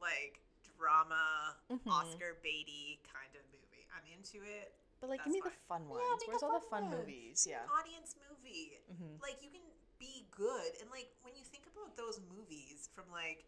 like 0.00 0.40
drama 0.80 1.60
Mhm. 1.68 1.92
Oscar 1.92 2.40
baity 2.40 3.04
kind 3.04 3.36
of 3.36 3.44
movie. 3.52 3.84
I'm 3.92 4.08
into 4.08 4.40
it. 4.48 4.72
But 5.02 5.10
like, 5.10 5.20
give 5.26 5.34
me 5.34 5.42
the 5.42 5.50
fine. 5.50 5.82
fun 5.82 5.82
Yeah, 5.90 5.98
ones. 5.98 6.22
make 6.22 6.28
Where's 6.30 6.46
all 6.46 6.54
the 6.54 6.66
fun 6.70 6.86
fun 6.86 6.94
one. 6.94 7.02
movies? 7.02 7.42
Yeah. 7.50 7.66
Audience 7.74 8.14
movie. 8.30 8.78
hmm 8.86 9.18
like 9.18 9.42
you 9.42 9.50
can 9.50 9.66
be 9.98 10.26
good 10.34 10.78
and 10.82 10.86
like 10.90 11.10
when 11.26 11.34
you 11.34 11.42
think 11.46 11.66
about 11.70 11.94
those 11.98 12.18
movies 12.30 12.90
from 12.94 13.06
like 13.10 13.46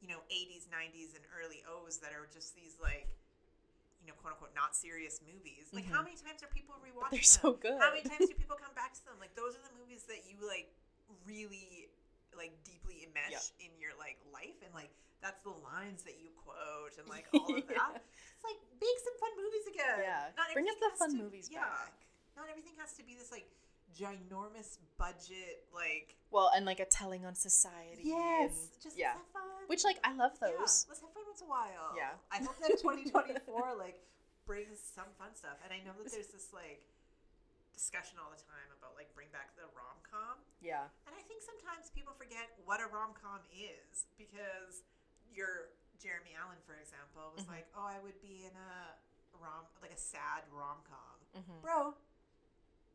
you 0.00 0.08
know, 0.08 0.24
80s, 0.32 0.64
90s, 0.72 1.12
and 1.12 1.20
early 1.36 1.60
O's 1.68 2.00
that 2.00 2.16
are 2.16 2.24
just 2.32 2.56
these 2.56 2.80
like, 2.80 3.04
you 4.00 4.08
know, 4.08 4.16
quote 4.16 4.32
unquote, 4.32 4.56
not 4.56 4.72
serious 4.72 5.20
movies. 5.20 5.68
Like, 5.76 5.84
how 5.84 6.00
many 6.00 6.16
times 6.16 6.40
are 6.40 6.48
people 6.48 6.80
rewatching 6.80 7.12
they're 7.12 7.28
them? 7.28 7.36
so 7.44 7.52
good. 7.60 7.76
How 7.76 7.92
many 7.92 8.08
times 8.08 8.32
do 8.32 8.34
people 8.40 8.56
come 8.56 8.72
back 8.72 8.96
to 8.96 9.02
them? 9.04 9.20
Like, 9.20 9.36
those 9.36 9.52
are 9.60 9.64
the 9.68 9.76
movies 9.76 10.08
that 10.08 10.24
you 10.24 10.40
like 10.40 10.72
really 11.28 11.92
like 12.32 12.56
deeply 12.64 13.04
enmesh 13.04 13.52
in 13.60 13.68
your 13.76 13.92
like 14.00 14.16
life, 14.32 14.56
and 14.64 14.72
like 14.72 14.88
that's 15.20 15.44
the 15.44 15.52
lines 15.52 16.00
that 16.08 16.16
you 16.16 16.32
quote 16.32 16.96
and 16.96 17.04
like 17.04 17.28
all 17.36 17.52
of 17.52 17.68
that. 17.68 18.00
Like 18.44 18.60
make 18.80 18.98
some 19.04 19.16
fun 19.20 19.32
movies 19.38 19.66
again. 19.68 19.98
Yeah. 20.02 20.32
Not 20.36 20.52
Bring 20.52 20.66
us 20.68 20.76
everything 20.76 20.90
the 20.92 20.98
fun 20.98 21.10
to- 21.16 21.22
movies 21.24 21.46
yeah. 21.52 21.60
back. 21.66 21.92
Not 22.36 22.46
everything 22.48 22.74
has 22.80 22.92
to 22.96 23.02
be 23.04 23.14
this 23.14 23.30
like 23.30 23.46
ginormous 23.90 24.78
budget 24.96 25.66
like 25.74 26.14
Well, 26.30 26.50
and 26.54 26.64
like 26.64 26.78
a 26.80 26.86
telling 26.86 27.26
on 27.26 27.34
society. 27.34 28.06
and- 28.12 28.50
just 28.82 28.96
yeah. 28.96 29.18
have 29.18 29.26
fun. 29.32 29.66
Which 29.66 29.84
like 29.84 29.98
I 30.04 30.14
love 30.14 30.32
Yeah, 30.40 30.54
those. 30.58 30.86
let's 30.88 31.00
have 31.02 31.12
fun 31.12 31.24
once 31.26 31.42
a 31.42 31.48
while. 31.50 31.92
Yeah. 31.96 32.14
I 32.30 32.38
hope 32.42 32.56
that 32.62 32.78
2024 32.80 33.44
like 33.78 34.00
brings 34.46 34.78
some 34.80 35.10
fun 35.18 35.34
stuff. 35.34 35.58
And 35.62 35.70
I 35.74 35.78
know 35.84 35.92
that 36.02 36.10
there's 36.10 36.30
this 36.32 36.50
like 36.54 36.82
discussion 37.74 38.18
all 38.20 38.28
the 38.34 38.40
time 38.44 38.68
about 38.76 38.92
like 38.98 39.08
bring 39.14 39.28
back 39.32 39.54
the 39.56 39.64
rom 39.76 39.96
com. 40.06 40.36
Yeah. 40.60 40.86
And 41.06 41.12
I 41.16 41.22
think 41.26 41.40
sometimes 41.42 41.90
people 41.94 42.12
forget 42.18 42.50
what 42.64 42.80
a 42.82 42.88
rom 42.92 43.14
com 43.16 43.40
is 43.54 44.06
because 44.18 44.84
your 45.32 45.70
Jeremy 46.00 46.32
Allen, 46.40 46.58
for 46.64 46.74
example, 46.80 47.32
was 47.36 47.44
Mhm. 47.44 47.52
like, 47.52 47.66
"Oh, 47.76 47.84
I 47.84 48.00
would 48.00 48.20
be 48.20 48.44
in 48.48 48.56
a 48.56 48.96
rom 49.36 49.66
like 49.80 49.92
a 49.92 49.96
sad 50.00 50.48
rom 50.50 50.82
com." 50.88 51.16
Mm-hmm. 51.36 51.60
Bro, 51.60 51.94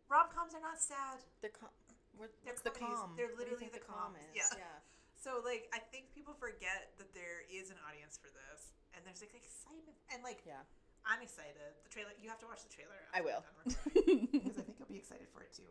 rom 0.10 0.28
coms 0.34 0.54
are 0.54 0.62
not 0.62 0.82
sad. 0.82 1.22
They're 1.41 1.52
com- 1.54 1.70
what, 2.18 2.32
They're 2.44 2.56
the 2.63 2.72
calm? 2.72 3.15
They're 3.15 3.28
What 3.36 3.46
do 3.46 3.52
you 3.52 3.58
literally 3.58 3.70
the 3.70 3.80
calm 3.86 4.15
is. 4.15 4.36
Yeah. 4.36 4.50
yeah. 4.58 4.80
So 5.15 5.41
like 5.44 5.70
I 5.74 5.80
think 5.80 6.12
people 6.13 6.34
forget 6.34 6.98
that 6.98 7.13
there 7.13 7.41
is 7.50 7.70
an 7.70 7.78
audience 7.88 8.18
for 8.18 8.30
this, 8.30 8.74
and 8.94 9.06
there's 9.06 9.22
like 9.22 9.34
excitement 9.34 9.98
and 10.10 10.24
like 10.24 10.41
Yeah. 10.46 10.63
I'm 11.08 11.22
excited. 11.22 11.54
The 11.84 11.89
trailer. 11.89 12.12
You 12.18 12.30
have 12.30 12.39
to 12.39 12.48
watch 12.48 12.63
the 12.63 12.70
trailer. 12.74 12.98
I 13.13 13.22
will. 13.22 13.44
because 13.63 14.58
I 14.58 14.62
think 14.65 14.80
you'll 14.80 14.88
be 14.89 14.98
excited 14.98 15.30
for 15.30 15.44
it 15.44 15.54
too. 15.54 15.70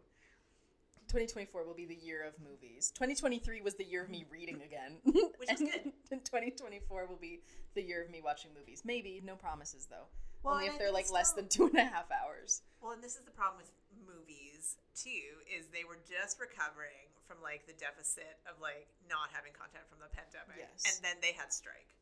2024 1.15 1.63
will 1.63 1.79
be 1.79 1.87
the 1.87 1.95
year 1.95 2.27
of 2.27 2.35
movies. 2.43 2.91
2023 2.99 3.63
was 3.63 3.79
the 3.79 3.87
year 3.87 4.03
of 4.03 4.11
me 4.11 4.27
reading 4.35 4.59
again. 4.67 4.99
Which 5.39 5.47
is 5.55 5.61
And- 5.63 5.71
good. 5.71 5.93
And 6.11 6.21
2024 6.27 7.07
will 7.07 7.23
be 7.23 7.39
the 7.79 7.83
year 7.87 8.03
of 8.03 8.11
me 8.11 8.19
watching 8.19 8.51
movies. 8.51 8.83
Maybe, 8.85 9.23
no 9.23 9.37
promises 9.39 9.87
though. 9.87 10.11
Well, 10.43 10.59
Only 10.59 10.67
if 10.67 10.77
they're 10.77 10.91
like 10.93 11.07
less 11.15 11.31
than 11.33 11.47
two 11.47 11.71
and 11.71 11.79
a 11.79 11.87
half 11.87 12.11
hours. 12.11 12.63
Well, 12.83 12.93
and 12.93 13.03
this 13.03 13.15
is 13.15 13.23
the 13.23 13.31
problem 13.31 13.63
with 13.63 13.71
movies 14.03 14.75
too, 14.99 15.39
is 15.47 15.71
they 15.71 15.87
were 15.87 16.03
just 16.03 16.43
recovering 16.43 17.15
from 17.31 17.39
like 17.47 17.63
the 17.71 17.79
deficit 17.79 18.43
of 18.51 18.59
like 18.61 18.91
not 19.09 19.31
having 19.31 19.55
content 19.55 19.87
from 19.87 20.03
the 20.03 20.11
pandemic, 20.11 20.59
Yes. 20.59 20.83
and 20.91 20.99
then 21.01 21.15
they 21.23 21.31
had 21.33 21.55
strike. 21.55 21.95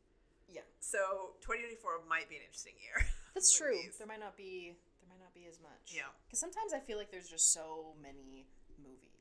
Yeah. 0.49 0.65
So 0.81 1.37
2024 1.45 2.09
might 2.09 2.27
be 2.33 2.41
an 2.41 2.43
interesting 2.49 2.75
year. 2.81 2.97
That's 3.37 3.53
true. 3.53 3.77
There 4.01 4.09
might 4.09 4.19
not 4.19 4.35
be 4.35 4.73
there 4.99 5.07
might 5.07 5.21
not 5.23 5.31
be 5.37 5.45
as 5.47 5.61
much. 5.63 5.93
Yeah. 5.95 6.11
Because 6.27 6.41
sometimes 6.43 6.73
I 6.75 6.81
feel 6.83 6.97
like 6.99 7.09
there's 7.13 7.29
just 7.31 7.53
so 7.55 7.95
many 8.03 8.43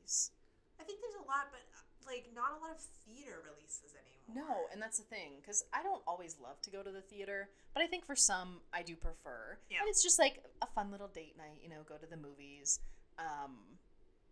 movies. 0.02 0.30
I 0.80 0.84
think 0.84 1.00
there's 1.00 1.14
a 1.22 1.26
lot, 1.26 1.48
but 1.50 1.62
uh, 1.74 2.10
like 2.10 2.26
not 2.34 2.58
a 2.58 2.60
lot 2.60 2.70
of 2.74 2.80
theater 3.06 3.38
releases 3.46 3.94
anymore. 3.94 4.46
No, 4.46 4.66
and 4.72 4.80
that's 4.82 4.98
the 4.98 5.04
thing. 5.04 5.38
Because 5.40 5.64
I 5.72 5.82
don't 5.82 6.02
always 6.06 6.36
love 6.42 6.60
to 6.62 6.70
go 6.70 6.82
to 6.82 6.90
the 6.90 7.02
theater, 7.02 7.48
but 7.74 7.82
I 7.82 7.86
think 7.86 8.04
for 8.04 8.16
some 8.16 8.60
I 8.72 8.82
do 8.82 8.96
prefer. 8.96 9.58
Yeah. 9.70 9.78
And 9.80 9.88
it's 9.88 10.02
just 10.02 10.18
like 10.18 10.42
a 10.62 10.66
fun 10.66 10.90
little 10.90 11.08
date 11.08 11.36
night, 11.38 11.60
you 11.62 11.68
know, 11.68 11.82
go 11.88 11.96
to 11.96 12.06
the 12.06 12.16
movies. 12.16 12.80
Um, 13.18 13.78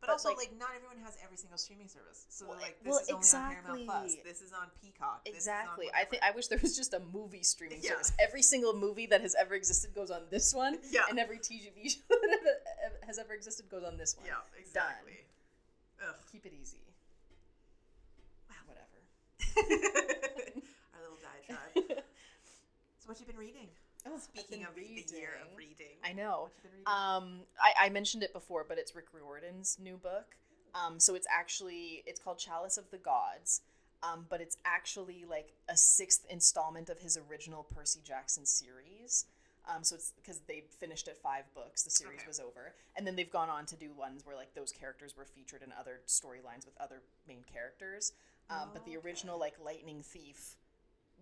But, 0.01 0.07
But, 0.07 0.13
also, 0.13 0.29
like- 0.31 0.39
like, 0.49 0.57
not 0.59 0.71
everyone 0.75 0.97
has 1.05 1.19
every 1.23 1.37
single 1.37 1.59
streaming 1.59 1.87
service. 1.87 2.25
So, 2.31 2.49
Well, 2.49 2.57
like, 2.57 2.83
this 2.83 2.91
well, 2.91 3.21
is 3.21 3.35
only 3.35 3.47
on 3.47 3.53
Paramount 3.53 3.85
Plus. 3.85 4.17
This 4.25 4.41
is 4.41 4.53
on 4.55 4.71
Peacock. 4.81 5.25
this 5.27 5.37
is 5.37 5.47
on 5.49 5.61
exactly. 5.61 5.91
I 5.93 6.05
think. 6.07 6.23
I 6.23 6.31
wish 6.31 6.47
there 6.49 6.59
was 6.63 6.75
just 6.75 6.95
a 6.95 7.01
movie 7.13 7.43
streaming 7.43 7.81
Yeah. 7.83 7.91
service. 8.01 8.13
Every 8.19 8.41
single 8.41 8.73
movie 8.73 9.05
that 9.13 9.21
has 9.21 9.35
ever 9.37 9.53
existed 9.55 9.93
goes 9.95 10.11
on 10.11 10.23
this 10.31 10.55
one. 10.55 10.79
Yeah. 10.89 11.05
And 11.11 11.19
every 11.21 11.37
TV 11.39 11.69
show 11.93 12.01
that 12.09 13.03
has 13.05 13.19
ever 13.19 13.35
existed 13.35 13.69
goes 13.69 13.85
on 13.85 13.99
this 13.99 14.17
one. 14.17 14.25
Yeah, 14.25 14.41
exactly. 14.59 15.27
Ugh. 16.09 16.15
Keep 16.33 16.47
it 16.47 16.53
easy. 16.61 16.79
Wow. 18.49 18.57
Whatever. 18.67 18.99
Our 20.95 21.01
little 21.03 21.19
diatribe. 21.23 22.03
so, 22.99 23.07
what 23.07 23.21
you 23.21 23.27
been 23.27 23.37
reading? 23.37 23.69
Oh, 24.07 24.19
Speaking 24.19 24.65
of 24.65 24.75
the 24.75 24.83
year 24.83 25.37
of 25.43 25.57
reading, 25.59 25.99
I 26.03 26.13
know. 26.13 26.43
what 26.49 26.53
you 26.65 26.71
been 26.71 26.73
reading? 26.73 26.87
Um, 26.87 27.41
I, 27.63 27.87
I 27.87 27.89
mentioned 27.91 28.23
it 28.23 28.33
before, 28.33 28.65
but 28.67 28.79
it's 28.79 28.95
Rick 28.97 29.07
Riordan's 29.13 29.77
new 29.83 29.99
book. 29.99 30.37
Um, 30.75 30.99
so 31.01 31.15
it's 31.15 31.27
actually 31.31 32.03
it's 32.07 32.21
called 32.21 32.39
Chalice 32.39 32.79
of 32.79 32.91
the 32.91 32.97
Gods, 32.99 33.61
um, 34.03 34.27
but 34.31 34.41
it's 34.41 34.57
actually 34.65 35.25
like 35.29 35.53
a 35.69 35.77
sixth 35.77 36.25
installment 36.31 36.89
of 36.89 37.01
his 37.01 37.19
original 37.29 37.65
Percy 37.75 38.01
Jackson 38.05 38.47
series. 38.47 39.27
Um, 39.75 39.85
so 39.85 39.95
it's 39.95 40.13
because 40.17 40.41
they 40.49 40.65
finished 40.79 41.07
at 41.09 41.17
five 41.17 41.45
books, 41.55 41.83
the 41.83 41.91
series 41.91 42.21
Okay. 42.21 42.27
was 42.29 42.41
over, 42.41 42.75
and 42.97 43.07
then 43.07 43.15
they've 43.17 43.31
gone 43.31 43.49
on 43.49 43.67
to 43.67 43.77
do 43.77 43.93
ones 43.93 44.25
where 44.27 44.35
like 44.37 44.55
those 44.55 44.73
characters 44.73 45.17
were 45.17 45.25
featured 45.25 45.63
in 45.63 45.73
other 45.79 46.01
storylines 46.07 46.65
with 46.65 46.77
other 46.81 47.03
main 47.29 47.45
characters. 47.45 48.13
Um, 48.49 48.71
But 48.73 48.85
the 48.85 48.97
original 48.97 49.39
like 49.39 49.55
Lightning 49.63 50.03
Thief 50.03 50.57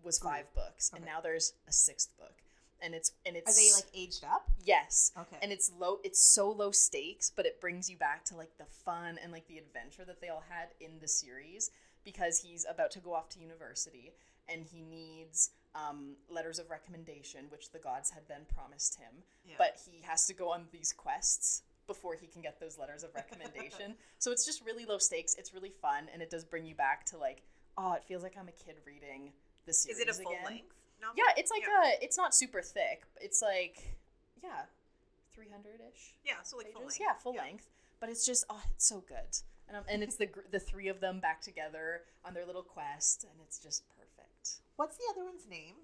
was 0.02 0.18
Grew. 0.18 0.30
five 0.30 0.54
books, 0.54 0.90
and 0.94 1.04
now 1.04 1.20
there's 1.20 1.52
a 1.66 1.72
sixth 1.72 2.16
book, 2.16 2.36
and 2.80 2.94
it's 2.94 3.12
and 3.26 3.36
it's 3.36 3.50
Are 3.50 3.60
they 3.60 3.72
like 3.74 3.90
aged 3.92 4.24
up? 4.24 4.48
yes, 4.64 5.12
Okay. 5.18 5.36
and 5.42 5.52
it's 5.52 5.70
low 5.70 6.00
it's 6.04 6.22
so 6.22 6.50
low 6.50 6.70
stakes 6.70 7.28
but 7.34 7.44
it 7.44 7.60
brings 7.60 7.90
you 7.90 7.96
back 7.98 8.24
to 8.26 8.36
like 8.36 8.56
the 8.56 8.64
fun 8.84 9.18
and 9.22 9.30
like 9.32 9.46
the 9.48 9.58
adventure 9.58 10.04
that 10.06 10.20
they 10.20 10.28
all 10.28 10.44
had 10.48 10.68
in 10.80 11.00
the 11.00 11.08
series 11.08 11.70
because 12.04 12.38
he's 12.40 12.64
about 12.64 12.90
to 12.92 13.00
go 13.00 13.12
off 13.12 13.28
to 13.30 13.40
university 13.40 14.14
and 14.48 14.64
he 14.64 14.80
needs 14.80 15.50
um, 15.78 16.16
letters 16.28 16.58
of 16.58 16.70
recommendation 16.70 17.46
which 17.50 17.70
the 17.70 17.78
gods 17.78 18.10
had 18.10 18.22
then 18.28 18.42
promised 18.54 18.96
him 18.96 19.22
Yeah. 19.46 19.54
but 19.58 19.78
he 19.90 20.02
has 20.02 20.26
to 20.26 20.34
go 20.34 20.50
on 20.50 20.66
these 20.72 20.92
quests 20.92 21.62
before 21.86 22.14
he 22.14 22.26
can 22.26 22.42
get 22.42 22.60
those 22.60 22.78
letters 22.78 23.02
of 23.02 23.14
recommendation 23.14 23.94
so 24.18 24.32
it's 24.32 24.44
just 24.44 24.64
really 24.64 24.84
low 24.84 24.98
stakes 24.98 25.34
it's 25.38 25.54
really 25.54 25.72
fun 25.82 26.08
and 26.12 26.20
it 26.22 26.30
does 26.30 26.44
bring 26.44 26.66
you 26.66 26.74
back 26.74 27.04
to 27.06 27.18
like 27.18 27.42
oh 27.76 27.92
it 27.92 28.04
feels 28.04 28.22
like 28.22 28.34
i'm 28.38 28.48
a 28.48 28.64
kid 28.64 28.76
reading 28.86 29.32
the 29.66 29.72
series 29.72 29.98
is 29.98 30.02
it 30.02 30.08
a 30.08 30.14
full 30.22 30.32
again. 30.32 30.44
length? 30.44 30.74
novel? 31.00 31.14
Yeah, 31.16 31.32
it's 31.36 31.50
like 31.50 31.62
yeah. 31.62 31.92
a. 31.92 32.04
It's 32.04 32.16
not 32.16 32.34
super 32.34 32.62
thick. 32.62 33.04
It's 33.20 33.42
like, 33.42 33.96
yeah, 34.42 34.66
three 35.34 35.48
hundred 35.50 35.80
ish 35.92 36.14
yeah, 36.24 36.42
so 36.42 36.56
like 36.56 36.72
full 36.72 36.82
length. 36.82 36.98
Yeah, 37.00 37.14
full 37.22 37.34
length. 37.34 37.68
But 38.00 38.10
it's 38.10 38.24
just 38.26 38.44
oh, 38.50 38.62
it's 38.74 38.86
so 38.86 39.02
good. 39.06 39.38
And 39.68 39.76
um, 39.76 39.84
and 39.88 40.02
it's 40.02 40.16
the 40.16 40.28
the 40.50 40.60
three 40.60 40.88
of 40.88 41.00
them 41.00 41.20
back 41.20 41.40
together 41.40 42.02
on 42.24 42.34
their 42.34 42.46
little 42.46 42.62
quest, 42.62 43.24
and 43.24 43.40
it's 43.44 43.58
just 43.58 43.88
perfect. 43.88 43.97
What's 44.78 44.96
the 44.96 45.02
other 45.10 45.24
one's 45.26 45.42
name? 45.50 45.74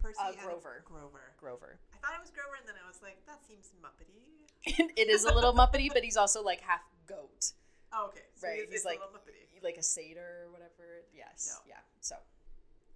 Percy 0.00 0.16
Uh, 0.18 0.32
Grover. 0.42 0.80
Grover. 0.88 1.36
Grover. 1.38 1.76
I 1.92 1.96
thought 2.00 2.16
it 2.16 2.22
was 2.24 2.32
Grover, 2.32 2.56
and 2.58 2.64
then 2.66 2.74
I 2.82 2.88
was 2.88 3.00
like, 3.04 3.20
that 3.28 3.44
seems 3.44 3.68
muppety. 3.84 4.24
it 4.96 5.08
is 5.12 5.24
a 5.28 5.34
little 5.34 5.52
muppety, 5.52 5.88
but 5.92 6.02
he's 6.02 6.16
also 6.16 6.42
like 6.42 6.60
half 6.62 6.80
goat, 7.06 7.52
Oh, 7.92 8.06
okay. 8.08 8.24
So 8.36 8.48
Right, 8.48 8.60
He's, 8.64 8.80
he's 8.80 8.84
like- 8.86 8.96
a 8.96 9.04
little 9.04 9.12
muppety. 9.20 9.44
like 9.62 9.76
a 9.76 9.82
satyr 9.82 10.46
or 10.48 10.52
whatever. 10.52 11.04
Yes. 11.12 11.60
Yeah. 11.68 11.76
Yeah. 11.76 11.82
So 12.00 12.16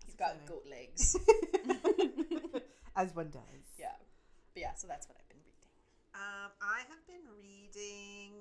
he's 0.07 0.15
got 0.15 0.33
goat 0.49 0.65
legs. 0.65 1.15
As 2.97 3.15
one 3.15 3.29
does. 3.29 3.67
yeah. 3.79 3.93
But 4.55 4.61
yeah. 4.63 4.73
So 4.75 4.87
that's 4.89 5.07
what 5.09 5.19
I've 5.21 5.29
been 5.29 5.43
reading. 5.45 5.69
Um, 6.15 6.51
I 6.63 6.89
have 6.89 7.05
been 7.07 7.27
reading 7.37 8.33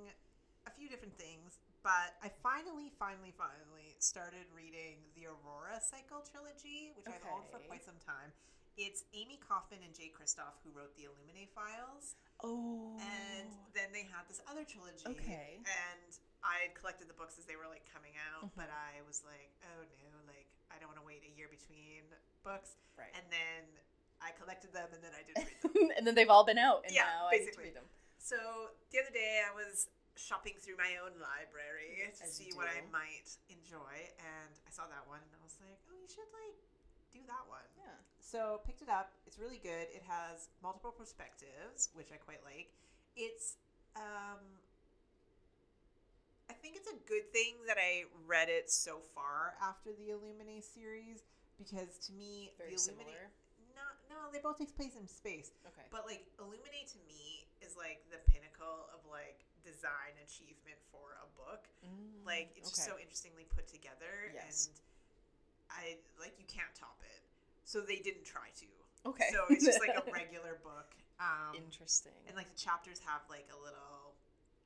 a 0.67 0.71
few 0.71 0.87
different 0.87 1.17
things, 1.17 1.57
but 1.83 2.15
I 2.23 2.31
finally, 2.41 2.91
finally, 2.97 3.35
finally 3.35 3.95
started 3.99 4.47
reading 4.55 5.03
the 5.19 5.27
Aurora 5.27 5.79
Cycle 5.83 6.23
trilogy, 6.23 6.95
which 6.95 7.07
I've 7.11 7.23
owned 7.27 7.51
for 7.51 7.59
quite 7.67 7.83
some 7.83 7.99
time. 7.99 8.31
It's 8.79 9.05
Amie 9.13 9.37
Kaufman 9.43 9.83
and 9.85 9.93
Jay 9.93 10.09
Kristoff 10.09 10.57
who 10.65 10.71
wrote 10.73 10.95
the 10.97 11.05
Illuminae 11.05 11.45
files, 11.53 12.15
Oh. 12.41 12.97
and 12.97 13.51
then 13.77 13.93
they 13.93 14.01
had 14.09 14.25
this 14.27 14.41
other 14.49 14.65
trilogy. 14.65 15.05
Okay. 15.05 15.61
And 15.61 16.09
I 16.41 16.65
had 16.67 16.73
collected 16.73 17.05
the 17.07 17.13
books 17.13 17.37
as 17.37 17.45
they 17.45 17.55
were 17.55 17.69
like 17.69 17.85
coming 17.93 18.17
out, 18.17 18.49
Mhm. 18.49 18.55
but 18.57 18.71
I 18.73 19.03
was 19.05 19.21
like, 19.27 19.53
oh 19.69 19.83
no, 19.85 20.09
like 20.25 20.49
I 20.73 20.79
don't 20.81 20.89
want 20.89 20.97
to 20.99 21.05
wait 21.05 21.21
a 21.21 21.31
year 21.37 21.47
between 21.51 22.07
books. 22.43 22.75
right. 22.97 23.13
And 23.13 23.29
then 23.29 23.61
I 24.23 24.31
collected 24.31 24.71
them, 24.73 24.87
and 24.91 25.03
then 25.03 25.11
I 25.13 25.21
didn't 25.21 25.45
read 25.45 25.61
them. 25.63 25.91
and 25.97 26.07
then 26.07 26.15
they've 26.15 26.29
all 26.31 26.43
been 26.47 26.57
out, 26.57 26.83
and 26.87 26.95
Yeah, 26.95 27.05
now 27.05 27.27
I 27.29 27.37
get 27.43 27.53
to 27.53 27.59
read 27.61 27.75
them. 27.75 27.85
So 28.23 28.71
the 28.95 29.03
other 29.03 29.11
day 29.11 29.43
I 29.43 29.51
was 29.51 29.91
shopping 30.15 30.55
through 30.63 30.79
my 30.79 30.95
own 31.03 31.11
library 31.19 32.07
to 32.07 32.23
see 32.23 32.55
what 32.55 32.71
I 32.71 32.79
might 32.87 33.27
enjoy, 33.51 33.95
and 34.15 34.51
I 34.63 34.71
saw 34.71 34.87
that 34.87 35.03
one, 35.11 35.19
and 35.19 35.31
I 35.35 35.41
was 35.43 35.59
like, 35.59 35.75
oh, 35.91 35.97
you 35.99 36.07
should 36.07 36.31
like 36.31 36.55
do 37.11 37.19
that 37.27 37.43
one. 37.51 37.67
Yeah. 37.75 37.99
So 38.23 38.63
picked 38.63 38.79
it 38.79 38.87
up. 38.87 39.11
It's 39.27 39.35
really 39.35 39.59
good. 39.59 39.91
It 39.91 40.07
has 40.07 40.47
multiple 40.63 40.95
perspectives, 40.95 41.91
which 41.99 42.15
I 42.15 42.17
quite 42.23 42.39
like. 42.47 42.71
It's 43.19 43.59
um 43.99 44.39
I 46.49 46.53
think 46.53 46.79
it's 46.79 46.87
a 46.87 46.95
good 47.07 47.27
thing 47.35 47.59
that 47.67 47.75
I 47.75 48.07
read 48.23 48.47
it 48.47 48.71
so 48.71 49.03
far 49.13 49.59
after 49.59 49.91
the 49.91 50.15
Illuminae 50.15 50.63
series 50.63 51.23
because 51.59 51.99
to 52.07 52.13
me 52.15 52.51
Very 52.57 52.71
the 52.71 52.79
Illuminae 52.79 53.19
similar. 53.19 53.23
no 53.75 53.85
no 54.09 54.17
they 54.31 54.39
both 54.39 54.57
take 54.57 54.75
place 54.75 54.95
in 54.99 55.07
space 55.07 55.51
Okay. 55.67 55.85
but 55.91 56.05
like 56.07 56.23
Illuminae 56.39 56.87
to 56.95 56.99
me 57.07 57.45
is 57.65 57.75
like 57.79 58.03
the 58.11 58.19
pinnacle 58.29 58.91
of 58.93 58.99
like 59.09 59.43
design 59.63 60.13
achievement 60.21 60.77
for 60.91 61.15
a 61.23 61.27
book. 61.39 61.65
Mm, 61.83 62.21
Like 62.27 62.51
it's 62.59 62.69
just 62.75 62.83
so 62.85 62.99
interestingly 62.99 63.47
put 63.47 63.65
together 63.71 64.29
Yes. 64.35 64.67
and 64.69 64.75
I 65.71 65.83
like 66.19 66.35
you 66.37 66.45
can't 66.45 66.71
top 66.75 66.99
it. 67.01 67.23
So 67.63 67.79
they 67.81 68.03
didn't 68.03 68.27
try 68.27 68.51
to. 68.59 68.67
Okay. 69.07 69.31
So 69.31 69.47
it's 69.49 69.63
just 69.63 69.79
like 69.79 69.95
a 69.95 70.03
regular 70.11 70.59
book. 70.63 70.91
Um, 71.23 71.55
Interesting. 71.55 72.15
and 72.27 72.35
like 72.35 72.51
the 72.51 72.59
chapters 72.59 72.99
have 73.07 73.23
like 73.31 73.47
a 73.55 73.59
little 73.63 74.15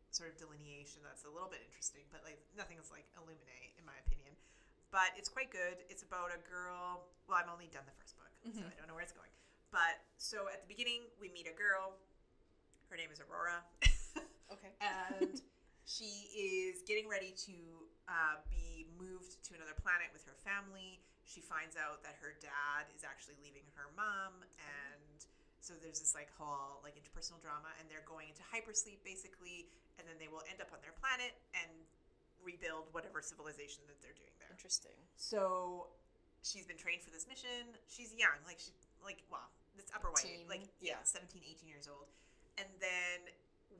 sort 0.09 0.33
of 0.33 0.35
delineation 0.41 1.03
that's 1.05 1.21
a 1.27 1.31
little 1.31 1.51
bit 1.51 1.61
interesting, 1.61 2.01
but 2.09 2.25
like 2.25 2.41
nothing 2.57 2.81
is 2.81 2.89
like 2.89 3.05
Illuminae 3.19 3.77
in 3.77 3.85
my 3.85 3.93
opinion. 4.05 4.33
But 4.89 5.13
it's 5.19 5.29
quite 5.29 5.51
good. 5.53 5.83
It's 5.91 6.01
about 6.01 6.31
a 6.33 6.39
girl. 6.47 7.05
Well, 7.29 7.37
I've 7.37 7.51
only 7.51 7.67
done 7.69 7.83
the 7.85 7.93
first 7.99 8.15
book, 8.17 8.31
so 8.55 8.63
Mhm. 8.63 8.71
I 8.71 8.73
don't 8.79 8.87
know 8.87 8.95
where 8.97 9.03
it's 9.05 9.13
going. 9.13 9.29
But 9.69 9.99
so 10.17 10.47
at 10.47 10.63
the 10.63 10.69
beginning, 10.71 11.11
we 11.19 11.27
meet 11.29 11.45
a 11.45 11.53
girl. 11.53 11.99
Her 12.87 12.95
name 12.95 13.11
is 13.11 13.19
Aurora, 13.19 13.59
okay. 14.55 14.71
and 14.79 15.35
she 15.83 16.31
is 16.31 16.87
getting 16.87 17.11
ready 17.11 17.35
to 17.47 17.57
uh, 18.07 18.39
be 18.47 18.87
moved 18.95 19.43
to 19.43 19.59
another 19.59 19.75
planet 19.75 20.07
with 20.15 20.23
her 20.23 20.39
family. 20.39 21.03
She 21.27 21.43
finds 21.43 21.75
out 21.75 21.99
that 22.07 22.15
her 22.23 22.39
dad 22.39 22.87
is 22.95 23.03
actually 23.03 23.35
leaving 23.43 23.67
her 23.75 23.91
mom, 23.99 24.39
and 24.55 25.19
so 25.59 25.75
there's 25.75 25.99
this 25.99 26.15
like 26.15 26.31
whole 26.39 26.79
like 26.79 26.95
interpersonal 26.95 27.43
drama, 27.43 27.75
and 27.75 27.91
they're 27.91 28.07
going 28.07 28.31
into 28.31 28.39
hypersleep 28.47 29.03
basically, 29.03 29.67
and 29.99 30.07
then 30.07 30.15
they 30.15 30.31
will 30.31 30.47
end 30.47 30.63
up 30.63 30.71
on 30.71 30.79
their 30.79 30.95
planet 30.95 31.35
and 31.59 31.67
rebuild 32.39 32.87
whatever 32.95 33.19
civilization 33.19 33.83
that 33.91 33.99
they're 33.99 34.15
doing 34.15 34.31
there. 34.39 34.47
Interesting. 34.55 34.95
So 35.19 35.91
she's 36.39 36.63
been 36.63 36.79
trained 36.79 37.03
for 37.03 37.11
this 37.11 37.27
mission. 37.27 37.75
She's 37.91 38.15
young, 38.15 38.39
like 38.47 38.63
she 38.63 38.71
like 39.03 39.27
well, 39.27 39.51
it's 39.75 39.91
upper 39.91 40.07
white, 40.07 40.47
like 40.47 40.71
yeah, 40.79 41.03
yeah. 41.03 41.03
17, 41.03 41.43
18 41.43 41.67
years 41.67 41.91
old. 41.91 42.07
And 42.57 42.67
then 42.81 43.29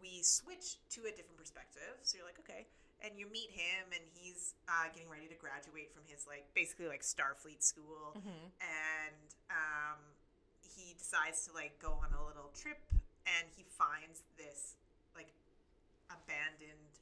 we 0.01 0.21
switch 0.21 0.77
to 0.93 1.01
a 1.09 1.11
different 1.11 1.37
perspective. 1.37 1.97
So 2.03 2.17
you're 2.17 2.25
like, 2.27 2.39
okay. 2.45 2.67
And 3.01 3.13
you 3.17 3.29
meet 3.29 3.49
him 3.53 3.93
and 3.93 4.01
he's 4.17 4.53
uh, 4.65 4.89
getting 4.93 5.09
ready 5.09 5.29
to 5.29 5.37
graduate 5.37 5.93
from 5.93 6.01
his 6.09 6.25
like 6.25 6.45
basically 6.57 6.87
like 6.89 7.01
Starfleet 7.05 7.61
school 7.61 8.17
Mm-hmm. 8.17 8.49
and 8.57 9.27
um, 9.53 9.99
he 10.61 10.97
decides 10.97 11.45
to 11.45 11.53
like 11.53 11.77
go 11.77 11.93
on 12.01 12.09
a 12.17 12.21
little 12.25 12.49
trip 12.57 12.81
and 13.29 13.45
he 13.53 13.61
finds 13.65 14.25
this 14.37 14.73
like 15.13 15.29
abandoned 16.09 16.93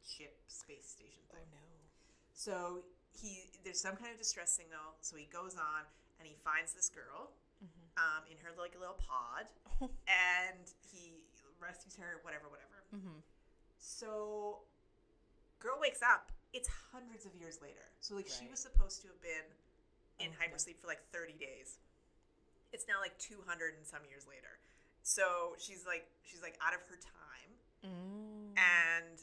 ship 0.00 0.36
space 0.48 0.88
station 0.88 1.20
thing. 1.28 1.44
Oh 1.44 1.52
no. 1.52 1.64
So 2.32 2.54
he 3.12 3.52
there's 3.64 3.80
some 3.80 3.96
kind 3.96 4.08
of 4.12 4.18
distress 4.18 4.52
signal. 4.56 4.96
So 5.04 5.16
he 5.16 5.28
goes 5.28 5.54
on 5.56 5.84
and 6.18 6.24
he 6.24 6.36
finds 6.44 6.72
this 6.72 6.88
girl. 6.88 7.28
Um, 7.96 8.24
in 8.30 8.36
her 8.42 8.52
like 8.58 8.72
little 8.78 8.98
pod, 9.00 9.46
and 10.08 10.64
he 10.92 11.22
rescues 11.60 11.96
her. 11.96 12.20
Whatever, 12.22 12.48
whatever. 12.48 12.78
Mm-hmm. 12.94 13.18
So 13.78 14.62
girl 15.58 15.78
wakes 15.80 16.02
up. 16.02 16.30
It's 16.52 16.68
hundreds 16.92 17.24
of 17.24 17.32
years 17.34 17.60
later. 17.62 17.84
So 18.00 18.14
like 18.16 18.28
she 18.28 18.48
was 18.50 18.60
supposed 18.60 19.00
to 19.02 19.08
have 19.08 19.20
been 19.22 19.48
in 20.20 20.28
Okay. 20.36 20.52
hypersleep 20.52 20.76
for 20.78 20.86
like 20.86 21.00
30 21.12 21.32
days. 21.40 21.78
It's 22.72 22.84
now 22.88 23.00
like 23.00 23.16
200 23.18 23.40
and 23.76 23.86
some 23.86 24.00
years 24.08 24.24
later. 24.28 24.60
So 25.02 25.56
she's 25.58 25.84
like 25.86 26.06
she's 26.22 26.42
like 26.42 26.56
out 26.64 26.74
of 26.74 26.80
her 26.88 26.96
time, 27.00 27.50
Mm. 27.82 28.54
and 28.54 29.18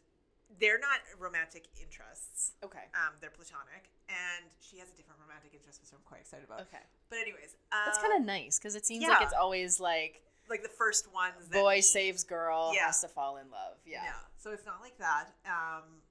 they're 0.60 0.80
not 0.80 1.00
romantic 1.20 1.68
interests. 1.80 2.54
okay. 2.64 2.90
Um, 2.96 3.14
they're 3.22 3.30
platonic, 3.30 3.92
and 4.10 4.50
she 4.60 4.80
has 4.80 4.90
a 4.90 4.96
different 4.98 5.22
romantic 5.22 5.54
interest, 5.54 5.80
which 5.82 5.92
I'm 5.94 6.02
quite 6.06 6.22
excited 6.22 6.46
about. 6.46 6.62
Okay. 6.62 6.82
But 7.10 7.20
anyways, 7.20 7.56
uh, 7.72 7.86
That's 7.86 8.00
kind 8.00 8.14
of 8.18 8.26
nice 8.26 8.58
because 8.58 8.76
it 8.76 8.86
seems 8.86 9.06
like 9.08 9.22
it's 9.22 9.34
always 9.34 9.80
like 9.80 10.22
like 10.50 10.64
the 10.64 10.70
first 10.70 11.14
ones. 11.14 11.48
That 11.50 11.62
boy 11.62 11.76
meet. 11.76 11.86
saves 11.86 12.24
girl 12.24 12.72
Yeah. 12.74 12.88
has 12.88 13.02
to 13.02 13.08
fall 13.08 13.38
in 13.38 13.52
love. 13.52 13.78
Yeah. 13.86 14.02
yeah. 14.04 14.14
So 14.38 14.52
it's 14.52 14.66
not 14.66 14.82
like 14.82 14.98
that. 14.98 15.30
Um, 15.46 16.02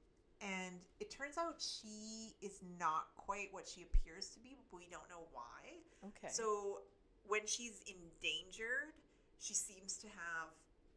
and 0.41 0.77
it 1.01 1.11
turns 1.11 1.37
out 1.37 1.57
she 1.59 2.37
is 2.41 2.61
not 2.79 3.09
quite 3.17 3.49
what 3.51 3.67
she 3.67 3.83
appears 3.83 4.29
to 4.31 4.39
be, 4.41 4.55
but 4.71 4.77
we 4.79 4.87
don't 4.89 5.09
know 5.11 5.27
why. 5.33 5.83
Okay. 6.07 6.33
So 6.33 6.83
when 7.27 7.47
she's 7.47 7.83
endangered, 7.91 8.95
she 9.41 9.55
seems 9.55 9.97
to 9.99 10.07
have 10.07 10.49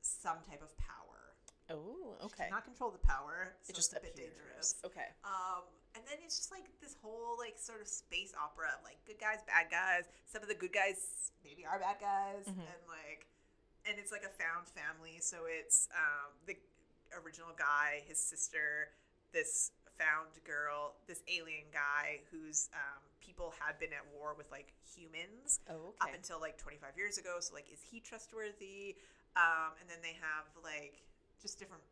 some 0.02 0.38
type 0.48 0.62
of 0.62 0.78
power. 0.78 1.11
Oh, 1.72 2.17
She 2.19 2.26
okay. 2.28 2.45
cannot 2.49 2.65
control 2.65 2.91
the 2.91 3.01
power. 3.05 3.55
So 3.63 3.72
it 3.72 3.76
just 3.76 3.93
it's 3.93 3.99
a 3.99 4.03
bit 4.03 4.13
appears. 4.13 4.30
dangerous. 4.36 4.67
Okay. 4.86 5.09
Um, 5.24 5.63
and 5.95 6.03
then 6.07 6.17
it's 6.24 6.38
just 6.38 6.51
like 6.51 6.67
this 6.82 6.95
whole 7.03 7.36
like 7.39 7.57
sort 7.59 7.82
of 7.82 7.88
space 7.88 8.32
opera 8.39 8.72
of 8.78 8.84
like 8.84 8.99
good 9.07 9.19
guys, 9.19 9.39
bad 9.47 9.67
guys. 9.72 10.05
Some 10.26 10.41
of 10.41 10.47
the 10.47 10.55
good 10.55 10.72
guys 10.72 11.32
maybe 11.43 11.65
are 11.65 11.80
bad 11.80 11.99
guys, 11.99 12.45
Mhm. 12.47 12.59
and 12.63 12.82
like, 12.88 13.28
and 13.86 13.99
it's 13.99 14.11
like 14.11 14.24
a 14.24 14.32
found 14.32 14.67
family. 14.72 15.19
So 15.19 15.45
it's 15.49 15.89
um, 15.91 16.32
the 16.47 16.55
original 17.24 17.51
guy, 17.57 18.03
his 18.07 18.19
sister, 18.22 18.89
this 19.34 19.72
found 19.99 20.32
girl, 20.47 20.95
this 21.07 21.22
alien 21.28 21.67
guy 21.74 22.22
whose 22.32 22.69
um, 22.74 23.01
people 23.19 23.53
had 23.59 23.78
been 23.78 23.91
at 23.93 24.05
war 24.17 24.34
with 24.38 24.49
like 24.49 24.74
humans 24.95 25.59
Oh, 25.69 25.93
up 26.01 26.09
until 26.15 26.39
like 26.39 26.57
25 26.57 26.95
years 26.97 27.17
ago. 27.17 27.38
So 27.39 27.53
like, 27.53 27.67
is 27.72 27.80
he 27.84 27.99
trustworthy? 27.99 28.95
Um, 29.36 29.76
and 29.80 29.89
then 29.89 29.99
they 30.01 30.15
have 30.19 30.47
like 30.63 31.03
just 31.42 31.58
different 31.60 31.84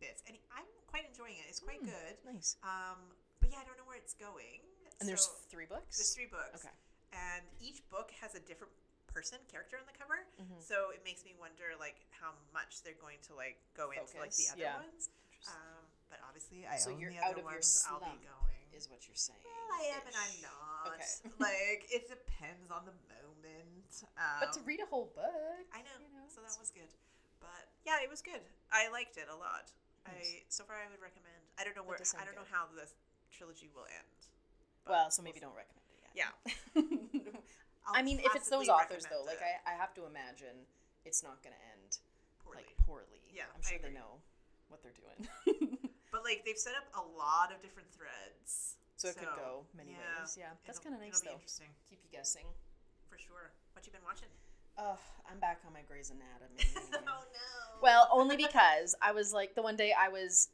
bits, 0.00 0.22
and 0.26 0.36
I'm 0.52 0.66
quite 0.86 1.06
enjoying 1.08 1.38
it. 1.38 1.46
It's 1.48 1.60
quite 1.60 1.80
Hmm. 1.80 1.86
good. 1.94 2.16
nice. 2.34 2.56
Um, 2.62 3.14
but 3.40 3.50
yeah, 3.50 3.60
I 3.60 3.64
don't 3.64 3.78
know 3.78 3.86
where 3.86 3.96
it's 3.96 4.14
going. 4.14 4.60
And 5.00 5.08
there's 5.08 5.26
three 5.48 5.66
books. 5.66 5.96
there's 5.98 6.14
three 6.14 6.26
books. 6.26 6.64
Okay. 6.64 6.74
And 7.12 7.44
each 7.60 7.80
book 7.90 8.10
has 8.20 8.34
a 8.34 8.40
different 8.40 8.72
person, 9.06 9.38
character 9.48 9.78
on 9.78 9.86
the 9.86 9.96
cover. 9.96 10.26
Mhm. 10.40 10.60
So 10.60 10.90
it 10.90 11.04
makes 11.04 11.24
me 11.24 11.34
wonder 11.38 11.72
like 11.80 12.04
how 12.10 12.32
much 12.52 12.82
they're 12.82 12.94
going 13.00 13.18
to 13.28 13.34
like 13.34 13.56
go 13.74 13.90
into 13.92 14.18
like 14.18 14.32
the 14.36 14.48
other 14.52 14.60
yeah. 14.60 14.76
ones. 14.80 15.08
Um, 15.48 15.84
but 16.10 16.20
obviously 16.26 16.66
I 16.66 16.76
So 16.76 16.90
own 16.92 17.00
you're 17.00 17.12
the 17.12 17.20
out 17.20 17.32
other 17.32 17.44
ones. 17.44 17.84
I'll 17.88 18.00
be 18.00 18.20
going. 18.24 18.64
is 18.72 18.90
what 18.90 19.06
you're 19.08 19.16
saying. 19.16 19.40
well, 19.44 19.80
I 19.80 19.84
am 19.96 20.02
and 20.06 20.16
I'm 20.16 20.36
not. 20.44 20.92
Okay. 21.00 21.32
like 21.40 21.86
it 21.92 22.08
depends 22.08 22.70
on 22.70 22.84
the 22.84 22.92
moment. 23.08 24.04
Um, 24.18 24.40
But 24.40 24.52
to 24.54 24.60
read 24.62 24.80
a 24.80 24.86
whole 24.86 25.06
book, 25.14 25.64
I 25.72 25.80
know, 25.80 25.96
you 26.00 26.12
know, 26.12 26.24
so 26.28 26.40
that 26.42 26.56
was 26.60 26.70
good. 26.70 26.92
But 27.40 27.68
yeah, 27.86 28.02
it 28.02 28.10
was 28.10 28.20
good. 28.20 28.42
I 28.74 28.90
liked 28.90 29.16
it 29.16 29.30
a 29.30 29.38
lot. 29.38 29.70
I 30.02 30.42
so 30.50 30.66
far 30.66 30.76
I 30.76 30.90
would 30.90 30.98
recommend. 30.98 31.38
I 31.54 31.62
don't 31.62 31.78
know 31.78 31.86
where 31.86 31.98
I 31.98 32.26
don't 32.26 32.34
know 32.34 32.50
how 32.50 32.66
the 32.74 32.90
trilogy 33.30 33.70
will 33.70 33.86
end. 33.86 34.20
Well, 34.86 35.10
so 35.10 35.22
we'll 35.22 35.30
maybe 35.30 35.38
don't 35.38 35.54
recommend 35.54 35.86
it 35.90 35.98
yet. 36.02 36.14
Yeah. 36.14 36.32
I'll 37.86 38.02
mean, 38.02 38.18
if 38.18 38.34
it's 38.34 38.50
those 38.50 38.66
authors 38.66 39.06
though, 39.06 39.22
recommend 39.22 39.38
like 39.38 39.42
I, 39.42 39.62
I 39.62 39.74
have 39.78 39.94
to 39.94 40.06
imagine 40.06 40.66
it's 41.06 41.22
not 41.22 41.38
going 41.42 41.54
to 41.54 41.62
end 41.78 42.02
poorly. 42.42 42.66
like 42.66 42.70
poorly. 42.82 43.22
Yeah, 43.30 43.46
I'm 43.54 43.62
I 43.62 43.66
sure 43.66 43.78
they 43.78 43.94
know 43.94 44.18
what 44.66 44.82
they're 44.82 44.98
doing. 44.98 45.26
but 46.10 46.26
like 46.26 46.42
they've 46.42 46.58
set 46.58 46.74
up 46.74 46.90
a 46.98 47.04
lot 47.14 47.54
of 47.54 47.62
different 47.62 47.90
threads. 47.94 48.78
so 48.98 49.10
it 49.10 49.18
could 49.18 49.30
go 49.38 49.66
many 49.74 49.94
yeah, 49.94 50.22
ways. 50.22 50.34
Yeah, 50.34 50.54
that's 50.66 50.82
kind 50.82 50.94
of 50.94 51.02
nice 51.02 51.22
though. 51.22 51.38
interesting 51.38 51.70
Keep 51.86 52.02
you 52.02 52.10
guessing. 52.10 52.46
for 53.06 53.18
sure. 53.18 53.54
What 53.74 53.86
you 53.86 53.94
been 53.94 54.06
watching? 54.06 54.30
Ugh, 54.78 54.98
I'm 55.30 55.38
back 55.38 55.60
on 55.66 55.72
my 55.72 55.80
Grey's 55.88 56.10
Anatomy. 56.10 56.70
oh 57.08 57.24
no. 57.32 57.80
Well, 57.82 58.08
only 58.12 58.36
because 58.36 58.94
I 59.02 59.12
was 59.12 59.32
like 59.32 59.54
the 59.54 59.62
one 59.62 59.76
day 59.76 59.92
I 59.98 60.08
was, 60.08 60.48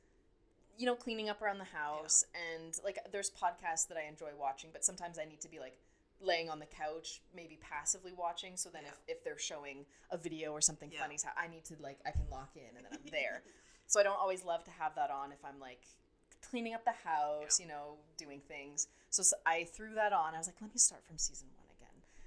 you 0.79 0.87
know, 0.87 0.95
cleaning 0.95 1.29
up 1.29 1.43
around 1.43 1.59
the 1.59 1.65
house, 1.65 2.25
and 2.35 2.79
like 2.85 2.99
there's 3.11 3.31
podcasts 3.31 3.89
that 3.89 3.97
I 3.97 4.09
enjoy 4.09 4.31
watching, 4.39 4.71
but 4.73 4.85
sometimes 4.85 5.19
I 5.19 5.25
need 5.25 5.41
to 5.41 5.49
be 5.49 5.59
like 5.59 5.77
laying 6.21 6.49
on 6.49 6.61
the 6.61 6.67
couch, 6.67 7.21
maybe 7.35 7.59
passively 7.61 8.13
watching. 8.17 8.57
So 8.57 8.71
then 8.73 8.83
Yeah. 8.85 8.91
if, 9.09 9.17
if 9.19 9.25
they're 9.25 9.39
showing 9.39 9.85
a 10.11 10.17
video 10.17 10.53
or 10.53 10.61
something 10.61 10.91
Yeah. 10.93 11.01
funny, 11.01 11.19
so 11.19 11.29
I 11.37 11.49
need 11.49 11.65
to 11.67 11.77
like 11.81 11.99
I 12.07 12.11
can 12.13 12.29
lock 12.31 12.51
in 12.55 12.77
and 12.77 12.87
then 12.87 12.93
I'm 12.93 13.11
there. 13.11 13.43
so 13.87 13.99
I 13.99 14.05
don't 14.05 14.19
always 14.19 14.45
love 14.45 14.63
to 14.65 14.71
have 14.71 14.95
that 14.95 15.11
on 15.11 15.33
if 15.33 15.45
I'm 15.45 15.59
like 15.59 15.81
cleaning 16.49 16.75
up 16.75 16.85
the 16.85 16.93
house, 17.09 17.59
you 17.61 17.67
know, 17.67 17.99
doing 18.19 18.41
things. 18.47 18.89
So, 19.11 19.23
I 19.45 19.65
threw 19.65 19.95
that 19.95 20.13
on. 20.13 20.35
I 20.35 20.39
was 20.39 20.47
like, 20.49 20.57
let 20.61 20.73
me 20.73 20.79
start 20.79 21.05
from 21.05 21.19
season. 21.19 21.49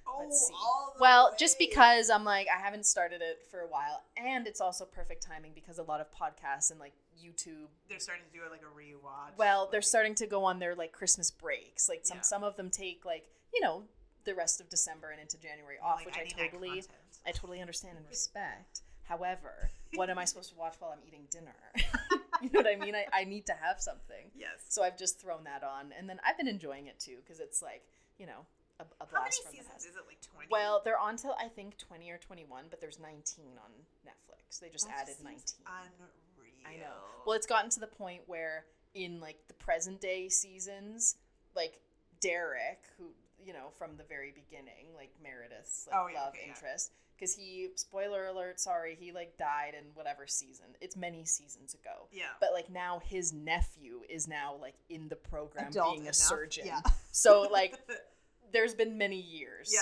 Oh, 0.08 0.18
let's 0.24 0.48
see. 0.48 0.54
all 0.54 0.94
the 0.96 1.02
Well, 1.02 1.36
just 1.38 1.58
because 1.60 2.10
I'm 2.10 2.24
like 2.24 2.48
I 2.56 2.60
haven't 2.62 2.86
started 2.86 3.22
it 3.22 3.40
for 3.50 3.62
a 3.62 3.68
while, 3.68 4.04
and 4.18 4.48
it's 4.48 4.62
also 4.62 4.86
perfect 4.86 5.24
timing 5.26 5.52
because 5.54 5.78
a 5.78 5.84
lot 5.84 6.02
of 6.02 6.08
podcasts 6.12 6.72
and 6.72 6.80
like 6.80 6.94
YouTube. 7.22 7.68
they're 7.90 8.00
starting 8.00 8.26
to 8.32 8.38
do 8.38 8.44
like 8.52 8.62
a 8.62 8.66
rewatch. 8.80 9.38
Well, 9.38 9.70
they're 9.72 9.82
starting 9.82 10.16
to 10.16 10.28
go 10.28 10.44
on 10.44 10.60
their 10.60 10.76
like 10.76 10.92
Christmas 10.92 11.32
breaks. 11.32 11.88
Like 11.90 12.02
some 12.06 12.18
Yeah. 12.18 12.22
some 12.24 12.44
of 12.44 12.56
them 12.58 12.70
take 12.70 13.06
like 13.06 13.26
you 13.54 13.62
know 13.62 13.84
the 14.26 14.36
rest 14.36 14.60
of 14.60 14.70
December 14.70 15.12
and 15.12 15.22
into 15.22 15.38
January 15.38 15.78
off, 15.84 15.98
like, 15.98 16.08
which 16.08 16.18
I, 16.18 16.24
that 16.24 16.52
totally. 16.52 16.84
I 17.26 17.32
totally 17.32 17.62
understand 17.62 17.98
and 17.98 18.08
respect. 18.10 18.82
However, 19.04 19.70
what 19.96 20.10
am 20.10 20.18
I 20.18 20.26
supposed 20.26 20.50
to 20.52 20.56
watch 20.58 20.76
while 20.80 20.92
I'm 20.92 21.08
eating 21.08 21.28
dinner? 21.30 21.56
you 22.42 22.50
know 22.52 22.60
what 22.62 22.68
I 22.68 22.76
mean? 22.76 22.96
I, 22.96 23.06
I 23.14 23.24
need 23.24 23.46
to 23.46 23.54
have 23.54 23.80
something. 23.80 24.32
Yes. 24.36 24.66
So 24.68 24.84
I've 24.84 24.98
just 24.98 25.20
thrown 25.22 25.44
that 25.44 25.64
on, 25.64 25.94
and 25.98 26.10
then 26.10 26.20
I've 26.26 26.38
been 26.38 26.48
enjoying 26.48 26.88
it 26.88 27.00
too 27.00 27.18
because 27.24 27.40
it's 27.40 27.62
like 27.62 27.84
you 28.18 28.26
know 28.26 28.46
a, 28.80 28.84
a 28.84 29.06
How 29.12 29.22
many 29.24 29.32
blast 29.32 29.44
from 29.44 29.52
the 29.52 29.58
seasons 29.58 29.72
past. 29.72 29.86
is 29.88 29.96
it? 29.96 30.04
Like 30.08 30.22
twenty. 30.22 30.48
Well, 30.52 30.82
they're 30.84 31.00
on 31.00 31.18
till 31.18 31.36
I 31.40 31.48
think 31.48 31.78
twenty 31.78 32.10
or 32.12 32.18
twenty 32.18 32.46
one, 32.46 32.66
but 32.70 32.82
there's 32.82 33.00
nineteen 33.00 33.58
on 33.64 33.72
Netflix. 34.06 34.60
They 34.60 34.70
just 34.70 34.88
That 34.88 35.02
added 35.04 35.16
seems 35.16 35.24
nineteen. 35.24 35.66
Unreal. 35.68 36.54
I 36.68 36.78
know. 36.78 36.96
Well, 37.26 37.36
it's 37.36 37.48
gotten 37.48 37.70
to 37.72 37.80
the 37.80 37.88
point 37.88 38.22
where 38.28 38.66
in 38.94 39.20
like 39.20 39.38
the 39.48 39.54
present 39.56 40.02
day 40.02 40.30
seasons, 40.30 41.16
like 41.56 41.80
Derek, 42.22 42.80
who 42.98 43.06
you 43.44 43.54
know 43.54 43.70
from 43.78 43.98
the 43.98 44.04
very 44.04 44.32
beginning, 44.34 44.88
like 44.96 45.12
Meredith's 45.22 45.88
like 45.92 46.00
Oh, 46.00 46.08
yeah, 46.12 46.20
love 46.22 46.30
okay, 46.34 46.44
yeah. 46.46 46.54
interest, 46.54 46.92
because 47.16 47.34
he 47.36 47.70
spoiler 47.76 48.28
alert, 48.28 48.60
sorry, 48.60 48.96
he 49.00 49.12
like 49.12 49.38
died 49.38 49.74
in 49.78 49.86
whatever 49.94 50.26
season. 50.28 50.66
It's 50.82 50.96
many 50.96 51.24
seasons 51.26 51.74
ago. 51.74 52.08
yeah. 52.12 52.26
But 52.40 52.50
like 52.54 52.70
now 52.70 53.02
his 53.06 53.32
nephew 53.34 54.02
is 54.10 54.28
now 54.28 54.56
like 54.60 54.76
in 54.90 55.08
the 55.10 55.16
program 55.18 55.68
Adult 55.68 55.92
being 55.94 56.00
a 56.02 56.04
enough, 56.06 56.16
surgeon. 56.16 56.66
yeah. 56.66 56.82
So 57.12 57.48
like 57.52 57.78
there's 58.52 58.74
been 58.76 58.98
many 58.98 59.20
years. 59.20 59.72
Yeah. 59.74 59.82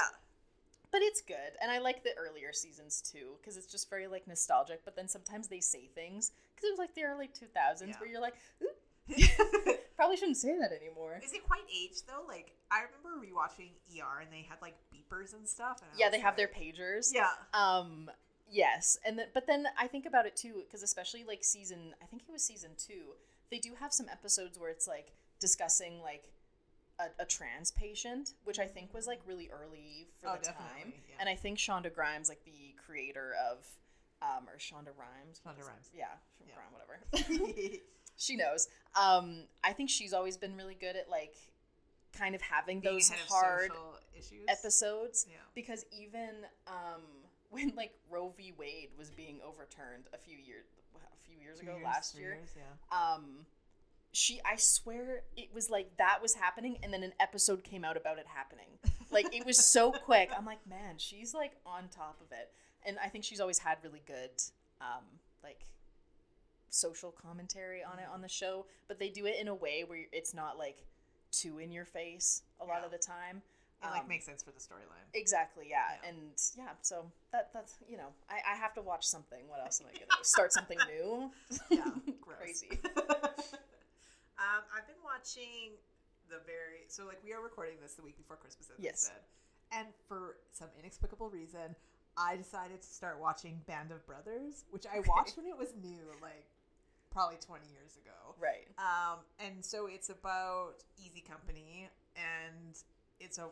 But 0.91 1.01
it's 1.01 1.21
good. 1.21 1.57
And 1.61 1.71
I 1.71 1.79
like 1.79 2.03
the 2.03 2.11
earlier 2.17 2.53
seasons 2.53 3.01
too 3.01 3.33
because 3.41 3.57
it's 3.57 3.65
just 3.65 3.89
very 3.89 4.07
like 4.07 4.27
nostalgic, 4.27 4.85
but 4.85 4.95
then 4.95 5.07
sometimes 5.07 5.47
they 5.47 5.59
say 5.59 5.87
things 5.95 6.31
cuz 6.55 6.65
it 6.65 6.71
was 6.71 6.79
like 6.79 6.93
the 6.93 7.03
early 7.03 7.27
2000s 7.27 7.87
Yeah. 7.89 7.99
where 7.99 8.09
you're 8.09 8.21
like, 8.21 8.35
"Ooh, 8.61 8.69
probably 9.95 10.17
shouldn't 10.17 10.37
say 10.37 10.57
that 10.57 10.71
anymore." 10.71 11.19
Is 11.23 11.33
it 11.33 11.43
quite 11.45 11.63
aged 11.73 12.07
though? 12.07 12.23
Like 12.27 12.53
I 12.69 12.83
remember 12.83 13.25
rewatching 13.25 13.71
ER 13.99 14.19
and 14.21 14.31
they 14.31 14.43
had 14.47 14.61
like 14.61 14.75
beepers 14.93 15.33
and 15.33 15.47
stuff. 15.47 15.81
And 15.81 15.99
Yeah, 15.99 16.09
they 16.09 16.19
have 16.19 16.35
their 16.37 16.47
pagers. 16.47 17.11
Yeah. 17.13 17.31
Um 17.53 18.11
yes, 18.47 18.97
and 19.03 19.17
then 19.17 19.27
but 19.33 19.47
then 19.47 19.67
I 19.77 19.87
think 19.87 20.05
about 20.05 20.27
it 20.27 20.35
too 20.35 20.61
because 20.65 20.83
especially 20.83 21.23
like 21.23 21.43
season 21.43 21.95
I 22.03 22.05
think 22.05 22.21
it 22.27 22.31
was 22.31 22.43
season 22.45 22.71
2, 22.77 23.15
they 23.49 23.57
do 23.57 23.73
have 23.79 23.91
some 23.93 24.07
episodes 24.09 24.59
where 24.59 24.69
it's 24.69 24.87
like 24.87 25.11
discussing 25.39 26.01
like 26.01 26.29
a, 26.99 27.23
a 27.23 27.25
trans 27.25 27.71
patient, 27.71 28.33
which 28.43 28.59
I 28.59 28.65
think 28.67 28.93
was 28.93 29.07
like 29.07 29.19
really 29.25 29.49
early 29.49 30.07
for 30.21 30.29
Oh, 30.29 30.35
the 30.39 30.45
time. 30.47 30.93
yeah. 31.09 31.15
And 31.19 31.27
I 31.29 31.35
think 31.35 31.57
Shonda 31.57 31.93
Grimes, 31.93 32.29
like 32.29 32.43
the 32.45 32.75
creator 32.85 33.33
of 33.51 33.65
um 34.21 34.47
or 34.47 34.57
Shonda 34.57 34.91
Rhimes. 34.97 35.41
Shonda 35.45 35.65
Rhimes. 35.67 35.89
Yeah, 35.93 36.05
Yeah. 36.47 36.55
Rhyme, 36.55 36.73
whatever. 36.73 37.75
she 38.17 38.35
knows. 38.35 38.67
Um, 38.99 39.43
I 39.63 39.73
think 39.73 39.89
she's 39.89 40.13
always 40.13 40.37
been 40.37 40.55
really 40.55 40.75
good 40.79 40.95
at 40.95 41.09
like 41.09 41.35
kind 42.17 42.35
of 42.35 42.41
having 42.41 42.79
Being 42.79 42.93
those 42.95 43.11
hard 43.27 43.71
issues. 44.17 44.45
episodes 44.47 45.25
Yeah. 45.29 45.37
because 45.55 45.83
even 45.91 46.29
um, 46.67 47.01
when 47.49 47.73
like 47.75 47.93
Roe 48.09 48.31
v. 48.37 48.53
Wade 48.57 48.89
was 48.97 49.09
being 49.09 49.39
overturned 49.45 50.05
a 50.13 50.17
few 50.17 50.37
years 50.37 50.65
a 50.95 51.25
few 51.27 51.35
years 51.41 51.59
ago 51.59 51.73
years, 51.73 51.83
last 51.83 52.15
year, 52.17 52.35
years, 52.35 52.49
yeah. 52.55 52.95
um, 53.15 53.45
she 54.13 54.39
I 54.45 54.55
swear 54.57 55.23
it 55.35 55.49
was 55.53 55.69
like 55.69 55.97
that 55.97 56.21
was 56.21 56.35
happening 56.35 56.77
and 56.83 56.93
then 56.93 57.03
an 57.03 57.13
episode 57.19 57.63
came 57.63 57.83
out 57.83 57.97
about 57.97 58.17
it 58.19 58.25
happening. 58.27 58.67
Like 59.11 59.35
it 59.35 59.45
was 59.45 59.57
so 59.67 59.91
quick. 60.05 60.29
I'm 60.37 60.45
like, 60.45 60.65
man, 60.67 60.95
she's 60.97 61.33
like 61.33 61.53
on 61.65 61.89
top 61.89 62.19
of 62.21 62.31
it, 62.31 62.51
and 62.85 62.97
I 63.03 63.09
think 63.09 63.23
she's 63.25 63.39
always 63.41 63.57
had 63.59 63.77
really 63.83 64.01
good 64.07 64.29
um, 64.79 65.03
like 65.43 65.65
social 66.69 67.11
commentary 67.11 67.83
on 67.83 67.99
it 67.99 68.05
on 68.11 68.21
the 68.21 68.29
show, 68.29 68.65
but 68.87 68.99
they 68.99 69.09
do 69.09 69.25
it 69.25 69.35
in 69.39 69.47
a 69.47 69.55
way 69.55 69.83
where 69.85 69.99
it's 70.11 70.33
not 70.33 70.57
like 70.57 70.83
too 71.31 71.57
in 71.59 71.71
your 71.71 71.85
face 71.85 72.43
a 72.61 72.65
lot 72.65 72.77
Yeah. 72.79 72.85
of 72.85 72.91
the 72.91 72.97
time. 72.99 73.41
It 73.83 73.87
like 73.87 74.03
Um, 74.03 74.07
makes 74.07 74.25
sense 74.25 74.41
for 74.43 74.51
the 74.51 74.59
storyline. 74.59 75.03
Exactly, 75.13 75.65
yeah. 75.69 75.97
Yeah. 76.03 76.09
And 76.09 76.17
yeah, 76.55 76.69
so 76.81 77.11
that 77.31 77.49
that's 77.53 77.75
you 77.89 77.97
know, 77.97 78.09
I, 78.29 78.53
I 78.53 78.55
have 78.55 78.73
to 78.75 78.81
watch 78.81 79.05
something. 79.05 79.39
What 79.47 79.59
else 79.59 79.81
am 79.81 79.87
I 79.87 79.93
gonna 79.93 80.05
do? 80.05 80.23
Start 80.23 80.53
something 80.53 80.77
new? 80.87 81.31
Yeah. 81.69 81.85
Crazy. 82.21 82.79
Um, 84.39 84.63
I've 84.75 84.87
been 84.87 85.01
watching 85.03 85.77
the 86.29 86.39
very 86.45 86.87
so 86.87 87.05
like 87.05 87.19
we 87.23 87.33
are 87.33 87.41
recording 87.41 87.75
this 87.81 87.93
the 87.95 88.01
week 88.03 88.17
before 88.17 88.37
Christmas, 88.37 88.69
as 88.69 88.83
Yes. 88.83 89.09
I 89.11 89.13
said, 89.13 89.23
and 89.83 89.87
for 90.07 90.37
some 90.51 90.69
inexplicable 90.79 91.29
reason, 91.29 91.75
I 92.17 92.37
decided 92.37 92.81
to 92.81 92.87
start 92.87 93.19
watching 93.19 93.61
Band 93.67 93.91
of 93.91 94.05
Brothers, 94.05 94.65
which 94.71 94.85
I 94.85 94.99
watched 95.07 95.37
when 95.37 95.45
it 95.47 95.57
was 95.57 95.73
new, 95.81 96.05
like 96.21 96.45
probably 97.11 97.37
twenty 97.45 97.67
years 97.71 97.97
ago. 97.97 98.35
Right. 98.39 98.67
Um, 98.77 99.19
and 99.39 99.63
so 99.63 99.87
it's 99.87 100.09
about 100.09 100.75
Easy 100.97 101.21
Company, 101.21 101.89
and 102.15 102.75
it's 103.19 103.37
a 103.37 103.49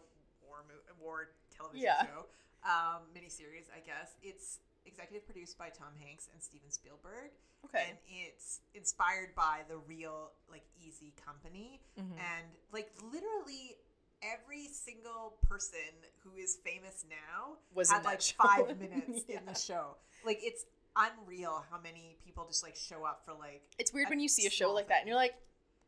war 0.48 0.64
mo- 0.68 0.94
war 1.04 1.30
television 1.56 1.84
Yeah. 1.86 2.06
show, 2.06 2.26
um, 2.64 3.02
miniseries, 3.16 3.70
I 3.76 3.80
guess. 3.86 4.16
It's 4.24 4.60
executive 4.86 5.26
produced 5.26 5.58
by 5.58 5.70
Tom 5.70 5.94
Hanks 6.00 6.28
and 6.34 6.42
Steven 6.42 6.72
Spielberg, 6.72 7.32
Okay. 7.66 7.86
and 7.90 7.98
it's 8.08 8.62
inspired 8.74 9.36
by 9.36 9.62
the 9.70 9.78
real 9.78 10.32
like 10.50 10.64
Easy 10.80 11.14
Company, 11.26 11.82
Mhm. 11.98 12.18
and 12.20 12.48
like 12.72 12.92
literally 13.12 13.78
every 14.24 14.68
single 14.68 15.38
person 15.48 15.80
who 16.24 16.36
is 16.36 16.58
famous 16.64 17.04
now 17.10 17.58
Was 17.74 17.90
had 17.92 18.04
like 18.06 18.22
show. 18.22 18.36
five 18.44 18.80
minutes 18.80 19.24
in 19.28 19.46
the 19.46 19.56
show. 19.56 19.98
Like 20.24 20.40
it's 20.42 20.66
unreal 20.96 21.64
how 21.72 21.80
many 21.80 22.18
people 22.24 22.46
just 22.46 22.64
like 22.64 22.76
show 22.76 23.04
up 23.06 23.24
for 23.26 23.34
like 23.34 23.64
It's 23.80 23.94
weird 23.94 24.10
when 24.10 24.20
you 24.20 24.28
see 24.28 24.46
a 24.46 24.50
show 24.50 24.72
like 24.74 24.90
that 24.90 25.00
and 25.00 25.08
you're 25.08 25.16
like, 25.16 25.36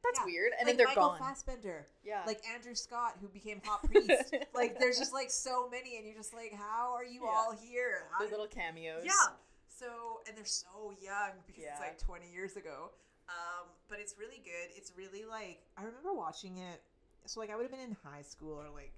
that's 0.03 0.19
Yeah. 0.19 0.25
weird, 0.25 0.51
and 0.59 0.67
like 0.67 0.67
then 0.67 0.77
they're 0.77 0.87
Michael 0.87 1.09
gone. 1.09 1.19
Fassbender, 1.19 1.87
yeah. 2.03 2.23
like 2.27 2.41
Andrew 2.53 2.75
Scott, 2.75 3.15
who 3.21 3.27
became 3.29 3.61
Hot 3.65 3.83
Priest. 3.83 4.33
like, 4.53 4.77
there's 4.79 4.97
just 4.99 5.13
like 5.13 5.31
so 5.31 5.69
many, 5.69 5.97
and 5.97 6.05
you're 6.05 6.15
just 6.15 6.33
like, 6.33 6.53
how 6.53 6.93
are 6.93 7.03
you 7.05 7.21
Yeah. 7.23 7.29
all 7.29 7.51
here? 7.55 8.07
How 8.11 8.19
the 8.19 8.25
did- 8.25 8.31
little 8.31 8.47
cameos. 8.47 9.03
yeah. 9.05 9.11
So, 9.67 10.21
and 10.27 10.37
they're 10.37 10.45
so 10.45 10.93
young 11.01 11.31
because 11.47 11.63
Yeah. 11.63 11.71
it's 11.71 11.79
like 11.79 11.97
20 11.97 12.31
years 12.31 12.55
ago. 12.55 12.91
Um, 13.29 13.67
but 13.89 13.99
it's 13.99 14.15
really 14.19 14.41
good. 14.43 14.69
It's 14.75 14.91
really 14.97 15.23
like 15.25 15.61
I 15.77 15.83
remember 15.83 16.13
watching 16.13 16.57
it. 16.57 16.81
So 17.25 17.39
like 17.39 17.49
I 17.49 17.55
would 17.55 17.63
have 17.63 17.71
been 17.71 17.79
in 17.79 17.95
high 18.03 18.21
school 18.21 18.53
or 18.61 18.69
like 18.69 18.91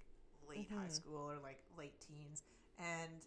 late 0.50 0.68
high 0.70 0.88
Mhm. 0.88 0.92
school 0.92 1.30
or 1.32 1.38
like 1.38 1.60
late 1.78 1.94
teens, 2.02 2.42
and 2.80 3.22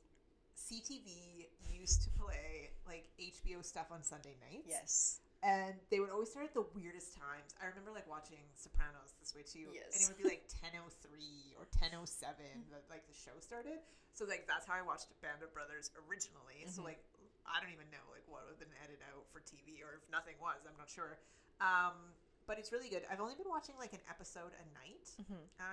CTV 0.57 1.49
used 1.71 2.03
to 2.03 2.11
play 2.11 2.71
like 2.87 3.05
HBO 3.19 3.63
stuff 3.65 3.87
on 3.91 4.03
Sunday 4.03 4.35
nights 4.51 4.67
Yes. 4.69 5.21
And 5.43 5.79
they 5.91 6.03
would 6.03 6.11
always 6.11 6.31
start 6.35 6.51
at 6.51 6.55
the 6.55 6.67
weirdest 6.75 7.15
times. 7.15 7.55
I 7.63 7.71
remember 7.71 7.95
like 7.95 8.07
watching 8.11 8.43
Sopranos 8.59 9.15
this 9.23 9.35
way 9.35 9.47
too, 9.47 9.71
yes. 9.71 9.95
and 9.95 10.03
it 10.03 10.07
would 10.11 10.19
be 10.19 10.27
like 10.27 10.47
ten 10.51 10.75
oh 10.79 10.91
three 11.03 11.55
or 11.59 11.67
ten 11.71 11.95
oh 11.95 12.07
seven 12.07 12.67
that 12.75 12.87
like 12.91 13.07
the 13.07 13.15
show 13.15 13.39
started. 13.39 13.79
So 14.19 14.27
like 14.27 14.51
that's 14.51 14.67
how 14.67 14.75
I 14.75 14.83
watched 14.83 15.07
Band 15.23 15.43
of 15.47 15.55
Brothers 15.55 15.95
originally. 16.11 16.67
So 16.67 16.83
Mhm. 16.83 16.91
like 16.97 17.01
I 17.47 17.63
don't 17.63 17.71
even 17.73 17.87
know 17.95 18.03
like 18.11 18.27
what 18.27 18.43
would 18.45 18.59
have 18.59 18.63
been 18.63 18.75
edited 18.83 19.01
out 19.15 19.25
for 19.31 19.39
TV 19.41 19.81
or 19.87 19.95
if 19.97 20.05
nothing 20.11 20.35
was. 20.43 20.59
I'm 20.67 20.75
not 20.77 20.91
sure. 20.91 21.17
Um, 21.63 21.95
but 22.51 22.59
it's 22.59 22.73
really 22.75 22.89
good. 22.91 23.05
I've 23.07 23.21
only 23.23 23.37
been 23.39 23.49
watching 23.49 23.79
like 23.79 23.93
an 23.95 24.03
episode 24.11 24.53
a 24.59 24.65
night 24.75 25.07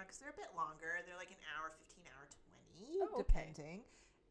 because 0.05 0.17
they're 0.21 0.31
a 0.33 0.39
bit 0.39 0.53
longer. 0.53 1.01
They're 1.09 1.17
like 1.17 1.33
an 1.33 1.41
hour, 1.57 1.73
fifteen 1.73 2.05
hour, 2.13 2.29
twenty, 2.29 3.01
Oh, 3.01 3.17
okay. 3.17 3.25
depending. 3.25 3.79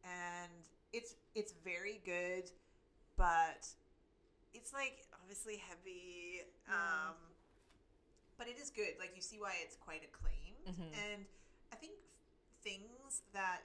And 0.07 0.63
it's 0.95 1.15
it's 1.35 1.51
very 1.65 1.99
good, 2.05 2.47
but 3.17 3.67
it's 4.53 4.71
like 4.73 5.03
obviously 5.25 5.57
heavy. 5.57 6.45
Yeah. 6.69 6.73
Um, 7.09 7.15
but 8.37 8.47
it 8.47 8.57
is 8.61 8.69
good. 8.69 8.93
Like 8.99 9.11
you 9.15 9.21
see 9.21 9.39
why 9.39 9.53
it's 9.65 9.75
quite 9.75 10.03
acclaimed. 10.05 10.61
Mhm. 10.69 10.93
And 10.93 11.25
I 11.73 11.75
think 11.75 11.93
things 12.63 13.23
that 13.33 13.61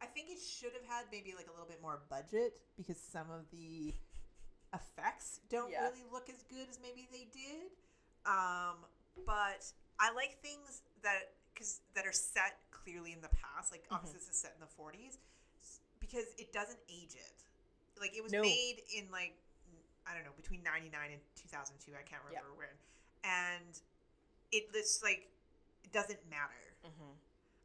I 0.00 0.06
think 0.06 0.30
it 0.30 0.40
should 0.40 0.72
have 0.72 0.84
had 0.86 1.04
maybe 1.12 1.34
like 1.34 1.46
a 1.48 1.50
little 1.50 1.66
bit 1.66 1.82
more 1.82 2.00
budget 2.08 2.58
because 2.76 2.98
some 2.98 3.30
of 3.30 3.50
the 3.50 3.92
effects 4.72 5.40
don't 5.50 5.70
Yeah. 5.70 5.88
really 5.88 6.04
look 6.10 6.30
as 6.30 6.42
good 6.44 6.68
as 6.70 6.78
maybe 6.80 7.06
they 7.10 7.24
did. 7.24 7.72
Um, 8.24 8.86
but 9.26 9.66
I 9.98 10.10
like 10.12 10.40
things 10.40 10.82
that 11.02 11.34
because 11.52 11.80
that 11.94 12.06
are 12.06 12.12
set 12.12 12.56
clearly 12.70 13.12
in 13.12 13.20
the 13.20 13.28
past. 13.30 13.72
Like 13.72 13.84
obviously 13.90 14.20
Mm-hmm. 14.20 14.26
this 14.28 14.36
is 14.36 14.40
set 14.40 14.54
in 14.54 14.60
the 14.60 14.66
40s 14.66 15.18
because 15.98 16.32
it 16.38 16.52
doesn't 16.52 16.78
age 16.88 17.14
it. 17.14 17.44
Like 17.98 18.14
it 18.16 18.22
was 18.22 18.32
No. 18.32 18.40
made 18.42 18.82
in 18.94 19.10
like 19.10 19.36
I 20.10 20.14
don't 20.18 20.24
know 20.26 20.34
between 20.36 20.62
99 20.66 20.90
and 21.14 21.20
2002. 21.38 21.94
I 21.94 22.02
can't 22.02 22.22
remember 22.26 22.50
when, 22.58 22.74
and 23.22 23.72
it 24.50 24.66
looks 24.74 24.98
like 25.06 25.30
it 25.86 25.92
doesn't 25.94 26.18
matter 26.28 26.74
Mhm. 26.82 27.14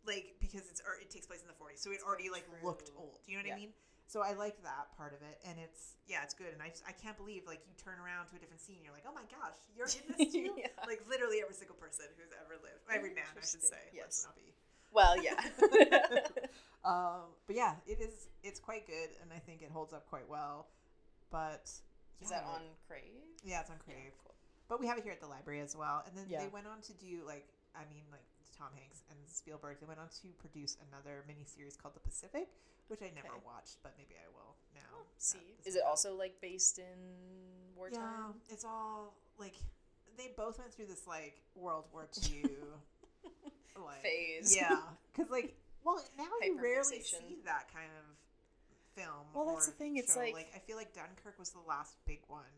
like 0.06 0.36
because 0.40 0.70
it's 0.70 0.82
or 0.86 0.94
it 1.02 1.10
takes 1.10 1.26
place 1.26 1.42
in 1.42 1.48
the 1.50 1.58
40s 1.58 1.80
so 1.82 1.90
it 1.92 1.98
already 2.06 2.30
like 2.30 2.46
true. 2.46 2.62
looked 2.62 2.92
old 2.98 3.18
you 3.26 3.38
know 3.38 3.44
what 3.44 3.54
i 3.54 3.58
mean 3.58 3.74
so 4.08 4.22
i 4.22 4.34
like 4.34 4.62
that 4.62 4.92
part 4.98 5.14
of 5.14 5.22
it 5.26 5.40
and 5.50 5.58
it's 5.58 5.96
yeah 6.06 6.22
it's 6.22 6.34
good 6.36 6.52
and 6.54 6.62
i 6.62 6.70
just 6.70 6.84
i 6.88 6.92
can't 6.92 7.18
believe 7.18 7.42
like 7.48 7.62
you 7.66 7.74
turn 7.82 7.98
around 7.98 8.28
to 8.28 8.36
a 8.36 8.40
different 8.40 8.62
scene 8.62 8.78
you're 8.84 8.94
like 8.94 9.06
oh 9.10 9.14
my 9.16 9.24
gosh 9.34 9.58
you're 9.74 9.88
in 9.88 10.06
this 10.14 10.30
too 10.34 10.54
Yeah. 10.62 10.68
like 10.86 11.02
literally 11.10 11.42
every 11.42 11.56
single 11.56 11.76
person 11.78 12.06
who's 12.20 12.30
ever 12.38 12.54
lived 12.62 12.84
every 12.92 13.14
man 13.16 13.26
i 13.34 13.42
should 13.42 13.64
say 13.64 13.82
Yes. 13.94 14.22
let's 14.22 14.26
not 14.30 14.36
be 14.36 14.54
Well, 14.94 15.16
yeah. 15.18 15.42
um 16.86 17.34
but 17.48 17.56
yeah 17.56 17.76
it 17.88 18.00
is 18.00 18.28
it's 18.44 18.60
quite 18.60 18.86
good 18.86 19.10
and 19.24 19.32
i 19.34 19.40
think 19.40 19.62
it 19.64 19.72
holds 19.72 19.94
up 19.94 20.06
quite 20.08 20.28
well 20.30 20.68
but 21.32 21.72
Is 22.22 22.30
yeah, 22.32 22.40
that 22.42 22.46
on 22.48 22.62
Crave? 22.88 23.24
yeah 23.44 23.62
it's 23.62 23.70
on 23.70 23.78
Yeah, 23.88 23.94
crave 23.96 24.14
cool. 24.24 24.36
but 24.68 24.80
we 24.80 24.88
have 24.88 24.98
it 24.98 25.04
here 25.04 25.14
at 25.14 25.22
the 25.22 25.28
library 25.28 25.62
as 25.62 25.76
well. 25.76 26.04
And 26.08 26.18
then 26.18 26.26
Yeah. 26.30 26.40
they 26.44 26.48
went 26.48 26.68
on 26.68 26.82
to 26.82 26.94
do 26.94 27.24
like 27.26 27.48
I 27.76 27.84
mean 27.92 28.04
like 28.12 28.26
Tom 28.58 28.70
Hanks 28.74 29.04
and 29.10 29.20
Spielberg. 29.28 29.78
They 29.80 29.86
went 29.86 30.00
on 30.00 30.08
to 30.22 30.28
produce 30.40 30.78
another 30.90 31.24
miniseries 31.28 31.78
called 31.78 31.94
The 31.94 32.00
Pacific, 32.00 32.48
which 32.88 33.02
I 33.02 33.12
never 33.14 33.36
Okay. 33.36 33.46
watched, 33.46 33.78
but 33.84 33.94
maybe 33.98 34.16
I 34.16 34.28
will 34.34 34.56
now. 34.74 35.04
See, 35.18 35.58
is 35.66 35.76
it 35.76 35.84
also 35.86 36.16
like 36.16 36.40
based 36.42 36.80
in 36.80 37.76
wartime? 37.76 38.00
Yeah, 38.48 38.54
it's 38.54 38.64
all 38.64 39.14
like 39.38 39.56
they 40.18 40.32
both 40.38 40.58
went 40.58 40.74
through 40.74 40.88
this 40.88 41.06
like 41.06 41.42
World 41.56 41.86
War 41.92 42.08
II 42.32 42.46
like 43.76 44.02
Phase. 44.02 44.56
Yeah, 44.56 44.80
because 45.14 45.30
like 45.30 45.54
well 45.84 46.02
now 46.18 46.30
you 46.42 46.58
rarely 46.62 47.02
see 47.02 47.38
that 47.46 47.68
kind 47.74 47.92
of 48.00 48.06
film. 48.96 49.28
Well, 49.34 49.46
that's 49.46 49.66
the 49.68 49.72
thing, 49.74 49.98
it's 49.98 50.14
show. 50.14 50.20
like- 50.22 50.52
I 50.56 50.60
feel 50.60 50.78
like 50.78 50.94
Dunkirk 50.94 51.38
was 51.38 51.52
the 51.52 51.60
last 51.68 51.98
big 52.06 52.22
one, 52.28 52.56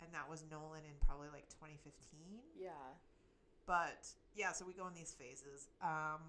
and 0.00 0.12
that 0.14 0.28
was 0.28 0.44
Nolan 0.50 0.84
in 0.84 0.94
probably 1.06 1.28
like 1.30 1.48
2015. 1.48 2.40
Yeah. 2.58 2.70
But 3.66 4.06
yeah, 4.34 4.52
so 4.52 4.64
we 4.64 4.72
go 4.74 4.86
in 4.86 4.94
these 4.94 5.12
phases. 5.12 5.68
Um, 5.82 6.20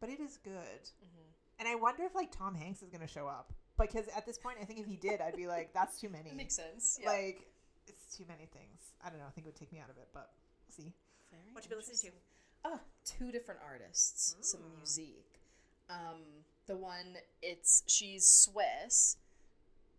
but 0.00 0.08
it 0.10 0.20
is 0.20 0.38
good, 0.38 0.90
hmm 1.00 1.22
and 1.58 1.66
I 1.66 1.74
wonder 1.74 2.04
if 2.04 2.14
like 2.14 2.30
Tom 2.30 2.54
Hanks 2.54 2.82
is 2.82 2.90
gonna 2.90 3.06
show 3.08 3.26
up 3.26 3.50
because 3.80 4.08
at 4.14 4.26
this 4.26 4.36
point, 4.36 4.58
I 4.60 4.64
think 4.66 4.78
if 4.78 4.84
he 4.86 4.96
did, 4.96 5.22
I'd 5.22 5.36
be 5.36 5.46
like, 5.46 5.72
that's 5.72 5.98
too 5.98 6.10
many. 6.10 6.28
That 6.30 6.36
makes 6.36 6.54
sense. 6.54 6.98
Yeah. 7.00 7.08
Like 7.08 7.46
it's 7.88 8.14
too 8.14 8.24
many 8.28 8.44
things. 8.52 8.92
I 9.02 9.08
don't 9.08 9.18
know. 9.18 9.24
I 9.26 9.30
think 9.30 9.46
it 9.46 9.48
would 9.50 9.56
take 9.56 9.72
me 9.72 9.78
out 9.80 9.88
of 9.88 9.96
it, 9.96 10.08
but 10.12 10.32
we'll 10.68 10.74
see. 10.84 10.92
Very 11.30 11.42
What 11.52 11.64
you 11.64 11.70
been 11.70 11.78
listening 11.78 11.96
to? 11.98 12.06
interesting. 12.08 12.20
oh, 12.66 12.80
two 13.06 13.32
different 13.32 13.60
artists, 13.64 14.36
some 14.42 14.60
Mm. 14.60 14.76
music. 14.76 15.40
Um, 15.88 16.44
the 16.66 16.76
one 16.76 17.16
it's 17.42 17.82
she's 17.86 18.26
Swiss. 18.26 19.16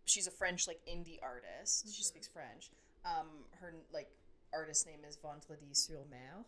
She's 0.04 0.26
a 0.26 0.30
French 0.30 0.66
like 0.66 0.80
indie 0.86 1.18
artist. 1.22 1.92
She 1.94 2.02
Mhm. 2.02 2.06
speaks 2.06 2.28
French. 2.28 2.70
Um, 3.04 3.44
her 3.60 3.74
like 3.92 4.10
artist 4.52 4.86
name 4.86 5.04
is 5.06 5.16
Vendredi 5.16 5.72
sur 5.72 6.04
Mer, 6.10 6.44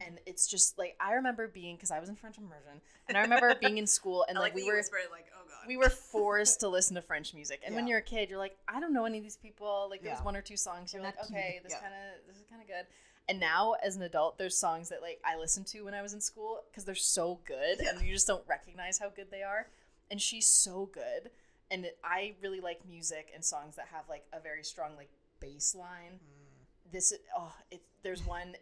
and 0.00 0.18
it's 0.26 0.46
just 0.46 0.78
like 0.78 0.96
I 1.00 1.12
remember 1.14 1.46
being 1.48 1.76
because 1.76 1.90
I 1.90 2.00
was 2.00 2.08
in 2.08 2.16
French 2.16 2.38
immersion, 2.38 2.80
and 3.08 3.16
I 3.16 3.22
remember 3.22 3.54
being 3.60 3.78
in 3.78 3.86
school 3.86 4.24
and 4.28 4.38
I 4.38 4.40
like, 4.40 4.54
we 4.54 4.64
were 4.64 4.76
whispered, 4.76 5.00
like, 5.10 5.26
oh 5.34 5.44
god. 5.48 5.66
we 5.68 5.76
were 5.76 5.90
forced 5.90 6.60
to 6.60 6.68
listen 6.68 6.94
to 6.96 7.02
French 7.02 7.34
music. 7.34 7.62
And 7.64 7.74
when 7.74 7.86
you're 7.86 7.98
a 7.98 8.02
kid, 8.02 8.30
you're 8.30 8.38
like, 8.38 8.56
I 8.68 8.80
don't 8.80 8.92
know 8.92 9.04
any 9.04 9.18
of 9.18 9.24
these 9.24 9.36
people. 9.36 9.88
Like 9.90 10.02
there's 10.02 10.18
Yeah. 10.18 10.24
one 10.24 10.36
or 10.36 10.42
two 10.42 10.56
songs. 10.56 10.92
You're 10.92 11.02
They're 11.02 11.12
like, 11.18 11.30
okay, 11.30 11.60
this 11.62 11.72
Yeah. 11.72 11.80
kind 11.80 11.94
of 11.94 12.26
this 12.26 12.36
is 12.36 12.44
kind 12.48 12.62
of 12.62 12.68
good. 12.68 12.86
And 13.28 13.40
now 13.40 13.74
as 13.84 13.96
an 13.96 14.02
adult, 14.02 14.38
there's 14.38 14.56
songs 14.56 14.88
that 14.90 15.02
like 15.02 15.20
I 15.24 15.36
listened 15.36 15.66
to 15.68 15.82
when 15.82 15.94
I 15.94 16.02
was 16.02 16.14
in 16.14 16.20
school 16.20 16.62
because 16.70 16.84
they're 16.84 16.94
so 16.94 17.40
good, 17.44 17.80
and 17.80 18.00
you 18.00 18.12
just 18.12 18.26
don't 18.26 18.44
recognize 18.46 18.98
how 18.98 19.08
good 19.08 19.30
they 19.30 19.42
are. 19.42 19.66
And 20.10 20.20
she's 20.20 20.46
so 20.46 20.88
good, 20.92 21.30
and 21.70 21.84
it, 21.84 21.98
I 22.04 22.34
really 22.40 22.60
like 22.60 22.86
music 22.88 23.30
and 23.34 23.44
songs 23.44 23.74
that 23.76 23.88
have 23.92 24.04
like 24.08 24.24
a 24.32 24.40
very 24.40 24.62
strong 24.62 24.90
like 24.96 25.10
bass 25.40 25.74
line. 25.74 26.20
Mm. 26.20 26.92
This 26.92 27.12
oh, 27.36 27.52
it 27.72 27.82
there's 28.04 28.24
one, 28.24 28.54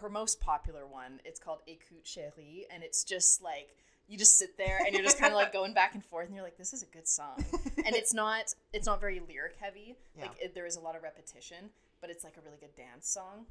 her 0.00 0.08
most 0.08 0.40
popular 0.40 0.86
one. 0.86 1.20
It's 1.24 1.38
called 1.38 1.60
Écoute 1.68 2.04
Chérie, 2.04 2.64
and 2.72 2.82
it's 2.82 3.04
just 3.04 3.42
like 3.42 3.76
you 4.08 4.18
just 4.18 4.36
sit 4.36 4.58
there 4.58 4.80
and 4.84 4.92
you're 4.92 5.04
just 5.04 5.18
kind 5.18 5.32
of 5.32 5.36
like 5.36 5.52
going 5.60 5.72
back 5.72 5.94
and 5.94 6.04
forth, 6.04 6.26
and 6.26 6.34
you're 6.34 6.44
like, 6.44 6.58
this 6.58 6.72
is 6.72 6.82
a 6.82 6.86
good 6.86 7.06
song. 7.06 7.44
and 7.86 7.94
it's 7.94 8.12
not 8.12 8.52
it's 8.72 8.86
not 8.86 9.00
very 9.00 9.20
lyric 9.20 9.54
heavy. 9.60 9.94
Like 10.20 10.32
it, 10.40 10.54
there 10.54 10.66
is 10.66 10.74
a 10.74 10.80
lot 10.80 10.96
of 10.96 11.04
repetition, 11.04 11.70
but 12.00 12.10
it's 12.10 12.24
like 12.24 12.36
a 12.36 12.40
really 12.40 12.58
good 12.58 12.74
dance 12.76 13.08
song. 13.08 13.46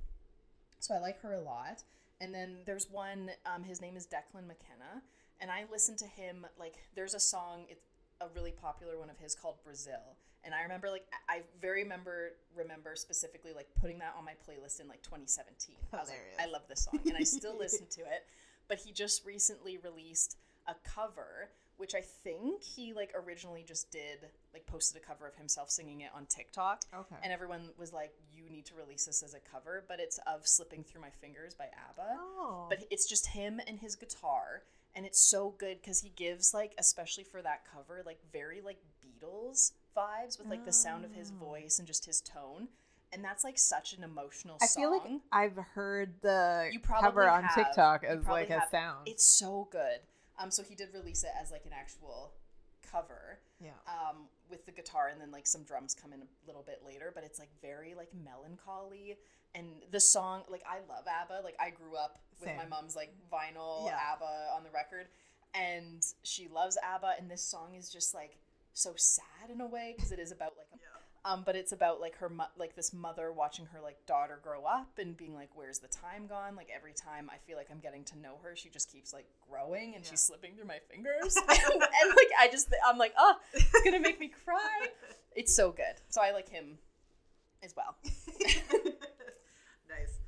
So 0.84 0.94
I 0.94 1.00
like 1.00 1.22
her 1.22 1.32
a 1.32 1.40
lot. 1.40 1.82
And 2.20 2.34
then 2.34 2.58
there's 2.66 2.90
one. 2.92 3.32
Um, 3.46 3.64
his 3.64 3.80
name 3.80 3.96
is 3.96 4.06
Declan 4.06 4.48
McKenna, 4.48 5.02
and 5.40 5.50
I 5.50 5.64
listen 5.72 5.96
to 5.98 6.06
him 6.06 6.46
like 6.60 6.76
there's 6.94 7.14
a 7.14 7.22
song. 7.22 7.66
It's 7.70 7.86
a 8.20 8.26
really 8.36 8.52
popular 8.52 9.00
one 9.00 9.10
of 9.10 9.18
his 9.18 9.34
called 9.34 9.56
Brazil. 9.64 10.18
And 10.44 10.54
I 10.54 10.62
remember 10.62 10.90
like 10.90 11.06
I 11.30 11.44
very 11.62 11.84
remember 11.84 12.34
remember 12.54 12.98
specifically 12.98 13.54
like 13.56 13.68
putting 13.80 14.00
that 14.00 14.14
on 14.18 14.26
my 14.26 14.34
playlist 14.34 14.82
in 14.82 14.90
like 14.90 15.02
2017. 15.04 15.76
I 15.94 15.98
was 15.98 16.10
like, 16.10 16.18
Hilarious. 16.18 16.38
I 16.40 16.46
love 16.48 16.64
this 16.68 16.84
song, 16.84 17.00
and 17.06 17.16
I 17.16 17.24
still 17.24 17.58
listen 17.60 17.88
to 17.92 18.02
it. 18.02 18.28
But 18.68 18.80
he 18.80 18.92
just 18.92 19.26
recently 19.26 19.78
released 19.78 20.38
a 20.68 20.76
cover 20.84 21.50
which 21.84 21.94
I 21.96 22.00
think 22.00 22.64
he 22.64 22.94
like 22.94 23.12
originally 23.14 23.66
just 23.68 23.92
did 23.92 24.20
like 24.54 24.66
posted 24.66 25.02
a 25.02 25.06
cover 25.06 25.28
of 25.28 25.36
himself 25.36 25.70
singing 25.70 26.00
it 26.00 26.12
on 26.16 26.26
TikTok 26.28 26.80
Okay. 26.98 27.16
and 27.22 27.34
everyone 27.34 27.72
was 27.78 27.92
like 27.92 28.14
you 28.34 28.50
need 28.50 28.66
to 28.68 28.76
release 28.76 29.04
this 29.04 29.22
as 29.22 29.34
a 29.34 29.40
cover 29.52 29.84
but 29.90 30.00
it's 30.00 30.18
of 30.26 30.48
Slipping 30.48 30.86
Through 30.86 31.02
My 31.02 31.10
Fingers 31.20 31.54
by 31.56 31.66
ABBA 31.90 32.08
oh. 32.22 32.68
but 32.70 32.86
it's 32.90 33.06
just 33.06 33.28
him 33.28 33.60
and 33.68 33.78
his 33.82 33.96
guitar 33.98 34.64
and 34.96 35.06
it's 35.06 35.20
so 35.20 35.56
good 35.58 35.84
cuz 35.84 36.00
he 36.00 36.10
gives 36.16 36.54
like 36.54 36.74
especially 36.78 37.26
for 37.26 37.42
that 37.42 37.66
cover 37.70 38.02
like 38.06 38.20
very 38.32 38.62
like 38.62 38.78
Beatles 39.04 39.74
vibes 39.98 40.40
with 40.40 40.48
like 40.48 40.64
the 40.64 40.72
sound 40.72 41.04
of 41.04 41.12
his 41.12 41.34
Oh. 41.36 41.46
voice 41.48 41.80
and 41.80 41.86
just 41.88 42.06
his 42.06 42.22
tone 42.22 42.70
and 43.12 43.26
that's 43.26 43.44
like 43.44 43.60
such 43.60 43.92
an 43.92 44.06
emotional 44.06 44.58
I 44.62 44.68
song 44.68 44.82
feel 44.84 44.92
like 44.92 45.22
I've 45.34 45.58
heard 45.76 46.22
the 46.22 46.70
You 46.72 46.80
probably 46.80 47.08
cover 47.10 47.30
on 47.30 47.44
have. 47.44 47.56
TikTok 47.56 48.06
as 48.06 48.26
like 48.26 48.50
a 48.50 48.60
have. 48.62 48.70
sound. 48.72 49.06
it's 49.06 49.26
so 49.26 49.68
good 49.70 50.00
um 50.44 50.52
so 50.52 50.64
he 50.64 50.76
did 50.76 50.90
release 50.94 51.24
it 51.24 51.32
as 51.40 51.52
like 51.52 51.66
an 51.66 51.72
actual 51.74 52.34
cover 52.92 53.40
yeah. 53.60 53.72
um, 53.88 54.28
with 54.50 54.66
the 54.66 54.72
guitar 54.72 55.08
and 55.12 55.20
then 55.20 55.32
like 55.32 55.48
some 55.48 55.64
drums 55.64 55.96
come 56.00 56.14
in 56.14 56.22
a 56.22 56.26
little 56.46 56.62
bit 56.62 56.82
later 56.86 57.12
but 57.16 57.24
it's 57.24 57.40
like 57.40 57.50
very 57.62 57.96
like 57.96 58.10
melancholy 58.24 59.18
and 59.56 59.68
the 59.92 60.00
song 60.00 60.44
like 60.50 60.64
i 60.70 60.78
love 60.92 61.06
abba 61.08 61.42
like 61.44 61.56
i 61.60 61.70
grew 61.70 61.96
up 61.96 62.20
with 62.40 62.50
my 62.58 62.66
mom's 62.66 62.96
like 62.96 63.14
vinyl 63.32 63.86
Yeah. 63.86 63.98
abba 64.14 64.50
on 64.56 64.64
the 64.64 64.70
record 64.72 65.08
and 65.56 66.04
she 66.24 66.48
loves 66.48 66.78
abba 66.84 67.14
and 67.18 67.32
this 67.32 67.42
song 67.44 67.76
is 67.76 67.90
just 67.90 68.14
like 68.14 68.38
so 68.74 68.94
sad 68.96 69.50
in 69.52 69.62
a 69.62 69.68
way 69.68 69.94
because 69.96 70.12
it 70.12 70.20
is 70.20 70.32
about 70.32 70.54
like. 70.58 70.68
Um, 71.26 71.44
but 71.46 71.56
it's 71.56 71.72
about 71.72 72.02
like 72.02 72.16
her 72.18 72.28
mo- 72.30 72.52
like 72.58 72.76
this 72.76 72.94
mother 72.94 73.32
watching 73.32 73.66
her 73.68 73.80
like 73.82 74.06
daughter 74.06 74.40
grow 74.44 74.64
up 74.66 74.98
and 74.98 75.16
being 75.16 75.34
like 75.34 75.50
where's 75.56 75.80
the 75.80 75.88
time 75.88 76.28
gone? 76.28 76.56
Like 76.56 76.68
every 76.76 76.94
time 76.94 77.30
i 77.34 77.38
feel 77.48 77.56
like 77.58 77.68
i'm 77.72 77.80
getting 77.80 78.04
to 78.06 78.18
know 78.20 78.40
her 78.44 78.56
she 78.56 78.70
just 78.70 78.92
keeps 78.92 79.14
like 79.14 79.26
growing 79.50 79.96
and 79.96 80.04
Yeah. 80.04 80.12
she's 80.12 80.22
slipping 80.22 80.56
through 80.56 80.68
my 80.68 80.80
fingers. 80.92 81.36
And, 81.38 81.50
and 81.74 82.10
like 82.16 82.30
i 82.40 82.48
just 82.52 82.68
i'm 82.86 82.98
like 82.98 83.14
oh 83.18 83.36
it's 83.54 83.82
gonna 83.84 84.00
make 84.00 84.20
me 84.20 84.32
cry. 84.44 84.88
It's 85.36 85.56
so 85.56 85.72
good. 85.72 85.96
So 86.10 86.22
i 86.22 86.32
like 86.32 86.48
him 86.50 86.78
as 87.64 87.74
well. 87.76 87.96
Nice. 89.90 90.20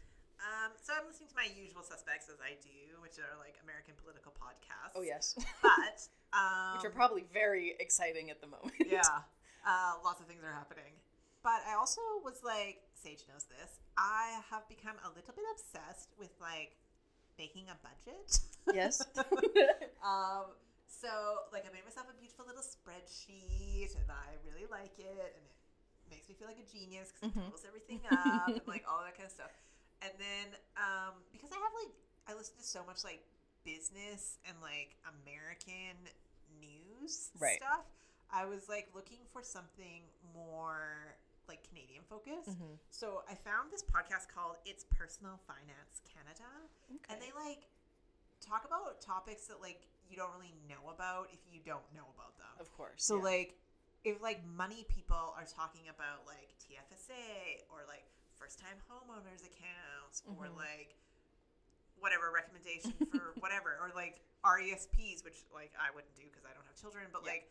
Um, 0.42 0.72
so 0.82 0.94
I'm 0.98 1.06
listening 1.08 1.30
to 1.30 1.36
my 1.36 1.48
usual 1.58 1.82
suspects 1.84 2.28
as 2.30 2.38
I 2.42 2.54
do, 2.62 3.02
which 3.02 3.18
are 3.18 3.34
like 3.42 3.56
American 3.64 3.94
political 4.02 4.32
podcasts. 4.34 4.94
oh 4.96 5.02
yes. 5.02 5.36
But 5.62 6.08
um, 6.34 6.78
which 6.78 6.86
are 6.86 6.94
probably 6.94 7.26
very 7.34 7.76
exciting 7.80 8.30
at 8.30 8.42
the 8.42 8.48
moment. 8.48 8.74
Yeah, 8.86 9.02
uh, 9.66 9.94
lots 10.04 10.22
of 10.22 10.28
things 10.28 10.44
are 10.44 10.54
happening. 10.54 10.94
But 11.44 11.62
I 11.70 11.76
also 11.78 12.02
was 12.24 12.42
like, 12.44 12.82
Sage 12.96 13.26
knows 13.30 13.46
this. 13.46 13.78
I 13.98 14.42
have 14.50 14.68
become 14.68 14.98
a 15.06 15.10
little 15.14 15.34
bit 15.36 15.46
obsessed 15.54 16.10
with 16.18 16.34
like 16.42 16.78
making 17.38 17.70
a 17.70 17.78
budget. 17.86 18.40
yes 18.72 19.02
um, 20.04 20.54
so 20.90 21.46
like 21.54 21.66
I 21.68 21.72
made 21.74 21.86
myself 21.86 22.08
a 22.10 22.18
beautiful 22.18 22.46
little 22.50 22.66
spreadsheet, 22.66 23.94
and 23.98 24.10
I 24.10 24.38
really 24.46 24.66
like 24.72 24.98
it, 24.98 25.32
and 25.38 25.46
it 25.46 26.10
makes 26.10 26.30
me 26.30 26.36
feel 26.36 26.48
like 26.50 26.62
a 26.62 26.68
genius 26.70 27.14
because 27.14 27.30
Mhm. 27.30 27.38
it 27.38 27.46
totals 27.46 27.66
everything 27.68 28.02
up 28.10 28.58
and 28.58 28.66
like 28.68 28.84
all 28.90 29.02
that 29.06 29.14
kind 29.18 29.28
of 29.30 29.34
stuff. 29.34 29.54
And 30.02 30.14
then 30.18 30.58
um, 30.78 31.22
because 31.32 31.50
I 31.54 31.60
have 31.62 31.74
like 31.78 31.94
I 32.28 32.34
listen 32.34 32.58
to 32.58 32.66
so 32.66 32.82
much 32.86 33.04
like 33.06 33.22
business 33.66 34.38
and 34.46 34.58
like 34.62 34.98
American 35.06 35.98
news 36.62 37.32
Right. 37.40 37.58
stuff, 37.58 37.86
I 38.32 38.46
was 38.46 38.68
like 38.70 38.90
looking 38.94 39.20
for 39.32 39.42
something 39.44 40.04
more 40.34 41.16
like 41.48 41.62
Canadian 41.68 42.04
focused. 42.10 42.50
Mhm. 42.50 42.78
So 42.90 43.24
I 43.30 43.36
found 43.36 43.72
this 43.72 43.84
podcast 43.84 44.28
called 44.34 44.58
It's 44.66 44.84
Personal 44.86 45.38
Finance 45.46 46.02
Canada 46.04 46.50
and 47.10 47.22
they 47.22 47.32
like 47.38 47.68
talk 48.42 48.66
about 48.66 49.00
topics 49.02 49.48
that 49.48 49.62
like 49.62 49.88
you 50.10 50.18
don't 50.18 50.34
really 50.34 50.54
know 50.70 50.90
about 50.90 51.30
if 51.34 51.40
you 51.52 51.60
don't 51.66 51.86
know 51.94 52.06
about 52.18 52.38
them. 52.38 52.50
of 52.60 52.72
course 52.74 53.04
So 53.04 53.18
yeah. 53.18 53.24
like 53.24 53.60
if 54.04 54.22
like 54.22 54.46
money 54.46 54.86
people 54.90 55.34
are 55.38 55.46
talking 55.46 55.88
about 55.90 56.26
like 56.26 56.54
TFSA 56.62 57.62
or 57.70 57.86
like 57.88 58.06
first 58.38 58.60
time 58.60 58.78
homeowners 58.90 59.42
accounts 59.46 60.22
or 60.28 60.46
Mhm. 60.50 60.58
like 60.58 60.96
whatever 62.00 62.30
recommendation 62.32 62.94
for 63.10 63.34
whatever 63.40 63.78
or 63.82 63.90
like 63.96 64.22
RESPs 64.44 65.24
which 65.24 65.42
like 65.54 65.72
I 65.80 65.90
wouldn't 65.94 66.14
do 66.16 66.24
because 66.30 66.46
I 66.46 66.54
don't 66.54 66.66
have 66.66 66.76
children 66.76 67.06
but 67.14 67.22
Yeah. 67.26 67.32
like 67.34 67.50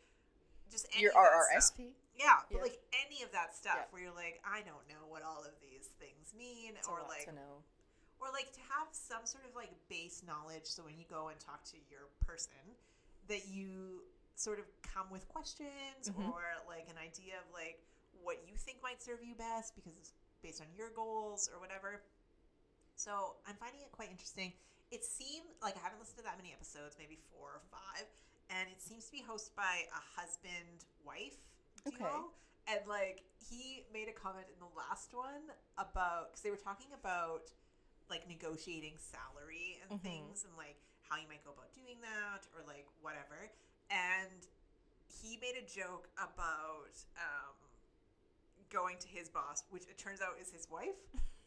just 0.74 0.86
any 0.92 1.02
your 1.06 1.12
of 1.14 1.22
that 1.22 1.62
stuff. 1.62 1.78
RRSP 1.78 1.94
Yeah, 2.18 2.42
but 2.50 2.56
Yeah. 2.58 2.62
like 2.62 2.78
any 3.06 3.22
of 3.22 3.30
that 3.32 3.54
stuff 3.54 3.74
Yeah. 3.78 3.86
where 3.90 4.02
you're 4.02 4.14
like 4.14 4.42
I 4.44 4.62
don't 4.62 4.86
know 4.90 5.06
what 5.06 5.22
all 5.22 5.42
of 5.46 5.54
these 5.62 5.86
things 6.02 6.34
mean 6.34 6.74
It's 6.76 6.88
or 6.88 7.02
like 7.06 7.28
or 8.20 8.30
like 8.32 8.50
to 8.52 8.60
have 8.74 8.88
some 8.92 9.26
sort 9.26 9.44
of 9.44 9.54
like 9.54 9.70
base 9.88 10.22
knowledge 10.22 10.66
so 10.66 10.82
when 10.82 10.98
you 10.98 11.04
go 11.06 11.28
and 11.28 11.38
talk 11.38 11.62
to 11.70 11.76
your 11.90 12.06
person 12.26 12.58
that 13.28 13.46
you 13.48 14.02
sort 14.36 14.58
of 14.58 14.66
come 14.82 15.10
with 15.10 15.28
questions 15.28 16.08
Mhm. 16.10 16.32
or 16.32 16.42
like 16.66 16.88
an 16.88 16.98
idea 16.98 17.38
of 17.38 17.46
like 17.52 17.78
what 18.22 18.46
you 18.48 18.56
think 18.56 18.82
might 18.82 19.02
serve 19.02 19.22
you 19.22 19.34
best 19.34 19.74
because 19.74 19.92
it's 19.98 20.12
based 20.42 20.60
on 20.60 20.66
your 20.74 20.90
goals 20.90 21.48
or 21.52 21.58
whatever 21.60 22.02
so 22.96 23.36
i'm 23.46 23.56
finding 23.56 23.80
it 23.82 23.90
quite 23.92 24.10
interesting 24.10 24.52
it 24.90 25.04
seemed 25.04 25.46
like 25.62 25.76
i 25.76 25.80
haven't 25.80 25.98
listened 25.98 26.18
to 26.18 26.24
that 26.24 26.36
many 26.36 26.52
episodes 26.52 26.96
maybe 26.98 27.18
four 27.32 27.48
or 27.58 27.62
five 27.70 28.06
and 28.50 28.68
it 28.70 28.80
seems 28.80 29.04
to 29.06 29.12
be 29.12 29.22
hosted 29.22 29.54
by 29.56 29.84
a 29.92 30.20
husband 30.20 30.84
wife 31.04 31.36
Okay. 31.86 31.98
duo 31.98 32.30
and 32.66 32.80
like 32.88 33.24
he 33.50 33.84
made 33.92 34.08
a 34.08 34.12
comment 34.12 34.46
in 34.52 34.58
the 34.58 34.72
last 34.76 35.12
one 35.12 35.52
about 35.76 36.30
because 36.32 36.42
they 36.42 36.50
were 36.50 36.56
talking 36.56 36.88
about 36.98 37.52
like 38.08 38.26
negotiating 38.28 38.94
salary 38.96 39.80
and 39.82 40.00
Mhm. 40.00 40.02
things 40.02 40.44
and 40.44 40.56
like 40.56 40.76
how 41.08 41.16
you 41.16 41.28
might 41.28 41.44
go 41.44 41.52
about 41.52 41.72
doing 41.74 42.00
that 42.00 42.46
or 42.56 42.62
like 42.66 42.86
whatever 43.02 43.50
and 43.90 44.48
he 45.06 45.36
made 45.38 45.56
a 45.56 45.66
joke 45.66 46.08
about 46.16 46.92
um, 47.20 47.54
going 48.70 48.96
to 48.98 49.08
his 49.08 49.28
boss 49.28 49.64
which 49.70 49.84
it 49.84 49.98
turns 49.98 50.20
out 50.20 50.34
is 50.40 50.50
his 50.50 50.68
wife 50.70 50.96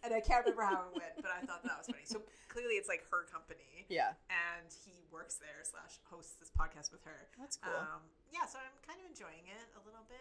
and 0.03 0.13
i 0.13 0.19
can't 0.19 0.45
remember 0.45 0.63
how 0.63 0.85
it 0.89 0.93
went 0.95 1.13
but 1.21 1.31
i 1.31 1.41
thought 1.45 1.63
that 1.63 1.77
was 1.77 1.87
funny 1.87 2.05
so 2.05 2.21
clearly 2.49 2.75
it's 2.75 2.87
like 2.89 3.03
her 3.09 3.23
company 3.31 3.85
yeah 3.89 4.13
and 4.29 4.67
he 4.85 5.05
works 5.11 5.35
there 5.41 5.61
slash 5.63 5.97
hosts 6.09 6.35
this 6.39 6.51
podcast 6.51 6.91
with 6.91 7.03
her 7.03 7.27
that's 7.39 7.57
cool 7.57 7.73
um, 7.77 8.01
yeah, 8.33 8.45
so 8.45 8.59
I'm 8.59 8.75
kind 8.85 8.99
of 8.99 9.07
enjoying 9.09 9.47
it 9.47 9.67
a 9.79 9.81
little 9.87 10.03
bit, 10.09 10.19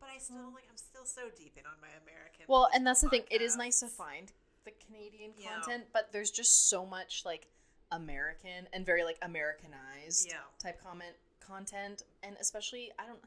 but 0.00 0.08
I 0.12 0.18
still 0.18 0.50
like 0.52 0.66
I'm 0.68 0.76
still 0.76 1.06
so 1.06 1.30
deep 1.38 1.54
in 1.56 1.62
on 1.64 1.78
my 1.80 1.88
American. 2.02 2.44
Well, 2.48 2.68
and 2.74 2.84
that's 2.84 3.00
the 3.00 3.08
thing. 3.08 3.22
It 3.30 3.40
is 3.40 3.56
nice 3.56 3.78
to 3.80 3.86
find 3.86 4.32
the 4.64 4.72
Canadian 4.84 5.30
Yeah. 5.38 5.54
content, 5.54 5.84
but 5.92 6.10
there's 6.12 6.32
just 6.32 6.68
so 6.68 6.84
much 6.84 7.22
like 7.24 7.46
American 7.92 8.68
and 8.72 8.84
very 8.84 9.04
like 9.04 9.18
Americanized 9.22 10.28
Yeah. 10.28 10.42
type 10.58 10.82
comment 10.82 11.14
content, 11.40 12.02
and 12.22 12.36
especially 12.40 12.90
I 12.98 13.06
don't. 13.06 13.20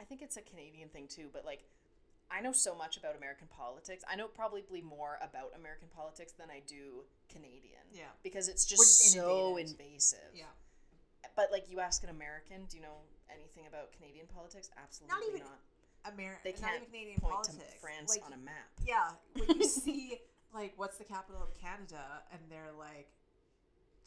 I 0.00 0.04
think 0.04 0.22
it's 0.22 0.36
a 0.36 0.42
Canadian 0.42 0.88
thing 0.88 1.06
too, 1.06 1.28
but 1.32 1.44
like 1.44 1.62
I 2.34 2.40
know 2.40 2.52
so 2.52 2.74
much 2.74 2.96
about 2.96 3.16
American 3.16 3.46
politics. 3.46 4.02
I 4.10 4.16
know 4.16 4.26
probably 4.26 4.82
more 4.82 5.18
about 5.22 5.52
American 5.54 5.88
politics 5.94 6.32
than 6.32 6.50
I 6.50 6.62
do 6.66 7.04
Canadian. 7.30 7.86
Yeah. 7.92 8.10
Because 8.22 8.48
it's 8.48 8.64
just, 8.64 8.82
just 8.82 9.12
so 9.12 9.56
invasive. 9.56 10.34
Yeah. 10.34 10.50
But 11.36 11.50
like 11.52 11.70
you 11.70 11.80
ask 11.80 12.02
an 12.02 12.10
American, 12.10 12.66
do 12.68 12.76
you 12.76 12.82
know 12.82 13.06
anything 13.30 13.66
about 13.68 13.92
Canadian 13.92 14.26
politics? 14.26 14.70
Absolutely 14.76 15.16
even 15.28 15.46
not. 15.46 16.12
America. 16.12 16.40
They 16.44 16.52
not 16.52 16.60
can't 16.60 16.76
even 16.82 16.90
Canadian 16.90 17.20
point 17.20 17.34
politics. 17.34 17.72
to 17.72 17.80
France 17.80 18.10
like, 18.10 18.26
on 18.26 18.32
a 18.32 18.42
map. 18.42 18.70
Yeah, 18.86 19.14
when 19.34 19.56
you 19.56 19.68
see 19.68 20.18
like 20.52 20.74
what's 20.76 20.98
the 20.98 21.04
capital 21.04 21.42
of 21.42 21.54
Canada, 21.54 22.22
and 22.30 22.40
they're 22.50 22.74
like, 22.78 23.08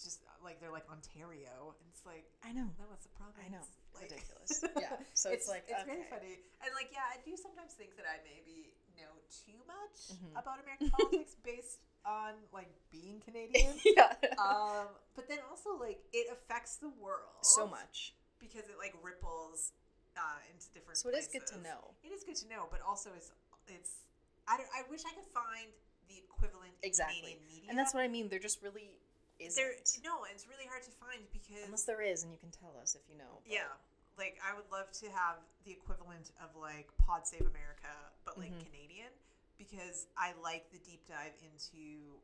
just 0.03 0.21
uh, 0.25 0.31
like 0.43 0.59
they're 0.61 0.71
like 0.73 0.85
Ontario, 0.91 1.73
and 1.77 1.85
it's 1.89 2.03
like, 2.05 2.25
I 2.45 2.51
know. 2.53 2.69
no, 2.77 2.85
it's 2.93 3.05
the 3.05 3.15
province. 3.17 3.41
I 3.41 3.49
know. 3.49 3.65
Like, 3.95 4.09
Ridiculous. 4.13 4.61
Yeah. 4.83 4.93
So 5.17 5.33
it's, 5.33 5.49
like 5.49 5.65
it's 5.65 5.81
very 5.89 6.05
okay. 6.05 6.09
funny, 6.13 6.33
and 6.61 6.69
like 6.77 6.89
yeah, 6.93 7.05
I 7.09 7.17
do 7.25 7.33
sometimes 7.35 7.73
think 7.73 7.97
that 7.97 8.05
I 8.05 8.21
maybe 8.21 8.73
know 8.93 9.09
too 9.29 9.57
much 9.65 10.13
Mhm. 10.13 10.37
about 10.37 10.61
American 10.61 10.89
politics 10.97 11.33
based 11.41 11.81
on 12.05 12.37
like 12.53 12.69
being 12.93 13.19
Canadian. 13.25 13.73
yeah. 13.97 14.13
um, 14.37 14.87
but 15.17 15.25
then 15.27 15.41
also 15.49 15.73
like 15.81 15.99
it 16.13 16.29
affects 16.29 16.77
the 16.77 16.89
world 17.01 17.41
so 17.41 17.65
much. 17.65 18.13
because 18.37 18.69
it 18.69 18.77
like 18.77 18.93
ripples 19.01 19.73
uh, 20.13 20.37
into 20.53 20.69
different. 20.77 20.97
So 21.01 21.09
it 21.09 21.17
is 21.17 21.25
good 21.27 21.45
to 21.49 21.57
know. 21.65 21.97
It 22.05 22.13
is 22.13 22.21
good 22.23 22.37
to 22.45 22.47
know, 22.49 22.69
but 22.69 22.81
also 22.85 23.09
it's 23.17 23.33
it's. 23.67 24.05
I, 24.47 24.55
don't, 24.55 24.69
I 24.71 24.85
wish 24.93 25.01
I 25.03 25.11
could 25.17 25.27
find 25.33 25.67
the 26.07 26.21
equivalent 26.23 26.71
in 26.79 26.87
Exactly. 26.87 27.19
Canadian 27.19 27.43
media. 27.49 27.67
And 27.69 27.75
that's 27.77 27.93
what 27.97 28.01
I 28.05 28.07
mean. 28.07 28.29
They're 28.29 28.39
just 28.39 28.61
really 28.63 28.93
isn't. 29.39 29.55
there. 29.57 29.73
No, 30.03 30.25
it's 30.33 30.47
really 30.47 30.65
hard 30.69 30.83
to 30.83 30.91
find 31.01 31.21
because 31.33 31.65
Unless 31.65 31.85
there 31.85 32.01
is, 32.01 32.23
and 32.23 32.31
you 32.31 32.39
can 32.39 32.51
tell 32.51 32.73
us 32.81 32.95
if 32.95 33.01
you 33.09 33.17
know. 33.17 33.41
but- 33.43 33.51
yeah, 33.53 33.69
like 34.17 34.37
I 34.41 34.55
would 34.55 34.65
love 34.71 34.91
to 35.03 35.07
have 35.13 35.37
the 35.65 35.71
equivalent 35.71 36.31
of 36.41 36.55
like 36.59 36.89
Pod 36.97 37.25
Save 37.27 37.41
America, 37.45 37.93
but 38.25 38.37
like 38.37 38.51
Mhm. 38.53 38.65
Canadian, 38.65 39.11
because 39.57 40.07
I 40.17 40.33
like 40.41 40.69
the 40.71 40.79
deep 40.79 41.05
dive 41.07 41.33
into 41.45 42.17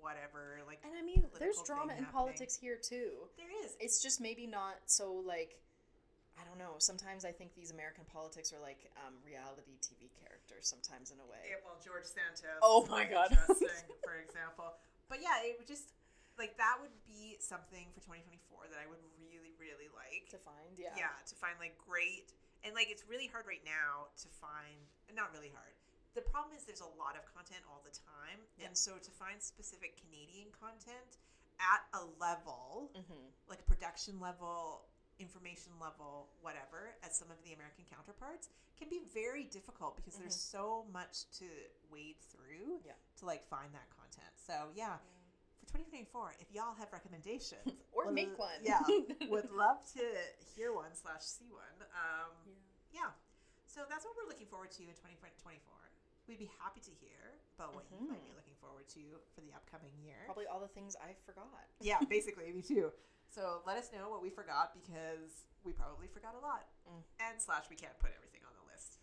whatever 0.00 0.60
like. 0.66 0.80
And 0.84 0.94
I 0.96 1.02
mean, 1.02 1.26
there's 1.38 1.60
drama 1.62 1.94
in 1.98 2.06
politics 2.06 2.54
here 2.56 2.76
too. 2.76 3.28
There 3.36 3.50
is. 3.64 3.76
It's 3.80 4.00
just 4.02 4.20
maybe 4.20 4.46
not 4.46 4.76
so 4.86 5.12
like. 5.12 5.58
I 6.40 6.44
don't 6.48 6.56
know. 6.56 6.78
Sometimes 6.78 7.26
I 7.26 7.32
think 7.32 7.52
these 7.54 7.70
American 7.70 8.04
politics 8.08 8.50
are 8.54 8.60
like 8.64 8.88
um, 9.04 9.12
reality 9.26 9.76
TV 9.84 10.08
characters. 10.24 10.64
Sometimes 10.72 11.10
in 11.10 11.20
a 11.20 11.26
way. 11.28 11.36
Yeah, 11.50 11.56
well, 11.66 11.76
George 11.84 12.04
Santos. 12.08 12.56
Oh 12.62 12.86
my 12.88 13.04
God. 13.04 13.28
Interesting, 13.32 13.92
for 14.02 14.16
example. 14.24 14.72
But 15.10 15.20
yeah, 15.20 15.42
it 15.44 15.58
would 15.58 15.68
just 15.68 15.92
like 16.40 16.56
that 16.56 16.80
would 16.80 16.96
be 17.04 17.36
something 17.44 17.92
for 17.92 18.00
2024 18.08 18.72
that 18.72 18.80
I 18.80 18.88
would 18.88 19.02
really, 19.20 19.52
really 19.60 19.92
like. 19.92 20.24
to 20.32 20.40
find, 20.40 20.72
yeah. 20.80 20.96
Yeah, 20.96 21.12
to 21.28 21.34
find 21.36 21.60
like 21.60 21.76
great 21.76 22.32
and 22.64 22.72
like 22.72 22.88
it's 22.88 23.04
really 23.08 23.28
hard 23.28 23.44
right 23.44 23.62
now 23.64 24.08
to 24.24 24.28
find. 24.40 24.80
Not 25.12 25.30
really 25.36 25.52
hard. 25.52 25.76
The 26.16 26.24
problem 26.26 26.56
is 26.56 26.64
there's 26.66 26.82
a 26.82 26.94
lot 26.98 27.14
of 27.14 27.22
content 27.30 27.62
all 27.70 27.84
the 27.86 27.94
time, 27.94 28.40
Yeah. 28.58 28.66
and 28.66 28.74
so 28.74 28.98
to 28.98 29.10
find 29.14 29.38
specific 29.38 29.94
Canadian 30.00 30.50
content 30.56 31.20
at 31.60 31.84
a 31.94 32.02
level, 32.18 32.90
Mm-hmm. 32.96 33.30
like 33.48 33.62
production 33.68 34.18
level, 34.18 34.88
information 35.22 35.70
level, 35.78 36.32
whatever, 36.40 36.96
as 37.04 37.12
some 37.14 37.30
of 37.30 37.36
the 37.44 37.52
American 37.52 37.84
counterparts, 37.92 38.48
can 38.78 38.88
be 38.88 39.04
very 39.12 39.44
difficult 39.44 39.94
because 39.94 40.16
there's 40.16 40.34
so 40.40 40.86
much 40.92 41.28
to 41.38 41.46
wade 41.92 42.16
through 42.32 42.80
Mm-hmm. 42.80 42.88
Yeah. 42.90 42.98
to 43.20 43.26
like 43.28 43.44
find 43.48 43.70
that 43.76 43.86
content. 43.94 44.32
So 44.40 44.72
yeah, 44.74 44.96
for 44.98 45.19
2024, 45.72 46.36
if 46.42 46.48
y'all 46.50 46.74
have 46.78 46.90
recommendations 46.92 47.62
Or 47.94 48.06
would 48.06 48.14
make 48.14 48.34
one. 48.38 48.58
yeah, 48.62 48.82
would 49.30 49.50
love 49.50 49.78
to 49.94 50.02
hear 50.54 50.72
one 50.74 50.90
slash 50.94 51.22
see 51.22 51.50
one. 51.50 51.78
Um, 51.94 52.32
Yeah. 52.90 53.06
yeah, 53.06 53.10
so 53.66 53.86
that's 53.88 54.04
what 54.04 54.14
we're 54.18 54.26
looking 54.28 54.46
forward 54.50 54.70
to 54.78 54.82
in 54.82 54.94
2024. 54.98 55.62
We'd 56.26 56.38
be 56.38 56.50
happy 56.62 56.80
to 56.86 56.92
hear 57.02 57.38
about 57.58 57.74
what 57.74 57.86
you 57.90 57.98
might 58.06 58.22
be 58.22 58.30
Mhm. 58.30 58.38
looking 58.38 58.54
forward 58.62 58.86
to 58.94 59.02
for 59.34 59.40
the 59.42 59.50
upcoming 59.52 59.90
year. 60.02 60.22
Probably 60.26 60.46
all 60.46 60.60
the 60.60 60.70
things 60.70 60.94
I 60.96 61.14
forgot. 61.26 61.66
Yeah, 61.80 61.98
basically, 62.08 62.52
me 62.52 62.62
too. 62.62 62.92
So 63.30 63.62
let 63.66 63.76
us 63.78 63.90
know 63.92 64.10
what 64.10 64.22
we 64.22 64.30
forgot 64.30 64.74
because 64.74 65.46
we 65.64 65.72
probably 65.72 66.06
forgot 66.08 66.34
a 66.34 66.42
lot. 66.42 66.66
Mm. 66.88 67.02
And 67.30 67.34
slash, 67.40 67.64
we 67.70 67.76
can't 67.76 67.96
put 67.98 68.10
everything 68.16 68.42
on 68.46 68.52
the 68.58 68.64
list. 68.72 68.98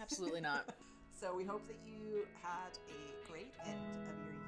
Absolutely 0.00 0.40
not. 0.40 0.74
So 1.20 1.34
we 1.34 1.44
hope 1.44 1.66
that 1.68 1.76
you 1.84 2.26
had 2.42 2.72
a 2.88 3.28
great 3.30 3.52
end 3.66 3.80
of 4.08 4.16
your 4.24 4.32
year 4.32 4.39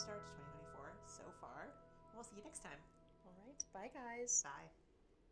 start 0.00 0.24
to 0.24 0.32
2024 0.72 0.96
so 1.04 1.24
far. 1.44 1.68
We'll 2.14 2.24
see 2.24 2.36
you 2.40 2.44
next 2.44 2.64
time. 2.64 2.80
All 3.26 3.36
right. 3.44 3.60
Bye, 3.76 3.90
guys. 3.92 4.40
Bye. 4.42 4.79